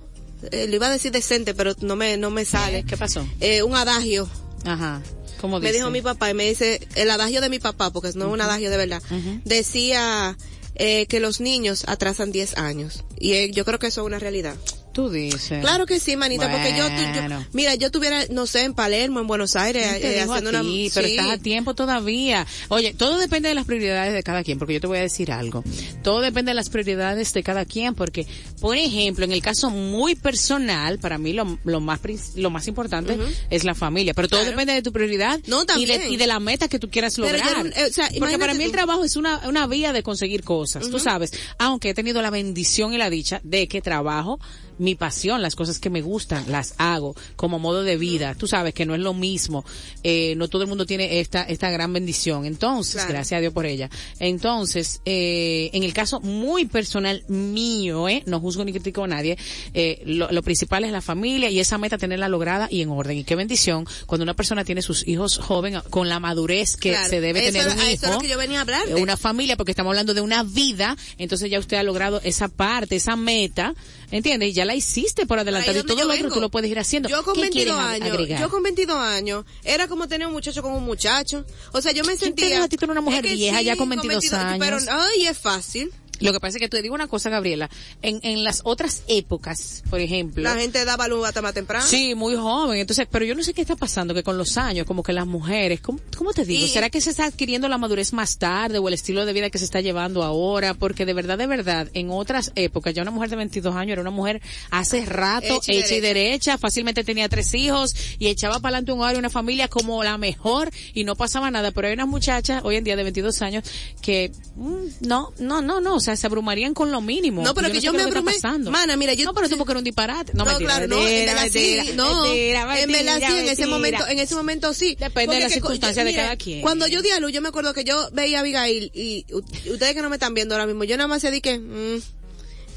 Eh, 0.51 0.67
lo 0.69 0.77
iba 0.77 0.89
a 0.89 0.91
decir 0.93 1.13
decente, 1.13 1.55
pero 1.55 1.75
no 1.81 1.97
me, 1.97 2.17
no 2.17 2.31
me 2.31 2.45
sale. 2.45 2.85
¿Qué 2.85 2.97
pasó? 2.97 3.27
Eh, 3.41 3.63
un 3.63 3.75
adagio. 3.77 4.29
Ajá. 4.65 5.01
¿Cómo 5.41 5.59
Me 5.59 5.67
dice? 5.67 5.79
dijo 5.79 5.91
mi 5.91 6.03
papá 6.03 6.31
y 6.31 6.35
me 6.35 6.49
dice, 6.49 6.81
el 6.95 7.11
adagio 7.11 7.41
de 7.41 7.49
mi 7.49 7.59
papá, 7.59 7.91
porque 7.91 8.13
no 8.15 8.27
es 8.27 8.33
un 8.33 8.41
adagio 8.41 8.71
de 8.71 8.77
verdad, 8.77 9.03
decía 9.45 10.37
eh, 10.77 11.07
que 11.07 11.21
los 11.21 11.41
niños 11.41 11.85
atrasan 11.89 12.33
10 12.33 12.57
años. 12.59 13.05
Y 13.19 13.33
eh, 13.33 13.51
yo 13.51 13.65
creo 13.65 13.79
que 13.79 13.89
eso 13.89 14.03
es 14.03 14.07
una 14.07 14.19
realidad. 14.21 14.55
Tú 14.93 15.11
dices. 15.11 15.61
Claro 15.61 15.87
que 15.87 15.99
sí, 16.01 16.17
manita, 16.17 16.51
porque 16.51 16.75
yo, 16.77 16.87
tú- 16.87 17.29
yo- 17.31 17.45
mira, 17.53 17.75
yo 17.77 17.91
tuviera, 17.91 18.25
no 18.31 18.47
sé, 18.47 18.65
en 18.65 18.75
Palermo, 18.75 19.21
en 19.21 19.27
Buenos 19.27 19.57
Aires, 19.57 19.87
¿Quién 19.89 20.03
te 20.03 20.19
eh, 20.19 20.21
haciendo 20.21 20.51
una... 20.51 20.61
ti? 20.63 20.91
pero 20.95 21.07
sí. 21.09 21.15
estás 21.17 21.31
a 21.31 21.39
tiempo 21.39 21.75
todavía. 21.75 22.47
Oye, 22.69 22.93
todo 22.95 23.19
depende 23.19 23.49
de 23.49 23.55
las 23.55 23.65
prioridades 23.65 24.13
de 24.13 24.23
cada 24.23 24.45
quien, 24.45 24.59
porque 24.59 24.75
yo 24.75 24.81
te 24.81 24.87
voy 24.87 24.99
a 24.99 25.03
decir 25.03 25.33
algo. 25.33 25.65
Todo 26.03 26.21
depende 26.21 26.51
de 26.51 26.55
las 26.55 26.69
prioridades 26.69 27.33
de 27.33 27.43
cada 27.43 27.65
quien, 27.65 27.95
porque, 27.95 28.27
por 28.61 28.77
ejemplo, 28.77 29.25
en 29.25 29.33
el 29.33 29.41
caso 29.43 29.71
muy 29.71 30.15
personal, 30.15 30.99
para 30.99 31.19
mí 31.19 31.33
lo, 31.33 31.59
lo 31.65 31.81
más 31.81 32.01
lo 32.35 32.51
más 32.51 32.67
importante 32.69 33.17
es 33.49 33.65
la 33.65 33.75
familia, 33.75 34.13
pero 34.15 34.29
todo 34.29 34.45
depende 34.45 34.73
de 34.75 34.83
tu 34.83 34.93
prioridad 34.93 35.41
No, 35.47 35.65
y, 35.79 35.87
de, 35.87 36.09
y 36.11 36.17
de 36.17 36.27
la 36.27 36.41
meta 36.41 36.69
que 36.69 36.79
tú 36.79 36.91
quieras 36.91 37.17
yo 37.17 37.25
lograr. 37.25 37.67
eh, 37.67 37.87
o 37.89 37.93
sea, 37.93 38.09
porque 38.19 38.39
para 38.39 38.55
mí 38.55 38.65
el 38.65 38.73
trabajo 38.73 39.05
es 39.05 39.17
una, 39.17 39.49
una 39.49 39.67
vía 39.67 39.93
de 39.93 40.03
conseguir 40.03 40.43
cosas, 40.43 40.91
tú 40.91 40.99
sabes. 40.99 41.33
Aunque 41.59 41.91
he 41.91 41.95
tenido 41.95 42.21
la 42.23 42.31
bendición 42.31 42.93
y 42.93 42.99
la 42.99 43.09
dicha 43.09 43.41
de 43.45 43.69
que 43.69 43.81
trabajo 43.81 44.39
mi 44.83 44.95
pasión, 44.95 45.41
las 45.43 45.55
cosas 45.57 45.79
que 45.79 45.91
me 45.91 46.03
gustan, 46.03 46.45
las 46.51 46.75
hago 46.79 47.15
como 47.37 47.59
modo 47.59 47.83
de 47.85 47.97
vida. 47.97 48.35
Tú 48.35 48.47
sabes 48.47 48.75
que 48.75 48.85
no 48.85 48.95
es 48.95 49.01
lo 49.01 49.15
mismo. 49.15 49.65
Eh, 50.03 50.35
no 50.37 50.49
todo 50.49 50.63
el 50.63 50.69
mundo 50.69 50.85
tiene 50.87 51.21
esta, 51.21 51.43
esta 51.43 51.71
gran 51.71 51.93
bendición. 51.93 52.45
Entonces, 52.45 52.95
Claro. 52.97 53.11
gracias 53.15 53.39
a 53.39 53.41
Dios 53.41 53.53
por 53.53 53.65
ella. 53.67 53.89
Entonces, 54.19 55.01
eh, 55.05 55.71
en 55.73 55.83
el 55.83 55.93
caso 55.93 56.21
muy 56.21 56.65
personal 56.67 57.23
mío, 57.29 58.09
eh, 58.09 58.23
no 58.27 58.41
juzgo 58.41 58.65
ni 58.65 58.73
critico 58.73 59.05
a 59.05 59.09
nadie, 59.09 59.37
eh, 59.75 60.03
lo, 60.05 60.31
lo 60.33 60.43
principal 60.43 60.85
es 60.85 60.93
la 60.93 61.01
familia 61.01 61.51
y 61.51 61.61
esa 61.61 61.79
meta 61.79 61.99
tenerla 61.99 62.29
lograda 62.29 62.69
y 62.71 62.83
en 62.83 62.91
orden. 62.91 63.19
Y 63.19 63.25
qué 63.25 63.37
bendición 63.37 63.87
cuando 64.07 64.23
una 64.25 64.35
persona 64.35 64.65
tiene 64.65 64.83
sus 64.83 65.07
hijos 65.07 65.39
jóvenes 65.39 65.83
con 65.91 66.09
la 66.09 66.19
madurez 66.21 66.77
que 66.77 66.91
Claro. 66.91 67.09
se 67.09 67.21
debe 67.21 67.41
Eso 67.41 67.53
tener 67.53 67.67
era- 67.67 67.75
un 67.75 67.81
hijo. 67.83 67.91
eso 67.93 68.07
es 68.07 68.13
lo 68.15 68.21
que 68.21 68.29
yo 68.29 68.39
venía 68.39 68.59
a 68.59 68.63
hablar. 68.63 68.89
Eh, 68.89 68.95
una 68.97 69.17
familia, 69.17 69.57
porque 69.57 69.73
estamos 69.73 69.91
hablando 69.91 70.15
de 70.15 70.21
una 70.21 70.43
vida, 70.43 70.97
entonces 71.19 71.51
ya 71.51 71.59
usted 71.59 71.77
ha 71.77 71.83
logrado 71.83 72.21
esa 72.25 72.49
parte, 72.49 72.97
esa 72.97 73.17
meta, 73.17 73.75
¿entiendes? 74.13 74.51
Y 74.51 74.53
ya 74.53 74.65
la 74.65 74.77
hiciste 74.77 75.27
por 75.27 75.41
adelantado 75.41 75.77
y 75.81 75.83
todo 75.83 76.05
lo 76.05 76.15
otro 76.15 76.31
tú 76.31 76.41
lo 76.41 76.49
puedes 76.51 76.71
ir 76.71 76.79
haciendo. 76.79 77.09
Yo 77.09 77.25
con 77.25 77.35
¿Qué 77.35 77.41
22 77.41 77.65
quieres 77.65 77.75
ag- 77.83 77.95
años, 78.05 78.15
agregar? 78.15 78.41
yo 78.41 78.49
con 78.51 78.63
22 78.63 78.97
años, 78.97 79.45
era 79.65 79.89
como 79.89 80.07
tener 80.07 80.29
un 80.29 80.33
muchacho 80.33 80.63
con 80.63 80.73
un 80.75 80.85
muchacho. 80.85 81.45
O 81.73 81.81
sea, 81.81 81.91
yo 81.91 82.05
me 82.05 82.17
¿Quién 82.17 82.35
te 82.37 82.43
sentía... 82.43 82.63
a 82.63 82.69
ti 82.69 82.77
una 82.89 83.01
mujer 83.01 83.25
vieja 83.25 83.61
ya 83.63 83.75
con 83.75 83.89
22 83.89 84.33
años? 84.35 84.59
Pero, 84.65 84.79
ay, 84.93 85.27
es 85.27 85.39
fácil. 85.39 85.91
Lo 86.23 86.33
que 86.33 86.41
pasa 86.41 86.57
es 86.57 86.61
que 86.61 86.69
te 86.69 86.83
digo 86.83 86.95
una 86.95 87.09
cosa, 87.09 87.31
Gabriela, 87.31 87.69
en, 88.03 88.21
en 88.23 88.45
las 88.45 88.61
otras 88.65 89.03
épocas, 89.09 89.83
por 89.91 90.01
ejemplo, 90.01 90.43
La 90.43 90.57
gente 90.57 90.85
daba 90.85 91.09
luz 91.09 91.27
hasta 91.27 91.43
más 91.43 91.55
temprano. 91.55 91.87
Sí, 91.87 92.15
muy 92.15 92.35
joven. 92.37 92.79
Entonces, 92.79 93.07
pero 93.11 93.25
yo 93.25 93.35
no 93.35 93.43
sé 93.43 93.55
qué 93.55 93.61
está 93.63 93.77
pasando, 93.77 94.15
que 94.15 94.23
con 94.23 94.39
los 94.39 94.57
años, 94.57 94.87
como 94.87 95.03
que 95.03 95.13
las 95.13 95.27
mujeres, 95.27 95.81
¿cómo, 95.81 95.99
cómo 96.17 96.33
te 96.33 96.45
digo? 96.45 96.65
Y- 96.65 96.69
¿Será 96.69 96.91
que 96.91 97.01
se 97.01 97.11
está 97.11 97.25
adquiriendo 97.27 97.69
la 97.69 97.79
madurez 97.79 98.13
más 98.13 98.39
tarde 98.39 98.79
o 98.79 98.89
el 98.89 98.95
estilo 98.95 99.25
de 99.27 99.33
vida 99.33 99.51
que 99.51 99.59
se 99.59 99.65
está 99.65 99.81
llevando 99.81 100.23
ahora? 100.23 100.75
Porque 100.75 101.05
de 101.07 101.13
verdad, 101.15 101.39
de 101.39 101.47
verdad, 101.47 101.89
en 101.95 102.11
otras 102.11 102.53
épocas, 102.55 102.95
ya 102.95 103.03
una 103.03 103.11
mujer 103.11 103.31
de 103.31 103.37
22 103.37 103.75
años 103.75 103.93
era 103.93 104.01
una 104.01 104.11
mujer 104.11 104.41
hace 104.71 105.05
rato, 105.07 105.57
Hecha 105.57 105.73
y 105.73 105.79
hecha 105.79 105.95
y 105.95 106.01
derecha, 106.01 106.59
fácilmente 106.59 107.05
tenía 107.05 107.29
tres 107.29 107.53
hijos 107.55 107.95
y 108.19 108.29
echaba 108.29 108.61
para 108.61 108.77
adelante 108.77 108.93
un 108.93 109.01
hogar 109.01 109.15
y 109.15 109.19
una 109.19 109.31
familia 109.31 109.69
como 109.69 110.03
la 110.05 110.19
mejor 110.19 110.71
y 110.95 111.05
no 111.05 111.17
pasaba 111.17 111.51
nada. 111.51 111.71
Pero 111.73 111.89
hay 111.89 111.95
unas 111.95 112.09
muchachas 112.09 112.63
hoy 112.65 112.77
en 112.77 112.85
día 112.85 112.97
de 112.97 113.03
22 113.03 113.43
años 113.43 113.65
que, 114.01 114.31
mm, 114.57 115.07
no, 115.07 115.33
no, 115.39 115.63
no, 115.63 115.81
no, 115.81 115.95
o 115.97 116.01
sea, 116.01 116.12
se 116.17 116.27
abrumarían 116.27 116.75
con 116.75 116.91
lo 116.93 117.01
mínimo. 117.01 117.43
No, 117.43 117.55
pero 117.55 117.69
que 117.69 117.75
no 117.75 117.81
yo 117.81 117.93
me 117.93 118.03
abrumé. 118.03 118.33
Mana, 118.71 118.97
mira, 118.97 119.15
yo... 119.15 119.25
No, 119.25 119.35
pero 119.35 119.49
tú 119.49 119.57
porque 119.57 119.73
era 119.73 119.79
un 119.79 119.85
disparate. 119.85 120.33
No, 120.35 120.45
No, 120.45 120.51
mentira, 120.51 120.75
claro, 120.75 120.89
no, 120.89 121.07
en 121.07 121.35
mentira, 121.35 121.85
sí, 121.85 121.93
no, 121.95 122.27
en 122.27 122.93
verdad 122.93 123.21
sí, 123.27 123.39
en 123.39 123.49
ese 123.49 123.67
momento, 123.67 124.07
en 124.07 124.19
ese 124.19 124.35
momento 124.35 124.75
sí. 124.75 124.97
Depende 124.99 125.37
de 125.37 125.41
las 125.43 125.53
circunstancias 125.53 126.05
de 126.05 126.15
cada 126.15 126.37
quien. 126.37 126.63
Cuando 126.63 126.87
yo 126.87 127.03
di 127.03 127.11
a 127.11 127.21
luz, 127.21 127.33
yo 127.33 127.41
me 127.41 127.49
acuerdo 127.49 127.75
que 127.75 127.85
yo 127.85 128.09
veía 128.13 128.39
a 128.39 128.41
Abigail 128.41 128.91
y 128.95 129.27
ustedes 129.33 129.95
que 129.95 130.03
no 130.03 130.11
me 130.11 130.17
están 130.17 130.35
viendo 130.35 130.55
ahora 130.55 130.67
mismo, 130.67 130.85
yo 130.85 130.97
nada 130.97 131.09
más 131.09 131.23
se 131.23 131.31
di 131.31 131.41
que, 131.41 131.59
mm, 131.59 132.01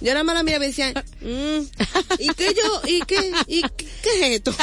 yo 0.05 0.13
nada 0.13 0.23
más 0.23 0.35
la 0.35 0.43
miraba 0.43 0.65
y 0.65 0.67
decía, 0.67 0.93
mm, 1.21 2.19
¿y 2.19 2.27
qué 2.35 2.53
yo, 2.53 2.81
y 2.87 3.01
qué, 3.01 3.31
y 3.47 3.61
qué, 3.63 3.87
qué 4.03 4.19
es 4.21 4.35
esto? 4.35 4.53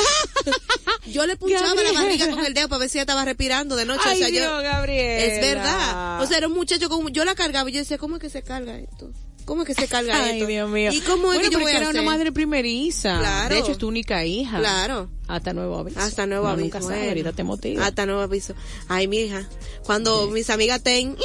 yo 1.07 1.26
le 1.26 1.36
punchaba 1.36 1.74
la 1.74 1.93
barriga 1.93 2.30
con 2.30 2.45
el 2.45 2.55
dedo 2.55 2.68
para 2.68 2.78
ver 2.78 2.88
si 2.88 2.99
ella 2.99 3.03
estaba 3.03 3.24
respirando 3.24 3.74
de 3.74 3.84
noche, 3.84 4.03
Ay, 4.05 4.14
o 4.14 4.18
sea, 4.18 4.28
Dios, 4.28 4.45
yo, 4.45 4.62
Gabriela. 4.62 5.24
es 5.24 5.40
verdad. 5.40 6.22
O 6.22 6.26
sea, 6.26 6.38
era 6.38 6.47
un 6.47 6.55
muchacho 6.55 6.88
con, 6.88 7.12
yo 7.12 7.24
la 7.24 7.34
cargaba 7.34 7.68
y 7.68 7.72
yo 7.72 7.80
decía, 7.80 7.99
¿cómo 7.99 8.16
es 8.16 8.22
que 8.22 8.30
se 8.30 8.43
carga 8.43 8.78
esto? 8.78 9.11
¿Cómo 9.45 9.62
es 9.62 9.68
que 9.68 9.74
se 9.74 9.88
carga 9.88 10.24
Ay, 10.24 10.36
esto? 10.38 10.47
Dios 10.47 10.70
mío. 10.70 10.90
¿Y 10.93 11.01
cómo 11.01 11.32
es 11.32 11.38
Bueno, 11.40 11.43
que 11.43 11.51
yo 11.55 11.61
voy 11.61 11.72
a 11.72 11.76
era 11.78 11.88
hacer? 11.88 12.01
una 12.01 12.11
madre 12.11 12.32
primeriza. 12.32 13.18
Claro. 13.18 13.55
De 13.55 13.61
hecho, 13.61 13.72
es 13.72 13.78
tu 13.78 13.88
única 13.88 14.24
hija. 14.24 14.59
Claro. 14.59 15.09
Hasta 15.28 15.53
nuevo 15.55 15.78
aviso. 15.78 15.99
Hasta 16.01 16.26
nuevo 16.26 16.47
aviso. 16.47 16.64
Nunca 16.64 16.80
sabe, 16.82 16.95
bueno. 16.95 17.09
ahorita 17.11 17.32
te 17.32 17.45
motiva. 17.45 17.86
Hasta 17.86 18.05
nuevo 18.07 18.20
aviso. 18.20 18.55
Ay, 18.88 19.09
mi 19.09 19.18
hija. 19.18 19.49
Cuando 19.84 20.28
mis 20.28 20.51
amigas 20.51 20.82
ten, 20.82 21.16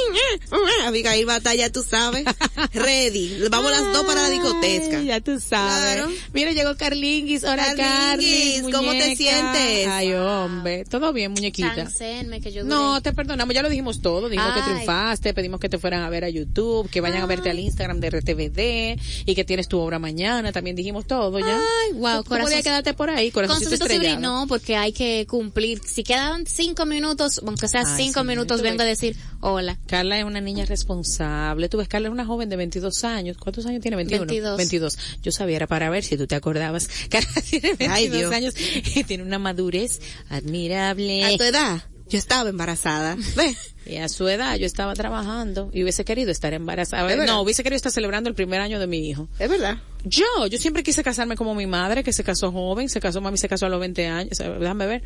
Abigail 0.86 1.26
Batalla, 1.26 1.70
tú 1.70 1.82
sabes. 1.82 2.24
Ready. 2.72 3.48
Vamos 3.50 3.70
las 3.70 3.92
dos 3.92 4.04
para 4.04 4.22
la 4.22 4.30
discoteca. 4.30 4.98
Ay, 5.00 5.06
Ya 5.06 5.20
tú 5.20 5.38
sabes. 5.40 5.96
Claro. 5.96 6.10
Mira, 6.32 6.52
llegó 6.52 6.76
Carlinguis. 6.76 7.44
Hola, 7.44 7.74
Carlinguis, 7.76 8.62
Carlinguis. 8.62 8.74
¿cómo 8.74 8.92
te 8.92 9.16
sientes? 9.16 9.86
Ay, 9.88 10.12
hombre. 10.14 10.84
Todo 10.84 11.12
bien, 11.12 11.32
muñequita. 11.32 11.88
Que 11.98 12.52
yo 12.52 12.62
duré. 12.64 12.74
No, 12.74 13.02
te 13.02 13.12
perdonamos, 13.12 13.54
ya 13.54 13.62
lo 13.62 13.68
dijimos 13.68 14.00
todo, 14.00 14.28
dijimos 14.28 14.54
que 14.54 14.62
triunfaste, 14.62 15.34
pedimos 15.34 15.60
que 15.60 15.68
te 15.68 15.78
fueran 15.78 16.02
a 16.02 16.10
ver 16.10 16.24
a 16.24 16.28
YouTube, 16.28 16.88
que 16.90 17.00
vayan 17.00 17.22
a 17.22 17.26
verte 17.26 17.50
al 17.50 17.58
Instagram 17.58 18.00
de 18.00 18.07
RTVD 18.10 18.98
y 19.26 19.34
que 19.34 19.44
tienes 19.44 19.68
tu 19.68 19.78
obra 19.78 19.98
mañana, 19.98 20.52
también 20.52 20.76
dijimos 20.76 21.06
todo 21.06 21.38
ya. 21.38 21.56
Ay, 21.58 21.92
wow, 21.94 22.22
Tú- 22.22 22.30
podías 22.30 22.62
quedarte 22.62 22.94
por 22.94 23.10
ahí, 23.10 23.30
corazoncito 23.30 23.74
estrellado. 23.74 24.20
no, 24.20 24.46
porque 24.48 24.76
hay 24.76 24.92
que 24.92 25.26
cumplir. 25.28 25.80
Si 25.86 26.02
quedan 26.04 26.46
cinco 26.46 26.86
minutos, 26.86 27.40
aunque 27.46 27.68
sea 27.68 27.82
Ay, 27.86 28.04
cinco 28.04 28.20
sí, 28.20 28.26
minutos, 28.26 28.62
vengo 28.62 28.82
a 28.82 28.84
ves. 28.84 29.00
decir 29.00 29.16
hola. 29.40 29.78
Carla 29.86 30.18
es 30.18 30.24
una 30.24 30.40
niña 30.40 30.64
responsable. 30.64 31.68
Tú 31.68 31.78
ves, 31.78 31.88
Carla 31.88 32.08
es 32.08 32.12
una 32.12 32.24
joven 32.26 32.48
de 32.48 32.56
22 32.56 33.04
años. 33.04 33.36
¿Cuántos 33.38 33.66
años 33.66 33.80
tiene? 33.82 33.96
21. 33.96 34.26
22. 34.26 34.56
22. 34.56 34.98
Yo 35.22 35.32
sabía, 35.32 35.56
era 35.56 35.66
para 35.66 35.90
ver 35.90 36.04
si 36.04 36.16
tú 36.16 36.26
te 36.26 36.34
acordabas. 36.34 36.88
Carla 37.10 37.30
tiene 37.48 37.74
22 37.74 38.32
Ay, 38.32 38.34
años 38.36 38.54
y 38.94 39.04
tiene 39.04 39.22
una 39.22 39.38
madurez 39.38 40.00
admirable. 40.28 41.24
A 41.24 41.36
tu 41.36 41.44
edad, 41.44 41.82
yo 42.08 42.18
estaba 42.18 42.48
embarazada. 42.48 43.16
Ve. 43.36 43.56
Y 43.86 43.96
a 43.96 44.08
su 44.08 44.28
edad 44.28 44.56
yo 44.56 44.66
estaba 44.66 44.94
trabajando 44.94 45.70
y 45.72 45.82
hubiese 45.82 46.04
querido 46.04 46.30
estar 46.30 46.52
embarazada. 46.52 47.10
¿Es? 47.10 47.26
No, 47.26 47.40
hubiese 47.40 47.62
querido 47.62 47.76
estar 47.76 47.90
celebrando 47.90 48.28
el 48.28 48.34
primer 48.34 48.60
año 48.60 48.78
de 48.78 48.86
mi 48.86 49.08
hijo. 49.08 49.28
Es 49.38 49.48
verdad. 49.48 49.78
Yo, 50.04 50.46
yo 50.50 50.58
siempre 50.58 50.82
quise 50.82 51.02
casarme 51.02 51.36
como 51.36 51.54
mi 51.54 51.66
madre, 51.66 52.04
que 52.04 52.12
se 52.12 52.22
casó 52.22 52.52
joven, 52.52 52.88
se 52.88 53.00
casó, 53.00 53.20
mami 53.20 53.38
se 53.38 53.48
casó 53.48 53.66
a 53.66 53.68
los 53.70 53.80
20 53.80 54.06
años, 54.06 54.32
o 54.32 54.34
sea, 54.34 54.50
déjame 54.50 54.86
ver. 54.86 55.02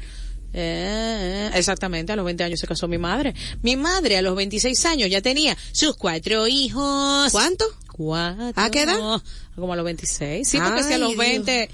Eh, 0.55 1.50
exactamente, 1.55 2.12
a 2.12 2.16
los 2.16 2.24
20 2.24 2.44
años 2.44 2.61
se 2.61 2.66
casó 2.66 2.88
mi 2.88 2.98
madre. 2.98 3.34
Mi 3.62 3.76
madre 3.76 4.18
a 4.18 4.22
los 4.22 4.34
26 4.36 4.84
años 4.86 5.11
ya 5.11 5.22
tenía 5.22 5.57
sus 5.72 5.96
cuatro 5.96 6.46
hijos. 6.46 7.32
¿Cuánto? 7.32 7.64
Cuatro. 7.92 8.53
¿A 8.57 8.70
qué 8.70 8.82
edad? 8.82 9.22
Como 9.55 9.72
a 9.72 9.76
los 9.76 9.84
26. 9.84 10.48
Sí, 10.48 10.59
porque 10.59 10.82
si 10.82 10.92
a 10.92 10.98
los 10.98 11.11
Dios. 11.11 11.18
20, 11.18 11.68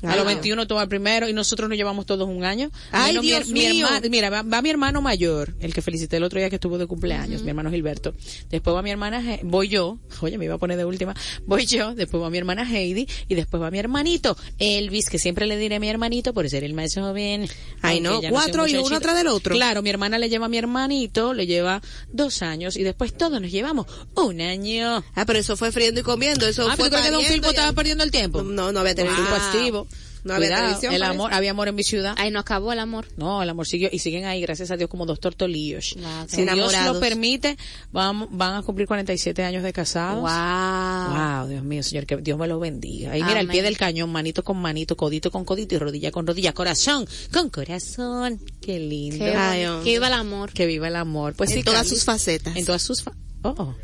claro. 0.00 0.12
A 0.14 0.16
los 0.16 0.24
Wow. 0.24 0.34
21 0.34 0.66
toma 0.66 0.82
el 0.82 0.88
primero 0.88 1.28
y 1.28 1.32
nosotros 1.32 1.68
nos 1.68 1.76
llevamos 1.78 2.06
todos 2.06 2.28
un 2.28 2.44
año. 2.44 2.70
Ay, 2.92 3.12
Menos 3.12 3.22
Dios 3.24 3.46
mi, 3.48 3.60
mío. 3.68 3.86
herma- 3.88 4.08
mira, 4.10 4.30
va, 4.30 4.42
va 4.42 4.62
mi 4.62 4.70
hermano 4.70 5.00
mayor, 5.02 5.54
el 5.60 5.72
que 5.74 5.82
felicité 5.82 6.16
el 6.16 6.24
otro 6.24 6.38
día 6.38 6.48
que 6.50 6.56
estuvo 6.56 6.78
de 6.78 6.86
cumpleaños, 6.86 7.42
mi 7.42 7.50
hermano 7.50 7.70
Gilberto. 7.70 8.14
Después 8.50 8.74
va 8.74 8.82
mi 8.82 8.90
hermana, 8.90 9.20
He- 9.22 9.40
voy 9.44 9.68
yo, 9.68 9.98
oye, 10.20 10.38
me 10.38 10.46
iba 10.46 10.54
a 10.54 10.58
poner 10.58 10.76
de 10.78 10.84
última, 10.84 11.14
voy 11.46 11.66
yo, 11.66 11.94
después 11.94 12.22
va 12.22 12.30
mi 12.30 12.38
hermana 12.38 12.62
Heidi 12.68 13.06
y 13.28 13.34
después 13.34 13.62
va 13.62 13.70
mi 13.70 13.78
hermanito 13.78 14.36
Elvis, 14.58 15.08
que 15.08 15.18
siempre 15.18 15.46
le 15.46 15.56
diré 15.56 15.76
a 15.76 15.80
mi 15.80 15.88
hermanito 15.88 16.32
por 16.34 16.48
ser 16.48 16.64
el 16.64 16.74
más 16.74 16.94
joven. 16.94 17.48
Ay, 17.82 18.00
no, 18.00 18.20
cuatro 18.30 18.66
y 18.66 18.76
uno 18.76 18.96
atrás 18.96 19.16
del 19.16 19.26
otro. 19.28 19.54
Claro, 19.54 19.82
mi 19.82 19.90
hermana 19.90 20.18
le 20.18 20.28
lleva 20.28 20.46
a 20.46 20.48
mi 20.48 20.58
hermanito, 20.58 21.34
le 21.34 21.46
lleva 21.46 21.80
dos 22.12 22.42
años 22.42 22.76
y 22.76 22.82
después 22.82 23.12
todos 23.16 23.40
nos 23.40 23.50
llevamos 23.50 23.86
un 24.14 24.40
año. 24.40 25.04
Ah, 25.14 25.24
pero 25.26 25.38
eso 25.38 25.56
fue 25.56 25.72
friendo 25.72 26.00
y 26.00 26.02
comiendo. 26.02 26.46
Eso 26.46 26.68
Ah, 26.68 26.76
fue 26.76 26.86
¿tú 26.86 26.90
crees 26.96 27.06
que 27.06 27.12
Don 27.12 27.22
Filpo 27.24 27.48
estaba 27.50 27.72
perdiendo 27.72 28.04
el 28.04 28.10
tiempo? 28.10 28.42
No, 28.42 28.72
no 28.72 28.80
había 28.80 28.94
televisión. 28.94 29.26
Filpo 29.26 29.42
activo. 29.42 29.86
No 30.24 30.34
había 30.34 30.48
Cuidado, 30.48 30.62
televisión, 30.66 30.94
El 30.94 31.00
parece. 31.00 31.16
amor, 31.16 31.34
había 31.34 31.50
amor 31.52 31.68
en 31.68 31.74
mi 31.74 31.82
ciudad. 31.82 32.14
Ahí 32.18 32.30
no 32.30 32.38
acabó 32.40 32.72
el 32.72 32.78
amor. 32.78 33.06
No, 33.16 33.42
el 33.42 33.48
amor 33.48 33.66
siguió 33.66 33.88
y 33.92 33.98
siguen 34.00 34.24
ahí, 34.24 34.40
gracias 34.40 34.70
a 34.70 34.76
Dios, 34.76 34.90
como 34.90 35.06
dos 35.06 35.20
tortolillos. 35.20 35.94
Wow, 35.96 36.26
si 36.28 36.44
Dios 36.44 36.74
lo 36.84 37.00
permite, 37.00 37.56
vamos, 37.92 38.28
van 38.30 38.54
a 38.56 38.62
cumplir 38.62 38.86
47 38.86 39.42
años 39.44 39.62
de 39.62 39.72
casados. 39.72 40.20
Wow. 40.20 41.16
Wow, 41.40 41.48
Dios 41.48 41.64
mío, 41.64 41.82
Señor, 41.82 42.06
que 42.06 42.16
Dios 42.18 42.38
me 42.38 42.46
lo 42.46 42.58
bendiga. 42.58 43.12
Ahí 43.12 43.22
mira, 43.22 43.40
el 43.40 43.48
pie 43.48 43.62
del 43.62 43.76
cañón, 43.76 44.10
manito 44.10 44.44
con 44.44 44.58
manito, 44.58 44.96
codito 44.96 45.30
con 45.30 45.44
codito 45.44 45.74
y 45.74 45.78
rodilla 45.78 46.10
con 46.10 46.26
rodilla, 46.26 46.52
corazón 46.52 47.06
con 47.32 47.48
corazón. 47.50 48.40
Qué 48.60 48.78
lindo. 48.78 49.24
Qué 49.24 49.34
Ay, 49.34 49.66
que 49.84 49.90
viva 49.90 50.06
el 50.08 50.12
amor. 50.14 50.52
Que 50.52 50.66
viva 50.66 50.88
el 50.88 50.96
amor. 50.96 51.34
Pues 51.34 51.50
En 51.50 51.58
sí, 51.58 51.62
todas 51.64 51.86
sus 51.88 52.04
facetas. 52.04 52.56
En 52.56 52.64
todas 52.64 52.82
sus 52.82 53.02
fa 53.02 53.12
Oh, 53.42 53.74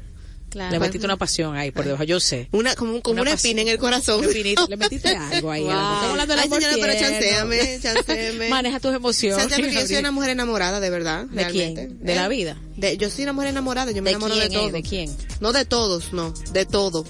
Claro. 0.49 0.71
le 0.73 0.79
metiste 0.79 1.05
una 1.05 1.17
pasión 1.17 1.55
ahí 1.57 1.71
por 1.71 1.85
debajo, 1.85 2.05
yo 2.05 2.19
sé. 2.21 2.49
Una, 2.53 2.75
como, 2.75 3.03
como 3.03 3.21
Una 3.21 3.33
espina 3.33 3.61
en 3.63 3.69
el 3.69 3.79
corazón. 3.79 4.25
Espinito, 4.25 4.67
le 4.69 4.77
metiste 4.77 5.09
algo 5.17 5.51
ahí. 5.51 5.63
Wow. 5.63 5.71
Estamos 5.73 6.05
hablando 6.11 6.33
del 6.35 6.41
Ay, 6.41 6.47
amor 6.47 6.63
señora, 6.63 6.77
pero 6.81 6.93
chanceame, 6.99 7.81
chanceame. 7.83 8.49
Maneja 8.51 8.81
tus 8.81 8.95
emociones. 8.95 9.39
Chanceame 9.49 9.73
yo 9.75 9.87
soy 9.87 9.97
una 9.97 10.11
mujer 10.13 10.31
enamorada, 10.31 10.81
de 10.81 10.89
verdad. 10.91 11.25
¿De 11.27 11.47
quién? 11.49 11.75
¿De 11.75 12.13
¿Eh? 12.13 12.17
la 12.17 12.29
vida? 12.29 12.57
De, 12.77 12.97
yo 12.97 13.11
soy 13.11 13.25
una 13.25 13.33
mujer 13.35 13.51
enamorada, 13.51 13.91
yo 13.93 14.03
me 14.03 14.11
¿De 14.11 14.17
enamoro 14.17 14.35
quién 14.35 14.49
de 14.49 14.55
es? 14.57 14.61
todo. 14.63 14.71
¿De 14.71 14.83
quién? 14.83 15.17
No 15.41 15.53
de 15.53 15.65
todos, 15.65 16.13
no, 16.13 16.33
de 16.53 16.65
todo. 16.65 17.05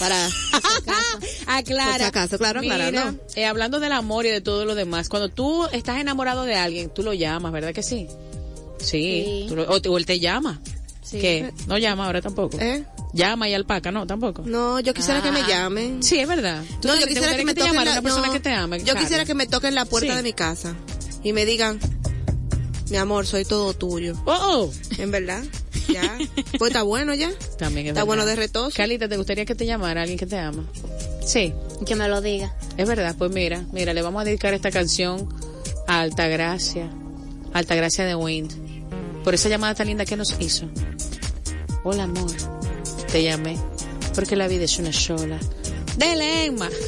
Para, 0.00 0.28
Aclara. 1.46 1.98
Si 1.98 2.02
acaso, 2.04 2.38
claro, 2.38 2.60
Mira, 2.60 2.74
aclarando. 2.86 3.22
eh, 3.36 3.44
hablando 3.46 3.80
del 3.80 3.92
amor 3.92 4.26
y 4.26 4.30
de 4.30 4.40
todo 4.40 4.64
lo 4.64 4.74
demás, 4.74 5.08
cuando 5.08 5.28
tú 5.28 5.66
estás 5.72 5.98
enamorado 5.98 6.44
de 6.44 6.54
alguien, 6.56 6.90
tú 6.90 7.02
lo 7.02 7.12
llamas, 7.12 7.52
¿verdad 7.52 7.72
que 7.72 7.82
sí? 7.82 8.08
Sí. 8.78 9.24
Sí. 9.24 9.46
tú 9.48 9.56
lo- 9.56 9.64
o 9.68 9.98
él 9.98 10.06
te 10.06 10.18
llama. 10.20 10.60
Sí. 11.04 11.18
¿Qué? 11.20 11.52
No 11.66 11.76
llama 11.78 12.06
ahora 12.06 12.20
tampoco. 12.22 12.58
¿eh? 12.58 12.84
Llama 13.12 13.48
y 13.48 13.54
alpaca, 13.54 13.92
no, 13.92 14.06
tampoco. 14.06 14.42
No, 14.46 14.80
yo 14.80 14.94
quisiera 14.94 15.22
que 15.22 15.30
me 15.30 15.40
Ah. 15.40 15.46
llamen. 15.48 16.02
Sí, 16.02 16.18
es 16.18 16.26
verdad. 16.26 16.64
¿Tú 16.80 16.88
No, 16.88 16.98
yo 16.98 17.06
quisiera 17.06 17.36
que 17.36 17.44
me 17.44 17.54
toquen 17.54 17.74
la, 17.76 17.82
una 17.82 18.02
persona 18.02 18.26
no, 18.28 18.32
que 18.32 18.40
te 18.40 18.50
ame? 18.52 18.82
Yo 18.82 18.94
quisiera 18.96 19.24
que 19.24 19.34
me 19.34 19.46
toquen 19.46 19.74
la 19.74 19.84
puerta 19.84 20.10
Sí. 20.10 20.16
de 20.16 20.22
mi 20.22 20.32
casa 20.32 20.74
y 21.22 21.32
me 21.34 21.44
digan, 21.44 21.78
mi 22.90 22.96
amor, 22.96 23.26
soy 23.26 23.44
todo 23.44 23.74
tuyo. 23.74 24.14
Oh, 24.24 24.32
oh. 24.70 24.72
En 24.98 25.10
verdad, 25.10 25.42
ya. 25.88 26.16
Pues 26.58 26.70
está 26.70 26.82
bueno 26.82 27.14
ya. 27.14 27.30
También 27.58 27.86
es 27.86 27.90
Está 27.90 28.00
verdad. 28.00 28.06
bueno 28.06 28.26
de 28.26 28.36
retoso. 28.36 28.74
Carlita, 28.76 29.08
¿te 29.08 29.16
gustaría 29.16 29.44
que 29.44 29.54
te 29.54 29.66
llamara 29.66 30.00
alguien 30.02 30.18
que 30.18 30.26
te 30.26 30.38
ama? 30.38 30.64
Sí. 31.24 31.52
Que 31.86 31.96
me 31.96 32.08
lo 32.08 32.20
diga. 32.20 32.54
Es 32.76 32.88
verdad, 32.88 33.14
pues 33.18 33.30
mira, 33.30 33.62
mira, 33.72 33.92
le 33.94 34.00
vamos 34.02 34.22
a 34.22 34.24
dedicar 34.24 34.54
esta 34.54 34.70
canción 34.70 35.28
a 35.86 36.00
Altagracia, 36.00 36.90
Altagracia 37.52 38.04
de 38.04 38.14
Wind, 38.14 38.52
por 39.24 39.34
esa 39.34 39.48
llamada 39.48 39.74
tan 39.74 39.88
linda 39.88 40.04
que 40.04 40.16
nos 40.16 40.38
hizo. 40.38 40.68
Hola, 41.82 42.02
amor, 42.04 42.30
te 43.10 43.22
llamé, 43.22 43.58
porque 44.14 44.36
la 44.36 44.46
vida 44.46 44.64
es 44.64 44.78
una 44.78 44.92
sola. 44.92 45.40
Dele, 45.96 46.44
Emma. 46.44 46.68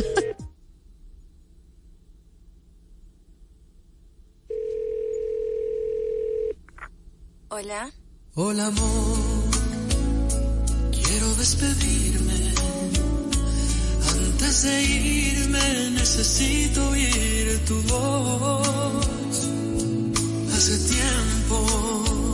Hola. 7.48 7.90
Hola 8.34 8.66
amor, 8.66 9.16
quiero 10.92 11.34
despedirme. 11.36 12.52
Antes 14.12 14.62
de 14.62 14.82
irme 14.82 15.90
necesito 15.92 16.86
oír 16.90 17.64
tu 17.66 17.80
voz. 17.82 19.48
Hace 20.54 20.78
tiempo 20.94 22.25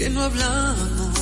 que 0.00 0.08
no 0.08 0.22
hablamos, 0.22 1.12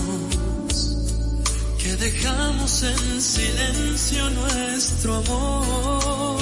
que 1.83 1.97
dejamos 1.97 2.83
en 2.85 3.21
silencio 3.21 4.31
nuestro 4.31 5.17
amor. 5.17 6.39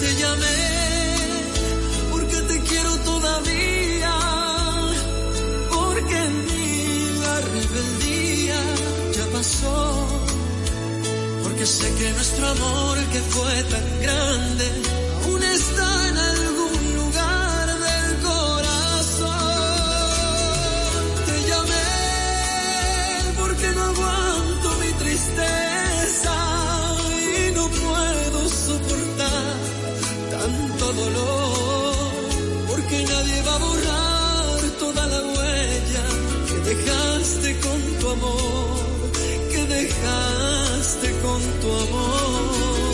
Te 0.00 0.08
llamé 0.20 0.62
porque 2.10 2.36
te 2.50 2.60
quiero 2.68 2.92
todavía, 3.10 4.16
porque 5.76 6.16
en 6.16 6.44
mí 6.48 7.10
la 7.24 7.36
rebeldía 7.54 8.60
ya 9.16 9.26
pasó, 9.32 10.08
porque 11.44 11.66
sé 11.66 11.94
que 11.98 12.12
nuestro 12.14 12.48
amor 12.48 12.98
que 13.12 13.20
fue 13.34 13.62
tan 13.74 14.00
grande 14.02 14.66
aún 15.22 15.42
está 15.44 15.99
con 37.58 37.80
tu 37.98 38.08
amor, 38.10 38.80
que 39.50 39.66
dejaste 39.66 41.08
con 41.22 41.40
tu 41.60 41.68
amor. 41.72 42.90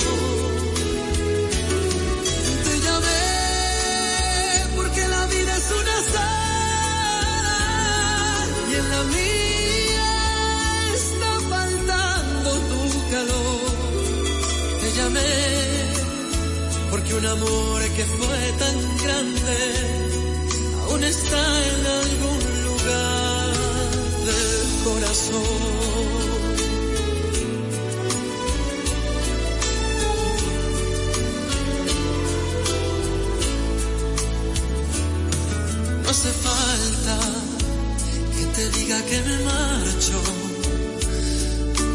Te 2.64 2.74
llamé 2.86 3.26
porque 4.76 5.02
la 5.08 5.26
vida 5.26 5.56
es 5.56 5.68
una 5.80 5.96
sal 6.14 6.46
y 8.70 8.72
en 8.80 8.86
la 8.94 9.02
mía 9.16 10.14
está 11.00 11.30
faltando 11.52 12.50
tu 12.70 12.82
calor. 13.12 13.70
Te 14.80 14.88
llamé 14.98 15.34
porque 16.90 17.10
un 17.14 17.26
amor 17.26 17.80
que 17.96 18.04
fue 18.04 18.40
tan 18.62 18.76
grande 19.02 19.58
aún 20.88 21.02
está 21.04 21.42
en 21.74 21.86
algún 22.00 22.35
No 36.02 36.10
hace 36.10 36.32
falta 36.32 37.18
que 38.36 38.44
te 38.56 38.70
diga 38.78 39.02
que 39.06 39.20
me 39.22 39.38
marcho, 39.38 40.20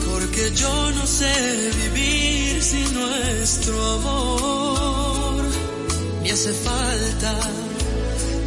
porque 0.10 0.52
yo 0.56 0.92
no 0.92 1.06
sé 1.06 1.72
vivir 1.84 2.64
sin 2.64 2.92
nuestro 2.94 3.76
amor. 3.98 5.44
Ni 6.24 6.32
hace 6.32 6.54
falta 6.54 7.40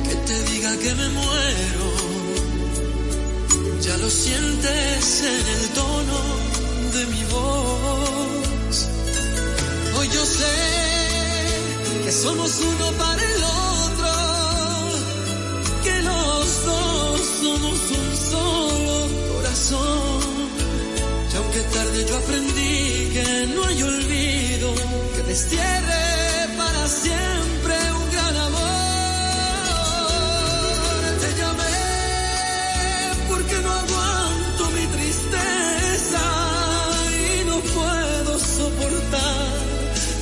que 0.09 0.15
te 0.17 0.43
diga 0.51 0.77
que 0.77 0.95
me 0.95 1.09
muero, 1.11 1.94
lo 4.05 4.11
sientes 4.11 5.23
en 5.23 5.47
el 5.57 5.69
tono 5.71 6.21
de 6.95 7.07
mi 7.07 7.25
voz. 7.25 8.89
Hoy 9.97 10.09
yo 10.09 10.25
sé 10.27 10.57
que 12.05 12.13
somos 12.13 12.51
uno 12.61 12.87
para 13.03 13.23
el 13.23 13.43
otro, 13.73 14.13
que 15.85 16.03
los 16.03 16.45
dos 16.67 17.21
somos 17.43 17.79
un 18.01 18.09
solo 18.33 18.97
corazón. 19.33 20.21
Y 21.33 21.37
aunque 21.37 21.61
tarde 21.77 22.07
yo 22.07 22.17
aprendí 22.19 23.11
que 23.15 23.27
no 23.55 23.65
hay 23.65 23.83
olvido 23.83 24.75
que 25.15 25.23
destierre 25.23 26.04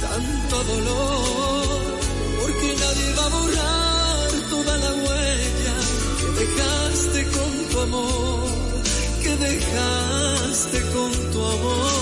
tanto 0.00 0.64
dolor, 0.64 1.98
porque 2.40 2.74
nadie 2.82 3.14
va 3.18 3.26
a 3.26 3.28
borrar 3.28 4.30
toda 4.50 4.76
la 4.78 4.92
huella 4.94 5.74
que 6.18 6.26
dejaste 6.40 7.20
con 7.36 7.68
tu 7.70 7.80
amor, 7.80 8.48
que 9.22 9.36
dejaste 9.36 10.80
con 10.92 11.10
tu 11.32 11.44
amor. 11.44 12.01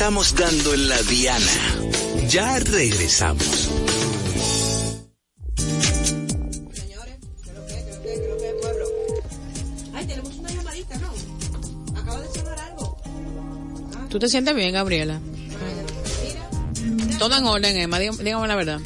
Estamos 0.00 0.32
dando 0.34 0.72
en 0.72 0.88
la 0.88 0.96
diana. 1.02 1.44
Ya 2.26 2.58
regresamos. 2.58 3.68
Ay, 9.92 10.06
tenemos 10.06 10.36
una 10.36 10.48
llamadita, 10.48 10.96
¿no? 10.96 11.12
Acaba 12.00 12.18
de 12.18 12.32
sonar 12.32 12.58
algo. 12.60 12.96
¿Tú 14.08 14.18
te 14.18 14.30
sientes 14.30 14.54
bien, 14.54 14.72
Gabriela? 14.72 15.20
Todo 17.18 17.36
en 17.36 17.44
orden, 17.44 17.76
Emma, 17.76 17.98
dígame, 17.98 18.48
la 18.48 18.56
verdad. 18.56 18.80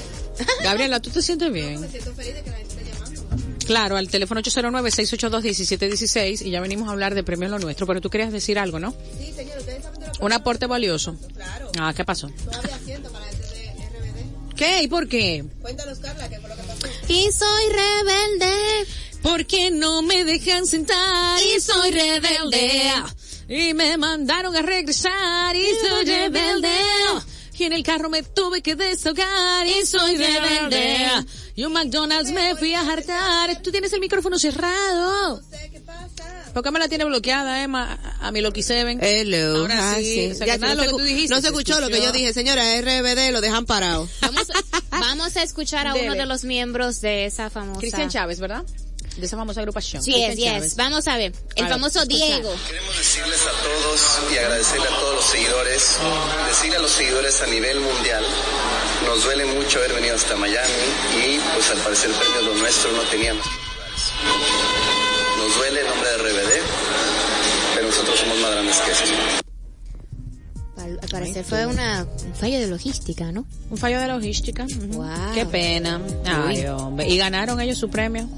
Gabriela, 0.62 1.00
¿tú 1.00 1.08
te 1.08 1.22
sientes 1.22 1.50
bien? 1.50 1.80
Me 1.80 1.88
siento 1.88 2.12
feliz 2.12 2.34
de 2.34 2.42
que 2.42 2.50
la 2.50 2.58
gente 2.58 2.74
esté 2.74 2.84
llamando. 2.92 3.24
Claro, 3.66 3.96
al 3.96 4.10
teléfono 4.10 4.42
809-682-1716 4.42 6.44
y 6.44 6.50
ya 6.50 6.60
venimos 6.60 6.90
a 6.90 6.92
hablar 6.92 7.14
de 7.14 7.24
premios 7.24 7.50
lo 7.50 7.58
nuestro, 7.58 7.86
pero 7.86 8.02
tú 8.02 8.10
querías 8.10 8.32
decir 8.32 8.58
algo, 8.58 8.78
¿no? 8.78 8.94
Un 10.20 10.32
aporte 10.32 10.66
valioso. 10.66 11.16
Claro. 11.34 11.70
Ah, 11.78 11.92
¿qué 11.94 12.04
pasó? 12.04 12.28
todavía 12.44 12.78
siento 12.84 13.10
para 13.12 13.26
la 13.26 13.32
gente 13.32 13.46
de 13.54 13.70
RBD. 13.70 14.54
¿Qué? 14.56 14.82
¿Y 14.82 14.88
por 14.88 15.08
qué? 15.08 15.44
Cuéntanos, 15.60 15.98
Carla, 15.98 16.28
¿qué 16.28 16.40
fue 16.40 16.48
lo 16.48 16.56
que 16.56 16.62
pasó? 16.62 16.86
Y 17.08 17.30
soy 17.32 17.72
rebelde. 17.72 18.52
Porque 19.22 19.70
no 19.70 20.02
me 20.02 20.24
dejan 20.24 20.66
sentar 20.66 21.40
y 21.42 21.60
soy 21.60 21.90
rebelde. 21.90 22.92
Y 23.48 23.74
me 23.74 23.96
mandaron 23.96 24.56
a 24.56 24.62
regresar 24.62 25.54
y 25.54 25.66
soy 25.74 26.04
rebelde. 26.04 26.68
y 27.58 27.64
en 27.64 27.72
el 27.72 27.82
carro 27.82 28.08
me 28.10 28.22
tuve 28.22 28.62
que 28.62 28.76
desahogar 28.76 29.66
y 29.66 29.84
soy 29.86 30.16
rebelde. 30.16 31.08
Y 31.54 31.64
un 31.64 31.72
McDonald's 31.72 32.32
me 32.32 32.54
fui 32.56 32.74
a 32.74 32.80
hartar. 32.80 33.62
Tú 33.62 33.70
tienes 33.70 33.92
el 33.92 34.00
micrófono 34.00 34.38
cerrado. 34.38 35.40
¿Por 35.40 35.85
qué 36.62 36.70
me 36.70 36.78
la 36.78 36.88
tiene 36.88 37.04
bloqueada, 37.04 37.62
Emma? 37.62 37.98
A 38.20 38.30
mi 38.32 38.40
Loki 38.40 38.62
Seven. 38.62 38.98
Hello. 39.02 39.60
Ahora 39.62 39.92
Ah, 39.92 39.94
sí. 39.96 40.04
sí. 40.04 40.30
O 40.32 40.34
sea, 40.34 40.46
Ya, 40.46 40.52
que 40.54 40.58
nada 40.60 40.74
no 40.74 40.84
lo 40.84 40.90
que 40.90 40.96
tú 40.96 41.04
dijiste 41.04 41.30
no 41.34 41.36
se 41.36 41.42
se 41.42 41.48
escuchó 41.48 41.80
lo 41.80 41.88
que 41.88 42.00
yo 42.02 42.12
dije, 42.12 42.32
señora, 42.32 42.62
RBD 42.80 43.30
lo 43.32 43.40
dejan 43.40 43.66
parado. 43.66 44.08
Vamos, 44.20 44.46
vamos 44.90 45.36
a 45.36 45.42
escuchar 45.42 45.86
a 45.86 45.94
uno 45.94 46.14
de 46.14 46.26
los 46.26 46.44
miembros 46.44 47.00
de 47.00 47.26
esa 47.26 47.50
famosa. 47.50 47.80
Cristian 47.80 48.08
Chávez, 48.10 48.40
¿verdad? 48.40 48.64
De 49.16 49.24
esa 49.24 49.38
famosa 49.38 49.60
agrupación. 49.60 50.02
Sí, 50.02 50.14
es, 50.22 50.36
yes. 50.36 50.76
Vamos 50.76 51.08
a 51.08 51.16
ver. 51.16 51.32
El 51.54 51.64
A 51.64 51.68
famoso. 51.68 52.04
Diego. 52.04 52.54
Queremos 52.66 52.98
decirles 52.98 53.40
a 53.40 53.62
todos 53.62 54.18
y 54.30 54.36
agradecerle 54.36 54.86
a 54.88 55.00
todos 55.00 55.14
los 55.14 55.24
seguidores, 55.24 55.98
decirle 56.48 56.76
a 56.76 56.80
los 56.80 56.90
seguidores 56.90 57.40
a 57.40 57.46
nivel 57.46 57.80
mundial, 57.80 58.22
nos 59.06 59.24
duele 59.24 59.46
mucho 59.46 59.78
haber 59.78 59.94
venido 59.94 60.16
hasta 60.16 60.36
Miami 60.36 60.68
y 61.26 61.38
pues 61.54 61.70
al 61.70 61.78
parecer 61.78 62.10
el 62.10 62.16
premio 62.16 62.42
lo 62.42 62.54
nuestro 62.56 62.92
no 62.92 63.02
teníamos. 63.04 63.46
Nos 65.38 65.56
duele 65.56 65.80
el 65.80 65.86
nombre 65.86 66.10
de 66.10 66.16
nosotros 66.18 66.35
somos 68.26 68.42
más 68.42 68.50
grandes 68.52 68.76
que 68.80 68.92
eso. 68.92 69.04
Al, 70.76 70.98
al 71.02 71.08
parecer 71.08 71.44
fue 71.44 71.66
una, 71.66 72.06
un 72.26 72.34
fallo 72.34 72.58
de 72.60 72.66
logística, 72.66 73.32
¿no? 73.32 73.46
Un 73.70 73.78
fallo 73.78 73.98
de 74.00 74.08
logística. 74.08 74.64
ujú. 74.64 74.98
Wow. 74.98 75.34
Qué 75.34 75.46
pena. 75.46 76.00
Ay, 76.24 76.66
hombre. 76.66 77.08
Y 77.08 77.16
ganaron 77.16 77.60
ellos 77.60 77.78
su 77.78 77.88
premio. 77.88 78.28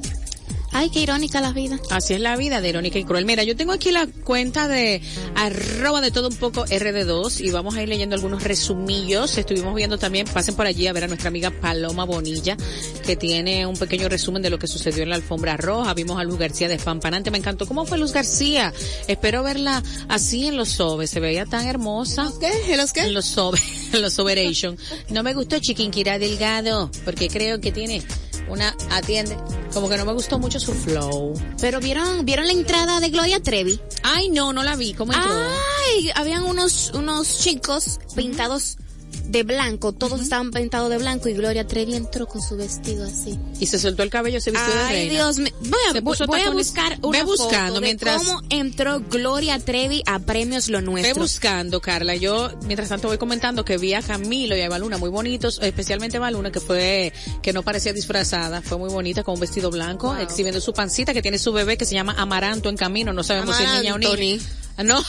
Ay, 0.78 0.90
qué 0.90 1.00
irónica 1.00 1.40
la 1.40 1.50
vida. 1.50 1.80
Así 1.90 2.14
es 2.14 2.20
la 2.20 2.36
vida 2.36 2.60
de 2.60 2.68
Irónica 2.68 3.00
y 3.00 3.04
Cruel. 3.04 3.24
Mira, 3.24 3.42
yo 3.42 3.56
tengo 3.56 3.72
aquí 3.72 3.90
la 3.90 4.06
cuenta 4.06 4.68
de 4.68 5.02
arroba 5.34 6.00
de 6.00 6.12
todo 6.12 6.28
un 6.28 6.36
poco 6.36 6.66
RD2 6.66 7.40
y 7.44 7.50
vamos 7.50 7.74
a 7.74 7.82
ir 7.82 7.88
leyendo 7.88 8.14
algunos 8.14 8.44
resumillos. 8.44 9.36
Estuvimos 9.38 9.74
viendo 9.74 9.98
también, 9.98 10.28
pasen 10.32 10.54
por 10.54 10.66
allí 10.66 10.86
a 10.86 10.92
ver 10.92 11.02
a 11.02 11.08
nuestra 11.08 11.30
amiga 11.30 11.50
Paloma 11.50 12.04
Bonilla, 12.04 12.56
que 13.04 13.16
tiene 13.16 13.66
un 13.66 13.76
pequeño 13.76 14.08
resumen 14.08 14.40
de 14.40 14.50
lo 14.50 14.60
que 14.60 14.68
sucedió 14.68 15.02
en 15.02 15.08
la 15.08 15.16
alfombra 15.16 15.56
roja. 15.56 15.94
Vimos 15.94 16.16
a 16.20 16.22
Luz 16.22 16.38
García 16.38 16.68
de 16.68 16.78
Fampanante, 16.78 17.32
me 17.32 17.38
encantó. 17.38 17.66
¿Cómo 17.66 17.84
fue 17.84 17.98
Luz 17.98 18.12
García? 18.12 18.72
Espero 19.08 19.42
verla 19.42 19.82
así 20.08 20.46
en 20.46 20.56
los 20.56 20.68
sobes, 20.68 21.10
se 21.10 21.18
veía 21.18 21.44
tan 21.44 21.66
hermosa. 21.66 22.32
¿Qué? 22.38 22.72
¿En 22.72 22.76
los 22.76 22.92
qué? 22.92 23.00
En 23.00 23.14
los 23.14 23.24
sobes, 23.24 23.62
en 23.92 24.00
los 24.00 24.12
soberation. 24.12 24.78
No 25.08 25.24
me 25.24 25.34
gustó 25.34 25.58
Chiquinquirá 25.58 26.20
Delgado, 26.20 26.88
porque 27.04 27.26
creo 27.26 27.60
que 27.60 27.72
tiene 27.72 28.00
una 28.48 28.74
atiende, 28.90 29.36
como 29.72 29.88
que 29.88 29.96
no 29.96 30.04
me 30.04 30.12
gustó 30.12 30.38
mucho 30.38 30.60
su 30.60 30.72
flow. 30.72 31.34
Pero 31.60 31.80
vieron, 31.80 32.24
vieron 32.24 32.46
la 32.46 32.52
entrada 32.52 33.00
de 33.00 33.10
Gloria 33.10 33.40
Trevi. 33.40 33.80
Ay, 34.02 34.28
no, 34.30 34.52
no 34.52 34.62
la 34.62 34.76
vi. 34.76 34.94
¿Cómo 34.94 35.12
entró? 35.12 35.32
Ay, 35.32 36.10
habían 36.14 36.44
unos, 36.44 36.92
unos 36.94 37.38
chicos 37.38 38.00
pintados 38.14 38.78
de 39.24 39.42
blanco, 39.42 39.92
todos 39.92 40.22
estaban 40.22 40.50
pintados 40.50 40.88
de 40.88 40.96
blanco 40.96 41.28
y 41.28 41.34
Gloria 41.34 41.66
Trevi 41.66 41.94
entró 41.94 42.26
con 42.26 42.40
su 42.40 42.56
vestido 42.56 43.04
así. 43.04 43.38
Y 43.60 43.66
se 43.66 43.78
soltó 43.78 44.02
el 44.02 44.08
cabello, 44.08 44.40
se 44.40 44.50
vistió 44.50 44.72
de 44.72 44.80
Ay, 44.80 44.94
reina. 45.08 45.12
Dios 45.14 45.38
mío. 45.38 45.52
Voy 45.60 46.16
a, 46.16 46.26
voy, 46.26 46.40
a 46.40 46.50
buscar 46.50 46.92
Ve 47.00 47.06
una 47.08 47.24
buscando 47.24 47.66
foto 47.74 47.80
de 47.80 47.86
mientras- 47.86 48.22
cómo 48.22 48.40
entró 48.48 49.00
Gloria 49.00 49.58
Trevi 49.58 50.02
a 50.06 50.18
Premios 50.18 50.68
Lo 50.68 50.78
Ve 50.78 50.84
Nuestro. 50.84 51.22
buscando, 51.22 51.80
Carla. 51.82 52.16
Yo, 52.16 52.50
mientras 52.64 52.88
tanto, 52.88 53.08
voy 53.08 53.18
comentando 53.18 53.64
que 53.66 53.76
vi 53.76 53.92
a 53.92 54.00
Camilo 54.00 54.56
y 54.56 54.62
a 54.62 54.68
Baluna 54.70 54.96
muy 54.96 55.10
bonitos, 55.10 55.58
especialmente 55.62 56.18
Baluna, 56.18 56.50
que 56.50 56.60
fue, 56.60 57.12
que 57.42 57.52
no 57.52 57.62
parecía 57.62 57.92
disfrazada, 57.92 58.62
fue 58.62 58.78
muy 58.78 58.88
bonita 58.88 59.24
con 59.24 59.34
un 59.34 59.40
vestido 59.40 59.70
blanco, 59.70 60.16
exhibiendo 60.16 60.60
su 60.62 60.72
pancita, 60.72 61.12
que 61.12 61.20
tiene 61.20 61.38
su 61.38 61.52
bebé 61.52 61.76
que 61.76 61.84
se 61.84 61.94
llama 61.94 62.14
Amaranto 62.16 62.70
en 62.70 62.76
camino, 62.78 63.12
no 63.12 63.22
sabemos 63.22 63.56
si 63.56 63.62
es 63.64 63.72
niña 63.82 63.94
o 63.94 63.98
niño. 63.98 64.40
Amarantoni. 64.78 64.84
Ah, 64.84 64.84
No. 64.84 65.04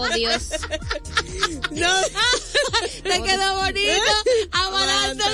Oh, 0.00 0.08
Dios. 0.14 0.42
No. 1.72 1.88
Te 3.02 3.22
quedó 3.22 3.56
bonito. 3.56 4.12
Amaranto. 4.52 5.24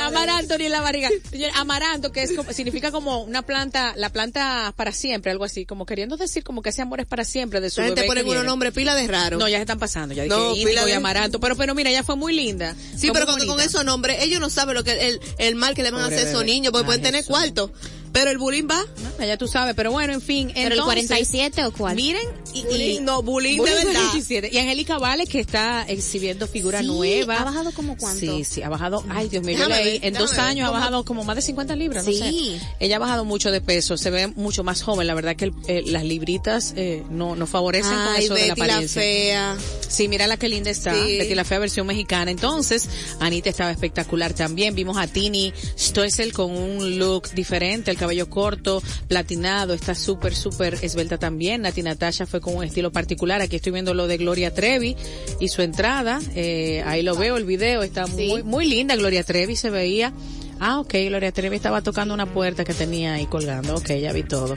Amaranto 0.00 0.54
en 0.54 0.70
la 0.72 0.80
barriga. 0.80 1.10
Amaranto, 1.54 2.12
que 2.12 2.22
es 2.22 2.32
como- 2.32 2.52
significa 2.52 2.90
como 2.90 3.22
una 3.22 3.42
planta, 3.42 3.92
la 3.96 4.10
planta 4.10 4.72
para 4.76 4.92
siempre, 4.92 5.30
algo 5.32 5.44
así, 5.44 5.66
como 5.66 5.84
queriendo 5.86 6.16
decir 6.16 6.42
como 6.44 6.62
que 6.62 6.70
ese 6.70 6.82
amor 6.82 7.00
es 7.00 7.06
para 7.06 7.24
siempre 7.24 7.60
de 7.60 7.70
su 7.70 7.80
La 7.80 7.86
gente 7.88 8.02
bebé 8.02 8.08
pone 8.14 8.22
unos 8.30 8.44
nombres 8.44 8.72
pila 8.72 8.94
de 8.94 9.06
raro. 9.06 9.38
No, 9.38 9.48
ya 9.48 9.58
se 9.58 9.62
están 9.62 9.78
pasando, 9.78 10.14
ya 10.14 10.24
dije 10.24 10.34
No, 10.34 10.54
pila 10.54 10.82
y 10.82 10.86
de- 10.86 10.94
amaranto, 10.94 11.40
pero 11.40 11.56
pero 11.56 11.74
mira, 11.74 11.90
ella 11.90 12.02
fue 12.02 12.16
muy 12.16 12.34
linda. 12.34 12.74
Sí, 12.96 13.10
pero 13.12 13.26
con 13.26 13.36
bonita. 13.38 13.64
esos 13.64 13.84
nombres, 13.84 14.22
ellos 14.22 14.40
no 14.40 14.50
saben 14.50 14.74
lo 14.74 14.84
que 14.84 14.92
el, 15.08 15.20
el 15.38 15.54
mal 15.54 15.74
que 15.74 15.82
le 15.82 15.90
van 15.90 16.02
a 16.02 16.06
hacer 16.06 16.18
a 16.18 16.22
esos 16.22 16.32
bebé. 16.40 16.44
Niños, 16.64 16.72
porque 16.72 16.86
pueden 16.86 17.02
tener 17.02 17.24
cuarto. 17.24 17.70
Pero 18.14 18.30
el 18.30 18.38
bullying 18.38 18.66
va. 18.70 18.80
Ah, 19.18 19.26
Ya 19.26 19.36
tú 19.36 19.46
sabes, 19.48 19.74
pero 19.74 19.90
bueno, 19.92 20.12
en 20.14 20.22
fin. 20.22 20.48
¿Pero 20.54 20.68
el 20.68 20.72
entonces, 20.78 20.84
47 21.08 21.64
o 21.66 21.72
cuál? 21.72 21.96
Miren, 21.96 22.26
y, 22.54 22.60
y- 22.60 22.62
Bullying, 22.64 23.00
no, 23.02 23.22
bullying 23.22 23.56
de 23.58 23.74
verdad. 23.74 23.92
47. 23.92 24.50
Y 24.52 24.58
Angélica 24.58 24.98
Vale, 24.98 25.26
que 25.26 25.40
está 25.40 25.84
exhibiendo 25.88 26.46
figura 26.46 26.80
Sí, 26.80 26.86
nueva. 26.86 27.40
¿ha 27.40 27.44
bajado 27.44 27.72
como 27.72 27.96
cuánto? 27.96 28.20
Sí, 28.20 28.44
sí, 28.44 28.62
ha 28.62 28.68
bajado. 28.68 29.04
Ay, 29.10 29.28
Dios 29.28 29.42
mío, 29.44 29.58
yo 29.58 29.68
leí, 29.68 29.98
en 30.02 30.14
dos 30.14 30.38
años 30.38 30.68
ha 30.68 30.70
bajado 30.70 31.04
como 31.04 31.24
más 31.24 31.36
de 31.36 31.42
50 31.42 31.76
libras, 31.76 32.04
Sí. 32.04 32.20
no 32.20 32.26
sé. 32.60 32.66
Ella 32.80 32.96
ha 32.96 32.98
bajado 33.00 33.24
mucho 33.24 33.50
de 33.50 33.60
peso, 33.60 33.96
se 33.96 34.10
ve 34.10 34.28
mucho 34.28 34.62
más 34.64 34.80
joven. 34.82 35.06
La 35.08 35.14
verdad 35.14 35.34
que 35.36 35.46
el- 35.46 35.54
eh, 35.66 35.82
las 35.86 36.04
libritas 36.04 36.72
eh, 36.76 37.02
no, 37.10 37.34
no 37.36 37.46
favorecen 37.48 37.90
con 37.92 38.16
eso 38.16 38.34
de 38.34 38.46
la 38.48 38.54
Betty 38.54 38.60
la 38.60 38.64
apariencia. 38.74 39.02
fea. 39.02 39.56
Sí, 39.88 40.06
mira 40.08 40.26
la 40.28 40.36
que 40.36 40.48
linda 40.48 40.70
está. 40.70 40.94
Sí. 40.94 41.18
Betty 41.18 41.34
la 41.34 41.44
fea 41.44 41.58
versión 41.58 41.86
mexicana. 41.86 42.30
Entonces, 42.30 42.88
Anita 43.18 43.50
estaba 43.50 43.72
espectacular 43.72 44.32
también. 44.34 44.74
Vimos 44.76 44.96
a 44.98 45.06
Tini 45.08 45.52
Stoessel 45.76 46.32
con 46.32 46.52
un 46.52 46.98
look 46.98 47.30
diferente, 47.34 47.90
el 47.90 47.96
cabello 48.04 48.28
corto, 48.28 48.82
platinado. 49.08 49.72
Está 49.74 49.94
súper, 49.94 50.34
súper 50.34 50.78
esbelta 50.82 51.18
también. 51.18 51.62
Nati 51.62 51.82
Natasha 51.82 52.26
fue 52.26 52.40
con 52.40 52.54
un 52.54 52.64
estilo 52.64 52.92
particular. 52.92 53.40
Aquí 53.40 53.56
estoy 53.56 53.72
viendo 53.72 53.94
lo 53.94 54.06
de 54.06 54.18
Gloria 54.18 54.52
Trevi 54.52 54.96
y 55.40 55.48
su 55.48 55.62
entrada. 55.62 56.20
Eh, 56.34 56.82
ahí 56.86 57.02
lo 57.02 57.16
veo, 57.16 57.36
el 57.36 57.44
video. 57.44 57.82
Está 57.82 58.06
muy, 58.06 58.42
muy 58.42 58.66
linda. 58.66 58.94
Gloria 58.96 59.24
Trevi 59.24 59.56
se 59.56 59.70
veía. 59.70 60.12
Ah, 60.60 60.80
ok, 60.80 60.94
Gloria 61.06 61.32
Trevi 61.32 61.56
estaba 61.56 61.82
tocando 61.82 62.14
una 62.14 62.26
puerta 62.26 62.64
que 62.64 62.74
tenía 62.74 63.14
ahí 63.14 63.26
colgando. 63.26 63.76
Ok, 63.76 63.90
ya 64.00 64.12
vi 64.12 64.22
todo. 64.22 64.54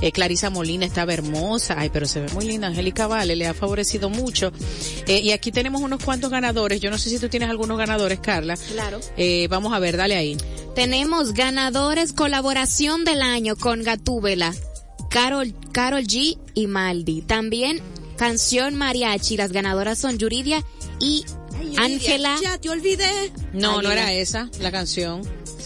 Eh, 0.00 0.12
Clarisa 0.12 0.50
Molina 0.50 0.84
estaba 0.84 1.12
hermosa. 1.12 1.74
Ay, 1.78 1.90
pero 1.92 2.06
se 2.06 2.20
ve 2.20 2.28
muy 2.32 2.46
linda. 2.46 2.66
Angélica 2.66 3.06
Vale 3.06 3.36
le 3.36 3.46
ha 3.46 3.54
favorecido 3.54 4.10
mucho. 4.10 4.52
Eh, 5.06 5.20
y 5.20 5.30
aquí 5.32 5.52
tenemos 5.52 5.82
unos 5.82 6.02
cuantos 6.02 6.30
ganadores. 6.30 6.80
Yo 6.80 6.90
no 6.90 6.98
sé 6.98 7.10
si 7.10 7.18
tú 7.18 7.28
tienes 7.28 7.48
algunos 7.48 7.78
ganadores, 7.78 8.20
Carla. 8.20 8.56
Claro. 8.56 9.00
Eh, 9.16 9.46
vamos 9.48 9.72
a 9.72 9.78
ver, 9.78 9.96
dale 9.96 10.16
ahí. 10.16 10.36
Tenemos 10.74 11.32
ganadores 11.32 12.12
colaboración 12.12 13.04
del 13.04 13.22
año 13.22 13.56
con 13.56 13.82
Gatúbela, 13.82 14.54
Carol, 15.08 15.54
Carol 15.72 16.04
G 16.04 16.38
y 16.54 16.66
Maldi. 16.66 17.22
También 17.22 17.80
canción 18.16 18.74
mariachi. 18.74 19.36
Las 19.36 19.52
ganadoras 19.52 19.98
son 19.98 20.18
Yuridia 20.18 20.62
y 21.00 21.24
Ángela. 21.78 22.38
Ya 22.42 22.58
te 22.58 22.68
olvidé. 22.68 23.32
No, 23.52 23.82
no 23.82 23.90
era 23.90 24.12
esa 24.12 24.50
la 24.60 24.70
canción. 24.70 25.22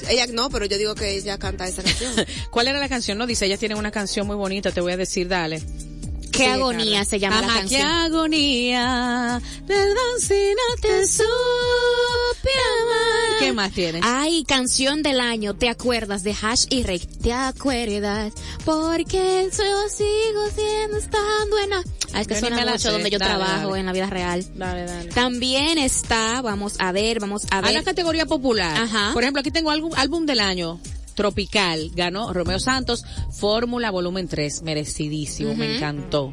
Ella 0.09 0.26
no, 0.28 0.49
pero 0.51 0.64
yo 0.64 0.78
digo 0.78 0.95
que 0.95 1.16
ella 1.16 1.38
canta 1.38 1.66
esa 1.68 1.82
canción. 1.82 2.12
¿Cuál 2.51 2.68
era 2.68 2.78
la 2.78 2.88
canción? 2.88 3.18
No, 3.18 3.26
dice, 3.26 3.47
ellas 3.47 3.59
tienen 3.59 3.78
una 3.78 3.91
canción 3.91 4.26
muy 4.26 4.36
bonita, 4.36 4.70
te 4.70 4.80
voy 4.80 4.93
a 4.93 4.97
decir, 4.97 5.28
dale. 5.28 5.62
Qué 6.45 6.51
agonía 6.51 7.05
se 7.05 7.18
llama 7.18 7.41
la 7.41 7.47
Ajá, 7.47 7.59
canción. 7.61 7.80
Qué 7.80 7.86
agonía. 7.86 9.43
Perdón 9.66 10.20
si 10.20 10.34
no 10.55 10.80
te 10.80 11.07
supe 11.07 12.51
amar. 12.82 13.38
¿Qué 13.41 13.53
más 13.53 13.72
tienes? 13.72 14.03
Ay, 14.05 14.45
canción 14.45 15.03
del 15.03 15.20
año, 15.20 15.55
¿te 15.55 15.68
acuerdas 15.68 16.22
de 16.22 16.34
Hash 16.41 16.64
y 16.70 16.82
Rey? 16.82 16.99
¿Te 16.99 17.32
acuerdas? 17.32 18.32
Porque 18.64 19.49
yo 19.51 19.88
sigo 19.88 20.49
siendo 20.55 20.99
tan 21.11 21.51
buena. 21.51 21.82
Ah, 22.12 22.20
es 22.22 22.26
que 22.26 22.34
Yo 22.34 22.41
suena 22.41 22.64
la 22.64 22.72
mucho 22.72 22.82
sé. 22.82 22.91
donde 22.91 23.11
yo 23.11 23.18
Dale, 23.18 23.34
trabajo 23.36 23.68
dale. 23.68 23.80
en 23.80 23.86
la 23.86 23.93
vida 23.93 24.07
real. 24.07 24.45
Dale, 24.55 24.84
dale. 24.84 25.11
También 25.11 25.78
está, 25.78 26.43
vamos 26.43 26.74
a 26.78 26.91
ver, 26.93 27.20
vamos 27.20 27.43
a 27.51 27.61
ver. 27.61 27.72
la 27.72 27.82
categoría 27.84 28.26
popular. 28.26 28.76
Ajá. 28.76 29.11
Por 29.12 29.22
ejemplo, 29.22 29.41
aquí 29.41 29.51
tengo 29.51 29.70
álbum, 29.70 29.93
álbum 29.97 30.26
del 30.26 30.41
año. 30.41 30.80
Tropical, 31.21 31.91
ganó 31.95 32.33
Romeo 32.33 32.59
Santos, 32.59 33.05
Fórmula 33.31 33.91
Volumen 33.91 34.27
3, 34.27 34.62
merecidísimo, 34.62 35.55
me 35.55 35.77
encantó. 35.77 36.33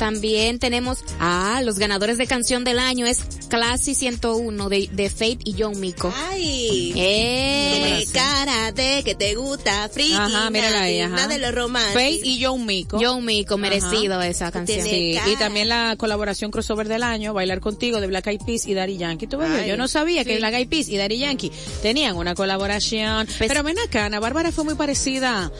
También 0.00 0.58
tenemos, 0.58 1.04
ah, 1.18 1.60
los 1.62 1.78
ganadores 1.78 2.16
de 2.16 2.26
canción 2.26 2.64
del 2.64 2.78
año 2.78 3.04
es 3.04 3.18
Classy 3.50 3.94
101 3.94 4.68
de, 4.70 4.88
de 4.90 5.10
Fate 5.10 5.40
y 5.44 5.54
John 5.58 5.78
Mico. 5.78 6.10
Ay. 6.30 6.94
Eh, 6.96 8.06
cara 8.10 8.72
de 8.72 9.02
que 9.04 9.14
te 9.14 9.34
gusta, 9.34 9.90
friki. 9.92 10.14
Ajá, 10.14 10.48
mírala 10.48 10.84
ahí, 10.84 11.00
ajá. 11.00 11.16
Nada 11.16 11.28
de 11.28 11.38
lo 11.38 11.52
romántico. 11.52 11.98
Faith 11.98 12.24
y 12.24 12.42
John 12.42 12.64
Mico. 12.64 12.98
John 12.98 13.22
Mico, 13.26 13.58
merecido 13.58 14.22
esa 14.22 14.50
canción. 14.50 14.86
Sí, 14.86 15.18
y 15.26 15.36
también 15.36 15.68
la 15.68 15.94
colaboración 15.98 16.50
crossover 16.50 16.88
del 16.88 17.02
año, 17.02 17.34
Bailar 17.34 17.60
Contigo, 17.60 18.00
de 18.00 18.06
Black 18.06 18.28
Eyed 18.28 18.40
Peas 18.46 18.66
y 18.66 18.72
Daddy 18.72 18.96
Yankee. 18.96 19.26
¿Tú 19.26 19.36
ves? 19.36 19.50
Ay, 19.50 19.68
Yo 19.68 19.76
no 19.76 19.86
sabía 19.86 20.24
que. 20.24 20.38
Black 20.38 20.54
Eyed 20.54 20.68
Peas 20.68 20.88
y 20.88 20.96
Daddy 20.96 21.18
Yankee 21.18 21.52
tenían 21.82 22.16
una 22.16 22.34
colaboración. 22.34 23.26
Pues- 23.36 23.48
Pero 23.48 23.62
ven 23.62 23.78
acá, 23.78 24.06
Ana 24.06 24.18
Bárbara 24.18 24.50
fue 24.50 24.64
muy 24.64 24.76
parecida 24.76 25.52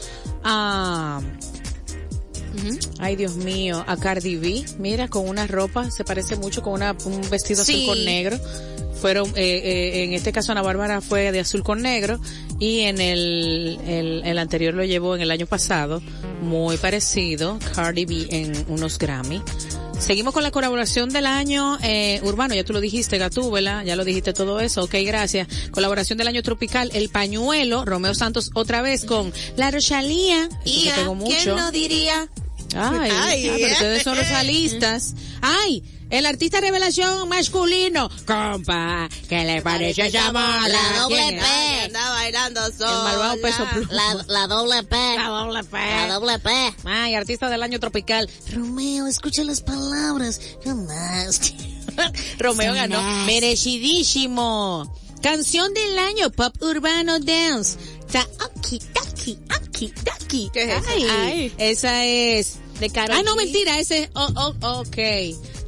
a... 0.43 1.21
Ay, 2.99 3.17
Dios 3.17 3.37
mío, 3.37 3.85
a 3.87 3.97
Cardi 3.97 4.37
B. 4.37 4.65
Mira, 4.79 5.09
con 5.09 5.29
una 5.29 5.47
ropa, 5.47 5.91
se 5.91 6.05
parece 6.05 6.37
mucho 6.37 6.63
con 6.63 6.73
una, 6.75 6.97
un 7.05 7.21
vestido 7.31 7.65
Sí. 7.65 7.83
azul 7.85 7.95
con 7.97 8.05
negro. 8.05 8.39
fueron, 9.01 9.31
eh, 9.31 9.63
eh, 9.65 10.05
en 10.05 10.13
este 10.13 10.31
caso 10.31 10.53
Ana 10.53 10.61
Bárbara 10.61 11.01
fue 11.01 11.33
de 11.33 11.41
azul 11.41 11.63
con 11.63 11.81
negro 11.81 12.21
y 12.59 12.81
en 12.81 13.01
el, 13.01 13.79
el, 13.87 14.23
el 14.27 14.39
anterior 14.39 14.75
lo 14.75 14.85
llevó 14.85 15.15
en 15.15 15.23
el 15.23 15.31
año 15.31 15.47
pasado, 15.47 16.03
muy 16.43 16.77
parecido, 16.77 17.59
Cardi 17.75 18.05
B 18.05 18.27
en 18.31 18.53
unos 18.69 18.99
Grammy. 18.99 19.41
Seguimos 20.01 20.33
con 20.33 20.43
la 20.43 20.51
colaboración 20.51 21.11
del 21.11 21.27
año 21.27 21.79
eh, 21.83 22.21
urbano, 22.25 22.55
ya 22.55 22.65
tú 22.65 22.73
lo 22.73 22.81
dijiste, 22.81 23.19
Gatúbela, 23.19 23.85
ya 23.85 23.97
lo 23.97 24.05
dijiste 24.05 24.33
todo 24.33 24.59
eso, 24.59 24.83
ok, 24.85 24.95
gracias. 25.05 25.47
Colaboración 25.71 26.17
del 26.17 26.27
año 26.27 26.43
tropical, 26.43 26.91
El 26.95 27.11
Pañuelo, 27.11 27.85
Romeo 27.85 28.15
Santos 28.15 28.51
otra 28.55 28.81
vez 28.81 29.05
con 29.05 29.31
La 29.57 29.71
Rochalía, 29.71 30.49
Y. 30.65 30.91
¿quién 31.27 31.55
lo 31.55 31.71
diría? 31.71 32.29
Ay, 32.77 33.11
Ay, 33.13 33.49
ah, 33.49 33.55
pero 33.59 33.73
ustedes 33.73 34.03
son 34.03 34.17
los 34.17 34.27
alistas. 34.29 35.15
Ay, 35.41 35.83
el 36.11 36.27
artista 36.27 36.61
revelación 36.61 37.29
masculino. 37.29 38.11
Compa, 38.27 39.09
¿qué 39.29 39.45
le 39.45 39.63
parece 39.63 40.07
esa? 40.07 40.33
La 40.33 40.99
doble 40.99 41.17
¿Quién 41.17 41.39
P. 41.39 41.45
Anda 41.85 42.11
bailando 42.11 42.61
sola. 42.73 42.91
El 42.91 43.05
malvado 43.05 43.41
peso. 43.41 43.67
La, 43.91 44.25
la 44.27 44.47
doble 44.49 44.83
P. 44.83 44.97
La 45.17 45.29
doble 45.29 45.65
P. 45.65 45.79
La 45.79 46.15
doble 46.15 46.39
P. 46.41 46.51
Ay, 46.85 47.15
artista 47.15 47.49
del 47.49 47.63
año 47.63 47.79
tropical. 47.79 48.29
Romeo, 48.53 49.07
escucha 49.07 49.45
las 49.45 49.61
palabras. 49.61 50.41
Romeo 52.39 52.75
ganó. 52.75 53.01
Merecidísimo. 53.27 54.93
Canción 55.23 55.73
del 55.75 55.99
año, 55.99 56.31
pop 56.31 56.55
urbano 56.63 57.21
dance. 57.21 57.77
Ta 58.11 58.27
aki, 59.21 59.39
aki, 59.49 59.93
taki. 60.05 60.51
¿Qué 60.53 60.65
es? 60.65 60.87
Ay, 60.89 61.07
Ay. 61.11 61.53
Esa 61.59 62.05
es. 62.05 62.57
De 62.81 62.89
Karol 62.89 63.15
Ah, 63.15 63.23
no, 63.23 63.37
mentira, 63.37 63.79
ese 63.79 64.05
es, 64.05 64.11
oh, 64.15 64.55
oh, 64.63 64.81
ok. 64.81 64.97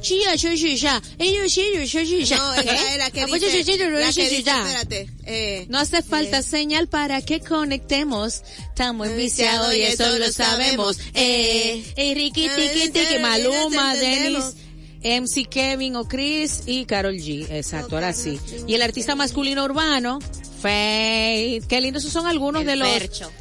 Chia, 0.01 0.35
yo, 0.35 0.51
yo, 0.53 0.67
ya. 0.69 1.01
Ellos, 1.19 1.53
sí, 1.53 1.63
yo, 1.85 2.01
yo, 2.01 2.19
ya. 2.19 2.37
No, 2.37 2.53
esa 2.55 2.91
es 2.91 2.97
la 2.97 3.11
que 3.11 3.25
dice, 3.25 3.77
la 3.77 4.11
que 4.11 4.37
espérate, 4.37 5.09
eh, 5.25 5.65
No 5.69 5.77
hace 5.77 6.01
falta 6.01 6.39
eh, 6.39 6.43
señal 6.43 6.87
para 6.87 7.21
que 7.21 7.39
conectemos. 7.39 8.41
Estamos 8.69 9.07
enviciados 9.07 9.75
y 9.75 9.83
eso 9.83 10.17
lo 10.17 10.31
sabemos. 10.31 10.97
Eh, 11.13 11.83
eh, 11.95 12.13
Ricky, 12.15 12.49
Tiki, 12.49 12.89
Tiki, 12.89 13.19
Maluma, 13.19 13.95
Dennis. 13.95 14.55
MC 15.03 15.49
Kevin 15.49 15.97
o 15.97 16.07
Chris 16.07 16.63
y 16.65 16.85
Carol 16.85 17.15
G. 17.15 17.45
Exacto, 17.51 17.95
ahora 17.95 18.13
sí. 18.13 18.39
Y 18.67 18.73
el 18.73 18.81
artista 18.81 19.15
masculino 19.15 19.63
urbano, 19.65 20.19
Faith. 20.63 21.65
Qué 21.67 21.81
lindo, 21.81 21.99
esos 21.99 22.11
son 22.11 22.25
algunos 22.25 22.61
El 22.61 22.67
de 22.67 22.75
los 22.77 22.87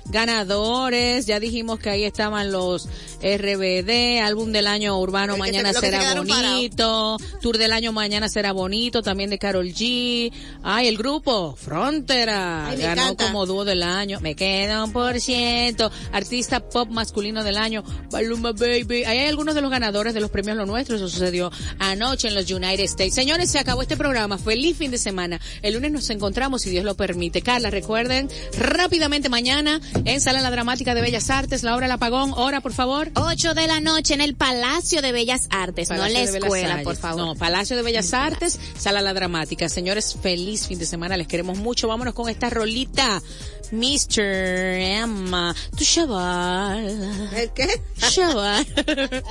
ganadores. 0.07 1.27
Ya 1.27 1.39
dijimos 1.41 1.79
que 1.79 1.89
ahí 1.91 2.05
estaban 2.05 2.51
los 2.51 2.89
RBD, 3.23 4.21
álbum 4.21 4.51
del 4.53 4.67
año 4.67 4.99
urbano 4.99 5.37
mañana 5.37 5.73
se- 5.73 5.81
será 5.81 6.15
bonito, 6.15 7.17
tour 7.41 7.59
del 7.59 7.73
año 7.73 7.93
mañana 7.93 8.29
será 8.29 8.53
bonito, 8.53 9.03
también 9.03 9.31
de 9.31 9.39
Carol 9.39 9.69
G. 9.69 10.33
Ay, 10.65 10.89
el 10.89 10.99
grupo 10.99 11.55
Frontera 11.57 12.67
Ay, 12.69 12.79
ganó 12.79 13.03
encanta. 13.03 13.27
como 13.27 13.47
dúo 13.47 13.65
del 13.65 13.83
año. 13.85 14.19
Me 14.21 14.35
queda 14.35 14.83
un 14.85 14.93
por 14.93 15.21
ciento. 15.21 15.91
Artista 16.13 16.61
pop 16.69 16.89
masculino 16.91 17.45
del 17.45 17.57
año, 17.57 17.85
Baluma 18.11 18.53
Baby. 18.53 19.05
Ahí 19.05 19.19
hay 19.19 19.29
algunos 19.29 19.55
de 19.55 19.61
los 19.61 19.71
ganadores 19.71 20.13
de 20.13 20.21
los 20.21 20.31
premios 20.31 20.57
Lo 20.57 20.67
Nuestro. 20.67 20.97
Eso 20.97 21.09
sucedió 21.09 21.51
anoche 21.79 22.29
en 22.29 22.35
los 22.35 22.51
United 22.51 22.85
States. 22.85 23.15
Señores, 23.15 23.51
se 23.51 23.59
acabó 23.61 23.83
este 23.83 23.97
programa. 23.97 24.39
Feliz 24.39 24.77
fin 24.77 24.91
de 24.91 24.99
semana. 24.99 25.41
El 25.63 25.75
lunes 25.75 25.93
nos 25.93 26.11
encontramos 26.11 26.63
si 26.63 26.71
Dios 26.71 26.85
lo 26.85 26.97
permite. 26.97 27.12
Carla, 27.45 27.71
recuerden 27.71 28.29
rápidamente 28.57 29.29
mañana 29.29 29.81
en 30.05 30.21
Sala 30.21 30.41
La 30.41 30.51
Dramática 30.51 30.95
de 30.95 31.03
Bellas 31.03 31.31
Artes, 31.31 31.63
la 31.63 31.77
hora 31.77 31.87
del 31.87 31.93
apagón. 31.93 32.33
Hora, 32.35 32.61
por 32.61 32.73
favor. 32.73 33.11
8 33.15 33.55
de 33.55 33.67
la 33.67 33.81
noche 33.81 34.15
en 34.15 34.21
el 34.21 34.35
Palacio 34.35 35.03
de 35.03 35.13
Bellas 35.13 35.47
Artes, 35.51 35.91
no 35.91 35.97
en 35.97 36.01
la 36.01 36.07
Bellas 36.09 36.35
escuela, 36.35 36.81
por 36.83 36.97
favor. 36.97 37.27
No, 37.27 37.35
Palacio 37.35 37.77
de 37.77 37.83
Bellas 37.83 38.15
Artes, 38.15 38.59
Sala 38.79 39.03
La 39.03 39.13
Dramática. 39.15 39.69
Señores, 39.69 40.17
feliz 40.23 40.67
fin 40.67 40.79
de 40.79 40.87
semana, 40.87 41.17
les 41.17 41.29
queremos 41.29 41.59
mucho. 41.59 41.89
Vámonos 41.89 42.15
con 42.15 42.29
esta 42.29 42.51
rolita. 42.51 43.23
Mr. 43.71 44.21
Emma, 44.21 45.55
tu 45.77 45.85
chaval. 45.85 47.31
¿El 47.35 47.51
qué? 47.53 47.69
Chaval. 47.99 48.67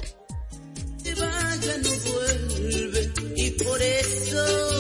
se 1.04 1.16
vaya 1.16 1.78
no 1.84 1.90
vuelve 2.12 3.12
y 3.36 3.52
por 3.52 3.82
eso 3.82 4.71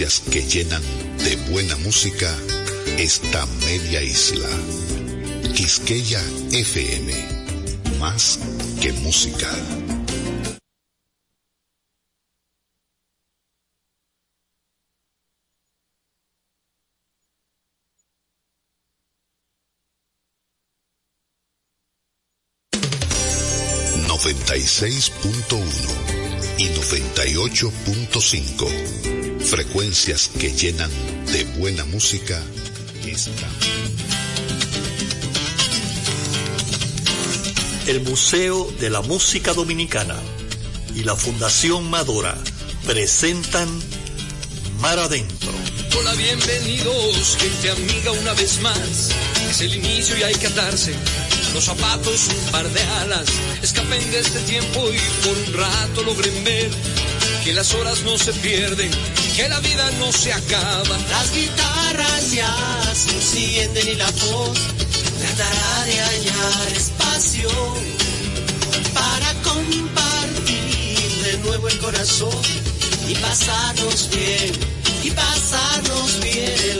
Que 0.00 0.40
llenan 0.40 0.80
de 1.18 1.36
buena 1.50 1.76
música 1.76 2.34
esta 2.96 3.44
media 3.66 4.02
isla. 4.02 4.48
Quisqueya 5.54 6.22
FM. 6.52 7.12
Más 7.98 8.38
que 8.80 8.94
música. 8.94 9.46
...96.1 24.08 25.60
y 26.56 26.68
98.5... 26.68 28.99
frecuencias 29.44 30.30
que 30.38 30.50
llenan 30.50 30.90
de 31.32 31.44
buena 31.58 31.84
música 31.84 32.40
esta. 33.06 33.48
El 37.86 38.02
Museo 38.02 38.70
de 38.78 38.90
la 38.90 39.00
Música 39.00 39.52
Dominicana 39.52 40.16
y 40.94 41.02
la 41.04 41.16
Fundación 41.16 41.90
Madora 41.90 42.36
presentan 42.86 43.68
Mar 44.80 44.98
Adentro. 44.98 45.50
Hola, 45.98 46.14
bienvenidos, 46.14 47.36
gente 47.38 47.70
amiga, 47.70 48.12
una 48.12 48.32
vez 48.34 48.60
más. 48.60 49.10
Es 49.50 49.60
el 49.60 49.74
inicio 49.74 50.16
y 50.18 50.22
hay 50.22 50.34
que 50.34 50.46
atarse 50.46 50.94
los 51.52 51.64
zapatos, 51.64 52.28
un 52.28 52.52
par 52.52 52.68
de 52.70 52.82
alas. 52.82 53.26
Escapen 53.62 54.10
de 54.10 54.20
este 54.20 54.38
tiempo 54.40 54.88
y 54.88 55.26
por 55.26 55.36
un 55.36 55.52
rato 55.54 56.02
logren 56.02 56.44
ver 56.44 56.70
que 57.44 57.52
las 57.54 57.72
horas 57.74 58.02
no 58.02 58.18
se 58.18 58.32
pierden, 58.34 58.90
que 59.36 59.48
la 59.48 59.60
vida 59.60 59.90
no 59.98 60.12
se 60.12 60.32
acaba. 60.32 60.98
Las 61.10 61.32
guitarras 61.32 62.32
ya 62.32 62.92
se 62.94 63.10
encienden 63.14 63.88
y 63.88 63.94
la 63.94 64.10
voz 64.10 64.58
tratará 65.18 65.84
de 65.86 66.00
hallar 66.00 66.72
espacio 66.74 67.48
para 68.94 69.32
compartir 69.42 71.10
de 71.24 71.38
nuevo 71.38 71.68
el 71.68 71.78
corazón 71.78 72.42
y 73.08 73.14
pasarnos 73.14 74.10
bien, 74.10 74.52
y 75.04 75.10
pasarnos 75.10 76.20
bien 76.20 76.79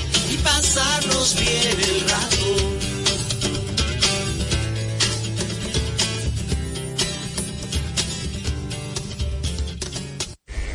pasarnos 0.43 1.35
bien 1.39 1.79
el 1.79 2.09
rato. 2.09 2.81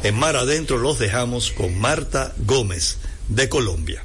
En 0.02 0.14
Mar 0.16 0.36
Adentro 0.36 0.78
los 0.78 0.98
dejamos 0.98 1.50
con 1.50 1.78
Marta 1.80 2.32
Gómez 2.38 2.98
de 3.28 3.48
Colombia. 3.48 4.04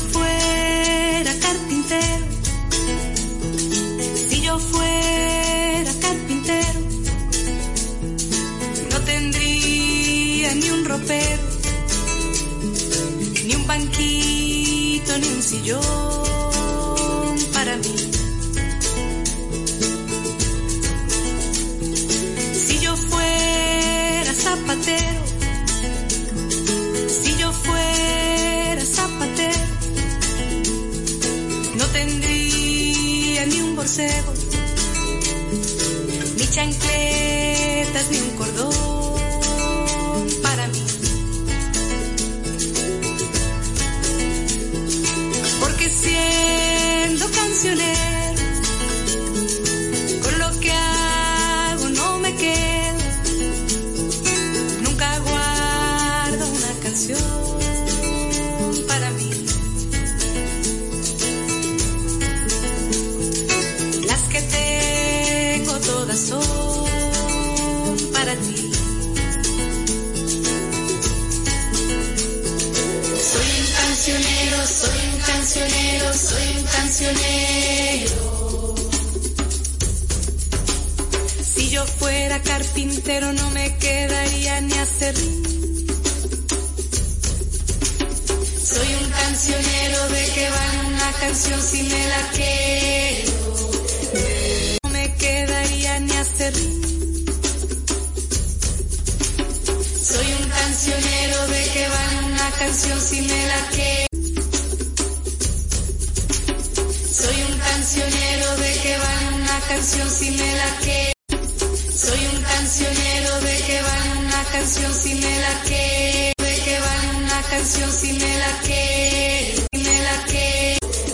Fuera 0.00 1.32
carpintero, 1.40 2.26
si 4.28 4.40
yo 4.40 4.58
fuera 4.58 5.92
carpintero, 6.00 6.80
no 8.90 9.00
tendría 9.00 10.54
ni 10.54 10.70
un 10.70 10.84
ropero, 10.84 11.42
ni 13.46 13.54
un 13.54 13.66
banquito, 13.66 15.18
ni 15.18 15.28
un 15.28 15.42
sillón 15.42 16.07